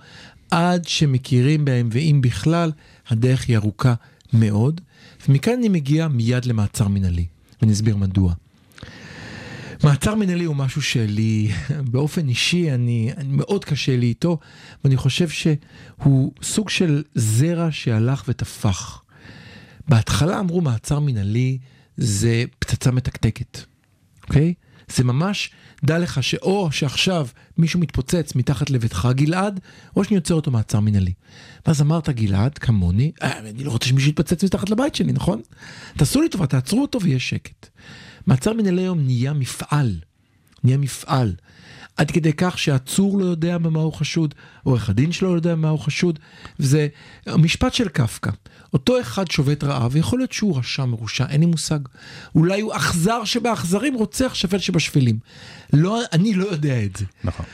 עד 0.51 0.89
שמכירים 0.89 1.65
בהם, 1.65 1.89
ואם 1.93 2.21
בכלל, 2.23 2.73
הדרך 3.09 3.49
היא 3.49 3.57
ארוכה 3.57 3.95
מאוד. 4.33 4.81
ומכאן 5.29 5.53
אני 5.53 5.69
מגיע 5.69 6.09
מיד 6.09 6.45
למעצר 6.45 6.89
מנהלי, 6.89 7.27
ואני 7.61 7.73
אסביר 7.73 7.97
מדוע. 7.97 8.35
מעצר 9.87 10.15
מנהלי 10.15 10.45
הוא 10.45 10.57
משהו 10.57 10.83
שלי, 10.83 11.51
באופן 11.93 12.29
אישי, 12.29 12.75
אני, 12.75 13.11
אני 13.17 13.29
מאוד 13.37 13.65
קשה 13.65 13.97
לי 13.97 14.07
איתו, 14.07 14.39
ואני 14.85 14.97
חושב 14.97 15.29
שהוא 15.29 16.33
סוג 16.43 16.71
של 16.71 17.03
זרע 17.15 17.69
שהלך 17.71 18.25
ותפח. 18.29 19.03
בהתחלה 19.89 20.41
אמרו 20.41 20.61
מעצר 20.61 21.01
מנהלי 21.01 21.59
זה 21.97 22.45
פצצה 22.59 22.91
מתקתקת, 22.91 23.59
אוקיי? 24.23 24.55
זה 24.97 25.05
ממש, 25.05 25.51
דע 25.85 25.99
לך 25.99 26.23
שאו 26.23 26.73
שעכשיו 26.73 27.27
מישהו 27.59 27.81
מתפוצץ 27.81 28.35
מתחת 28.35 28.71
לביתך 28.71 29.09
גלעד, 29.13 29.61
או 29.97 30.05
שאני 30.05 30.15
יוצר 30.15 30.35
אותו 30.35 30.51
מעצר 30.51 30.81
מנהלי. 30.81 31.13
ואז 31.67 31.83
אמרת 31.83 32.09
גלעד, 32.09 32.59
כמוני, 32.59 33.13
אה, 33.23 33.39
אני 33.39 33.65
לא 33.65 33.71
רוצה 33.71 33.87
שמישהו 33.87 34.11
יתפוצץ 34.11 34.45
מתחת 34.45 34.71
לבית 34.71 34.95
שלי, 34.95 35.13
נכון? 35.13 35.41
תעשו 35.97 36.21
לי 36.21 36.29
טובה, 36.29 36.47
תעצרו 36.47 36.83
אותו 36.83 37.01
ויהיה 37.03 37.19
שקט. 37.19 37.69
מעצר 38.27 38.53
מנהלי 38.53 38.83
היום 38.83 38.99
נהיה 39.01 39.33
מפעל, 39.33 39.95
נהיה 40.65 40.79
מפעל. 40.79 41.35
עד 41.97 42.11
כדי 42.11 42.33
כך 42.33 42.59
שהעצור 42.59 43.19
לא 43.19 43.25
יודע 43.25 43.59
במה 43.59 43.81
הוא 43.81 43.93
חשוד, 43.93 44.35
עורך 44.63 44.89
הדין 44.89 45.13
שלו 45.13 45.31
לא 45.31 45.37
יודע 45.37 45.55
במה 45.55 45.69
הוא 45.69 45.79
חשוד, 45.79 46.19
וזה 46.61 46.89
המשפט 47.27 47.75
של 47.75 47.89
קפקא. 47.89 48.31
אותו 48.73 49.01
אחד 49.01 49.31
שובת 49.31 49.65
רעב, 49.65 49.97
יכול 49.97 50.19
להיות 50.19 50.33
שהוא 50.33 50.59
רשע 50.59 50.85
מרושע, 50.85 51.27
אין 51.29 51.41
לי 51.41 51.47
מושג. 51.47 51.79
אולי 52.35 52.61
הוא 52.61 52.77
אכזר 52.77 53.25
שבאכזרים, 53.25 53.95
רוצח 53.95 54.35
שפל 54.35 54.59
שבשפלים. 54.59 55.19
לא, 55.73 56.01
אני 56.13 56.35
לא 56.35 56.45
יודע 56.45 56.85
את 56.85 56.97
זה. 56.97 57.05
נכון. 57.25 57.47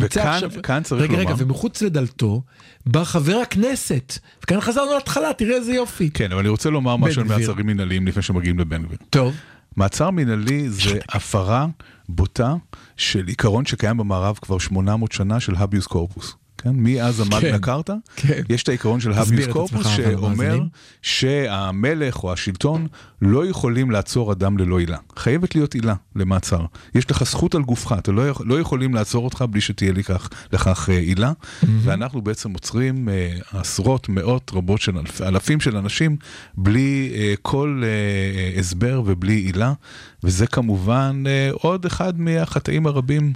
וכאן 0.00 0.26
עכשיו- 0.26 0.50
כאן 0.62 0.82
צריך 0.82 1.02
רגע, 1.02 1.12
לומר... 1.12 1.24
רגע, 1.24 1.34
ומחוץ 1.38 1.82
לדלתו 1.82 2.42
בא 2.86 3.04
חבר 3.04 3.36
הכנסת, 3.36 4.18
וכאן 4.44 4.60
חזרנו 4.60 4.94
להתחלה, 4.94 5.32
תראה 5.32 5.56
איזה 5.56 5.72
יופי. 5.72 6.10
כן, 6.10 6.32
אבל 6.32 6.40
אני 6.40 6.48
רוצה 6.48 6.70
לומר 6.70 6.96
משהו 6.96 7.22
על. 7.22 7.28
מעצרים 7.28 7.66
מנהליים 7.66 8.06
לפני 8.06 8.22
שמגיעים 8.22 8.58
לבן 8.58 8.82
גביר. 8.82 8.98
טוב. 9.10 9.34
מעצר 9.78 10.10
מנהלי 10.10 10.70
זה 10.70 10.98
הפרה 11.08 11.66
בוטה 12.08 12.54
של 12.96 13.26
עיקרון 13.26 13.66
שקיים 13.66 13.96
במערב 13.96 14.38
כבר 14.42 14.58
800 14.58 15.12
שנה 15.12 15.40
של 15.40 15.54
הביוס 15.54 15.86
קורפוס. 15.86 16.36
כן, 16.72 16.82
מאז 16.82 17.20
המגנה 17.20 17.40
כן. 17.40 17.58
קרתא, 17.58 17.94
כן. 18.16 18.42
יש 18.48 18.62
את 18.62 18.68
העיקרון 18.68 19.00
של 19.00 19.12
הביוס 19.12 19.46
קורפוס 19.46 19.86
שאומר. 19.86 20.58
שהמלך 21.02 22.24
או 22.24 22.32
השלטון 22.32 22.86
לא 23.22 23.46
יכולים 23.46 23.90
לעצור 23.90 24.32
אדם 24.32 24.58
ללא 24.58 24.78
עילה. 24.78 24.98
חייבת 25.16 25.54
להיות 25.54 25.74
עילה 25.74 25.94
למעצר. 26.16 26.64
יש 26.94 27.10
לך 27.10 27.24
זכות 27.24 27.54
על 27.54 27.62
גופך, 27.62 27.92
אתה 27.98 28.12
לא, 28.12 28.24
לא 28.44 28.60
יכולים 28.60 28.94
לעצור 28.94 29.24
אותך 29.24 29.44
בלי 29.50 29.60
שתהיה 29.60 29.92
לכך, 29.92 30.28
לכך 30.52 30.88
אה, 30.90 30.98
עילה, 30.98 31.32
ואנחנו 31.62 32.22
בעצם 32.22 32.52
עוצרים 32.52 33.08
אה, 33.08 33.38
עשרות, 33.52 34.08
מאות 34.08 34.50
רבות 34.54 34.80
של 34.80 34.98
אלפ, 34.98 35.20
אלפים 35.20 35.60
של 35.60 35.76
אנשים 35.76 36.16
בלי 36.56 37.12
אה, 37.14 37.34
כל 37.42 37.82
הסבר 38.58 39.02
ובלי 39.06 39.34
עילה, 39.34 39.72
וזה 40.24 40.46
כמובן 40.46 41.24
עוד 41.52 41.86
אחד 41.86 42.20
מהחטאים 42.20 42.86
הרבים 42.86 43.32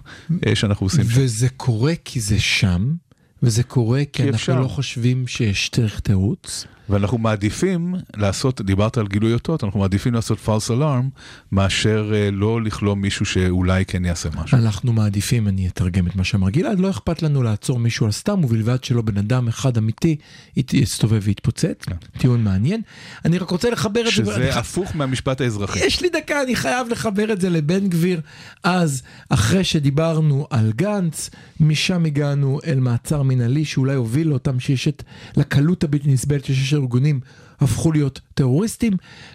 שאנחנו 0.54 0.86
עושים. 0.86 1.04
וזה 1.06 1.48
קורה 1.48 1.92
כי 2.04 2.20
זה 2.20 2.40
שם, 2.40 2.94
וזה 3.42 3.62
קורה 3.62 4.02
כי, 4.12 4.22
אנחנו 4.22 4.36
אפשר. 4.36 4.60
לא 4.60 4.68
חושבים 4.68 5.26
שיש 5.26 5.70
דרך 5.76 6.00
תירוץ. 6.00 6.66
ואנחנו 6.92 7.18
מעדיפים 7.18 7.94
לעשות, 8.16 8.60
דיברת 8.60 8.98
על 8.98 9.06
גילוי 9.06 9.32
אותות, 9.32 9.64
אנחנו 9.64 9.80
מעדיפים 9.80 10.14
לעשות 10.14 10.38
false 10.46 10.70
alarm 10.70 11.04
מאשר 11.52 12.12
אה, 12.14 12.30
לא 12.30 12.62
לכלום 12.62 13.00
מישהו 13.00 13.26
שאולי 13.26 13.84
כן 13.84 14.04
יעשה 14.04 14.28
משהו. 14.42 14.58
אנחנו 14.58 14.92
מעדיפים, 14.92 15.48
אני 15.48 15.68
אתרגם 15.68 16.06
את 16.06 16.16
מה 16.16 16.24
שאמר 16.24 16.50
גלעד, 16.50 16.80
לא 16.80 16.90
אכפת 16.90 17.22
לנו 17.22 17.42
לעצור 17.42 17.78
מישהו 17.78 18.06
על 18.06 18.12
סתם, 18.12 18.44
ובלבד 18.44 18.84
שלא 18.84 19.02
בן 19.02 19.18
אדם 19.18 19.48
אחד 19.48 19.76
אמיתי 19.76 20.16
ית- 20.56 20.74
יסתובב 20.74 21.20
ויתפוצץ. 21.22 21.84
טיעון 22.18 22.44
מעניין. 22.44 22.80
אני 23.24 23.38
רק 23.38 23.50
רוצה 23.50 23.70
לחבר 23.70 24.00
את 24.00 24.06
זה. 24.06 24.10
שזה 24.12 24.58
הפוך 24.58 24.96
מהמשפט 24.96 25.40
האזרחי. 25.40 25.78
יש 25.86 26.00
לי 26.02 26.08
דקה, 26.08 26.42
אני 26.42 26.56
חייב 26.56 26.88
לחבר 26.88 27.32
את 27.32 27.40
זה 27.40 27.50
לבן 27.50 27.88
גביר. 27.88 28.20
אז, 28.64 29.02
אחרי 29.28 29.64
שדיברנו 29.64 30.46
על 30.50 30.72
גנץ, 30.76 31.30
משם 31.60 32.04
הגענו 32.04 32.58
אל 32.66 32.80
מעצר 32.80 33.22
מנהלי 33.22 33.64
שאולי 33.64 33.94
הוביל 33.94 34.28
לאותם 34.28 34.60
שיש 34.60 34.88
את, 34.88 35.02
לקלות 35.36 35.84
הבלתי 35.84 36.12
נסבלת 36.12 36.44
שיש 36.44 36.74
ארגונים 36.82 37.20
הפכו 37.60 37.92
להיות 37.92 38.20
טרוריסטים. 38.34 38.92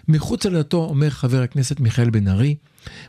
מחוץ 0.08 0.46
לדעתו 0.46 0.76
אומר 0.84 1.10
חבר 1.10 1.42
הכנסת 1.42 1.80
מיכאל 1.80 2.10
בן 2.10 2.28
ארי, 2.28 2.54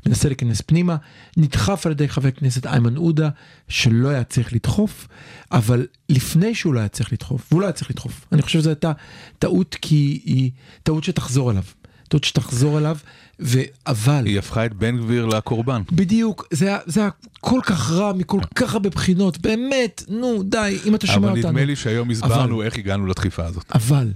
מנסה 0.06 0.28
להיכנס 0.28 0.62
פנימה, 0.62 0.96
נדחף 1.38 1.86
על 1.86 1.92
ידי 1.92 2.10
חבר 2.10 2.28
הכנסת 2.28 2.66
איימן 2.66 2.96
עודה, 2.96 3.30
שלא 3.68 4.08
היה 4.10 4.24
צריך 4.24 4.54
לדחוף, 4.54 5.08
אבל 5.52 5.86
לפני 6.10 6.56
שהוא 6.56 6.74
לא 6.74 6.80
היה 6.80 6.88
צריך 6.88 7.14
לדחוף, 7.14 7.48
והוא 7.52 7.62
לא 7.62 7.66
היה 7.66 7.74
צריך 7.74 7.92
לדחוף. 7.92 8.26
אני 8.32 8.42
חושב 8.42 8.60
שזו 8.60 8.70
הייתה 8.70 8.92
טעות 9.40 9.76
כי 9.82 10.22
היא 10.26 10.52
טעות 10.84 11.04
שתחזור 11.04 11.52
אליו. 11.52 11.64
טעות 12.08 12.24
שתחזור 12.24 12.78
אליו, 12.78 12.98
ואבל, 13.40 14.26
היא 14.26 14.40
הפכה 14.40 14.66
את 14.66 14.74
בן 14.74 14.98
גביר 14.98 15.26
לקורבן. 15.26 15.82
בדיוק, 15.92 16.48
זה 16.52 16.68
היה, 16.68 16.78
זה 16.86 17.00
היה 17.00 17.10
כל 17.40 17.60
כך 17.64 17.92
רע 17.92 18.14
מכל 18.14 18.40
כך 18.56 18.74
הרבה 18.74 18.90
בחינות, 18.90 19.38
באמת, 19.38 20.04
נו 20.08 20.44
די, 20.44 20.78
אם 20.86 20.96
אתה 20.96 21.08
שומע 21.08 21.28
אבל 21.28 21.38
אותנו. 21.38 21.50
נדמה 21.52 21.66
לי 21.66 21.76
שהיום 21.76 22.10
הסברנו 22.10 22.56
אבל- 22.56 22.66
איך 22.66 22.78
הגענו 22.78 23.06
לדחיפה 23.08 23.46
הזאת. 23.46 23.72
אבל, 23.76 24.12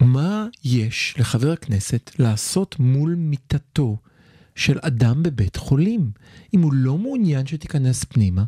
מה 0.00 0.46
יש 0.64 1.14
לחבר 1.18 1.52
הכנסת 1.52 2.10
לעשות 2.18 2.76
מול 2.78 3.14
מיטתו 3.18 3.96
של 4.54 4.78
אדם 4.82 5.22
בבית 5.22 5.56
חולים? 5.56 6.10
אם 6.54 6.62
הוא 6.62 6.72
לא 6.72 6.98
מעוניין 6.98 7.46
שתיכנס 7.46 8.04
פנימה, 8.04 8.44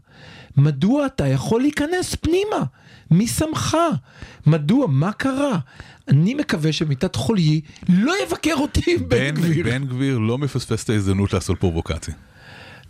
מדוע 0.57 1.07
אתה 1.07 1.26
יכול 1.26 1.61
להיכנס 1.61 2.14
פנימה? 2.14 2.64
מי 3.11 3.26
שמך? 3.26 3.76
מדוע? 4.46 4.86
מה 4.86 5.12
קרה? 5.12 5.59
אני 6.09 6.34
מקווה 6.34 6.72
שמיטת 6.72 7.16
חולי 7.16 7.61
לא 7.88 8.12
יבקר 8.26 8.55
אותי 8.55 8.80
עם 8.92 9.09
בן 9.09 9.34
גביר. 9.34 9.64
בן 9.64 9.84
גביר 9.84 10.18
לא 10.18 10.38
מפספס 10.38 10.84
את 10.84 10.90
ההזדמנות 10.90 11.32
לעשות 11.32 11.61
פרובוקציה. 11.61 12.14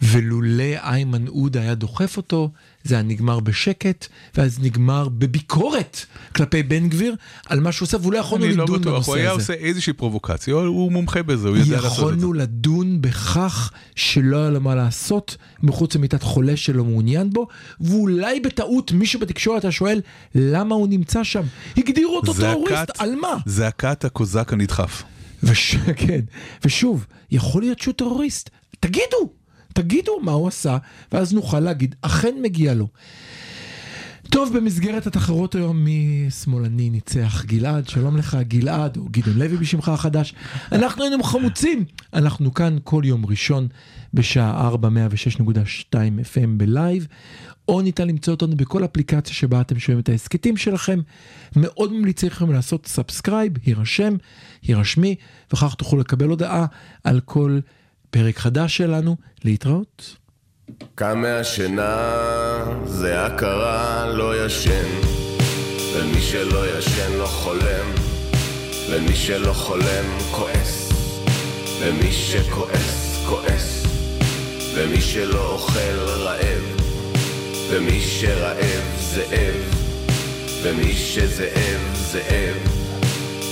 ולולא 0.02 0.62
איימן 0.82 1.26
עודה 1.26 1.60
היה 1.60 1.74
דוחף 1.74 2.16
אותו, 2.16 2.50
זה 2.84 2.94
היה 2.94 3.02
נגמר 3.02 3.40
בשקט, 3.40 4.06
ואז 4.36 4.58
נגמר 4.62 5.08
בביקורת 5.08 6.06
כלפי 6.36 6.62
בן 6.62 6.88
גביר 6.88 7.14
על 7.46 7.60
מה 7.60 7.72
שהוא 7.72 7.86
עושה, 7.86 7.96
והוא 8.00 8.12
לא 8.12 8.18
יכולנו 8.18 8.44
אני 8.46 8.54
לא 8.54 8.64
לדון 8.64 8.80
בטוח, 8.80 8.92
הוא 8.92 8.96
בנושא 8.96 9.12
היה 9.20 9.30
הזה. 9.32 9.40
עושה 9.42 9.52
איזושהי 9.52 9.92
פרובוקציה, 9.92 10.54
הוא 10.54 10.92
מומחה 10.92 11.22
בזה, 11.22 11.48
הוא 11.48 11.56
יודע 11.56 11.70
לעשות 11.76 11.86
את 11.86 11.94
זה. 11.96 12.00
יכולנו 12.02 12.32
לדון 12.32 13.02
בכך 13.02 13.72
שלא 13.96 14.36
היה 14.36 14.50
לו 14.50 14.60
מה 14.60 14.74
לעשות 14.74 15.36
מחוץ 15.62 15.94
למיטת 15.96 16.22
חולה 16.22 16.56
שלא 16.56 16.84
מעוניין 16.84 17.30
בו, 17.30 17.46
ואולי 17.80 18.40
בטעות 18.40 18.92
מישהו 18.92 19.20
בתקשורת 19.20 19.64
היה 19.64 19.72
שואל 19.72 20.00
למה 20.34 20.74
הוא 20.74 20.88
נמצא 20.88 21.24
שם. 21.24 21.42
הגדירו 21.76 22.16
אותו 22.16 22.32
זעקת- 22.32 22.50
טרוריסט, 22.52 22.90
על 22.98 23.14
מה? 23.14 23.36
זעקת 23.46 24.04
הקוזק 24.04 24.52
הנדחף. 24.52 25.02
וש... 25.42 25.76
כן, 26.06 26.20
ושוב, 26.64 27.06
יכול 27.30 27.62
להיות 27.62 27.78
שהוא 27.78 27.94
טרוריסט. 27.94 28.50
תגידו, 28.80 29.32
תגידו 29.72 30.20
מה 30.22 30.32
הוא 30.32 30.48
עשה, 30.48 30.78
ואז 31.12 31.32
נוכל 31.32 31.60
להגיד, 31.60 31.94
אכן 32.02 32.34
מגיע 32.42 32.74
לו. 32.74 32.88
טוב, 34.30 34.56
במסגרת 34.56 35.06
התחרות 35.06 35.54
היום 35.54 35.84
מי 35.84 36.26
שמאלני 36.42 36.90
ניצח 36.90 37.44
גלעד, 37.44 37.88
שלום 37.88 38.16
לך 38.16 38.38
גלעד, 38.48 38.96
או 38.96 39.04
גדעון 39.10 39.38
לוי 39.38 39.56
בשמך 39.56 39.88
החדש. 39.88 40.34
אנחנו 40.72 41.02
היינו 41.02 41.22
חמוצים. 41.22 41.84
אנחנו 42.14 42.54
כאן 42.54 42.78
כל 42.84 43.02
יום 43.04 43.26
ראשון 43.26 43.68
בשעה 44.14 44.66
4, 44.68 44.88
106.2 44.88 45.94
FM 45.94 46.48
ב 46.56 46.65
live, 46.65 47.06
או 47.68 47.80
ניתן 47.80 48.08
למצוא 48.08 48.34
אותנו 48.34 48.56
בכל 48.56 48.84
אפליקציה 48.84 49.34
שבה 49.34 49.60
אתם 49.60 49.78
שומעים 49.78 50.00
את 50.00 50.08
ההסכתים 50.08 50.56
שלכם. 50.56 51.00
מאוד 51.56 51.92
ממליץ 51.92 52.24
לכם 52.24 52.52
לעשות 52.52 52.86
subscribe, 52.86 53.52
הירשם, 53.64 54.16
הירשמי, 54.62 55.14
וכך 55.52 55.74
תוכלו 55.74 56.00
לקבל 56.00 56.28
הודעה 56.28 56.66
על 57.04 57.20
כל 57.20 57.58
פרק 58.10 58.38
חדש 58.38 58.76
שלנו. 58.76 59.16
להתראות. 59.44 60.16
קם 60.94 61.20
מהשינה, 61.20 62.12
זה 62.84 63.26
הכרה, 63.26 64.06
לא 64.06 64.46
ישן. 64.46 64.88
ומי 65.94 66.20
שלא 66.20 66.78
ישן 66.78 67.12
לא 67.18 67.26
חולם, 67.26 67.86
ומי 68.90 69.16
שלא 69.16 69.52
חולם 69.52 70.04
כועס. 70.30 70.92
ומי 71.80 72.12
שכועס, 72.12 73.24
כועס. 73.28 73.86
ומי 74.74 75.00
שלא 75.00 75.52
אוכל 75.52 75.98
רעב. 76.06 76.80
ומי 77.70 78.00
שרעב, 78.00 78.84
זאב. 78.98 79.74
ומי 80.62 80.94
שזאב, 80.94 81.80
זאב. 81.94 82.56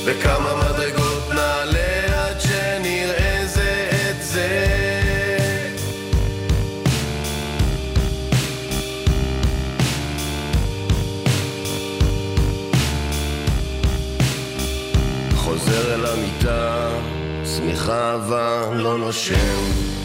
וכמה 0.05 0.55
מדרגות 0.55 1.08
חוזר 15.69 15.95
אל 15.95 16.07
המיטה, 16.07 16.89
שמיכה 17.45 18.15
אבל 18.15 18.77
לא 18.77 18.99
נושם. 18.99 19.98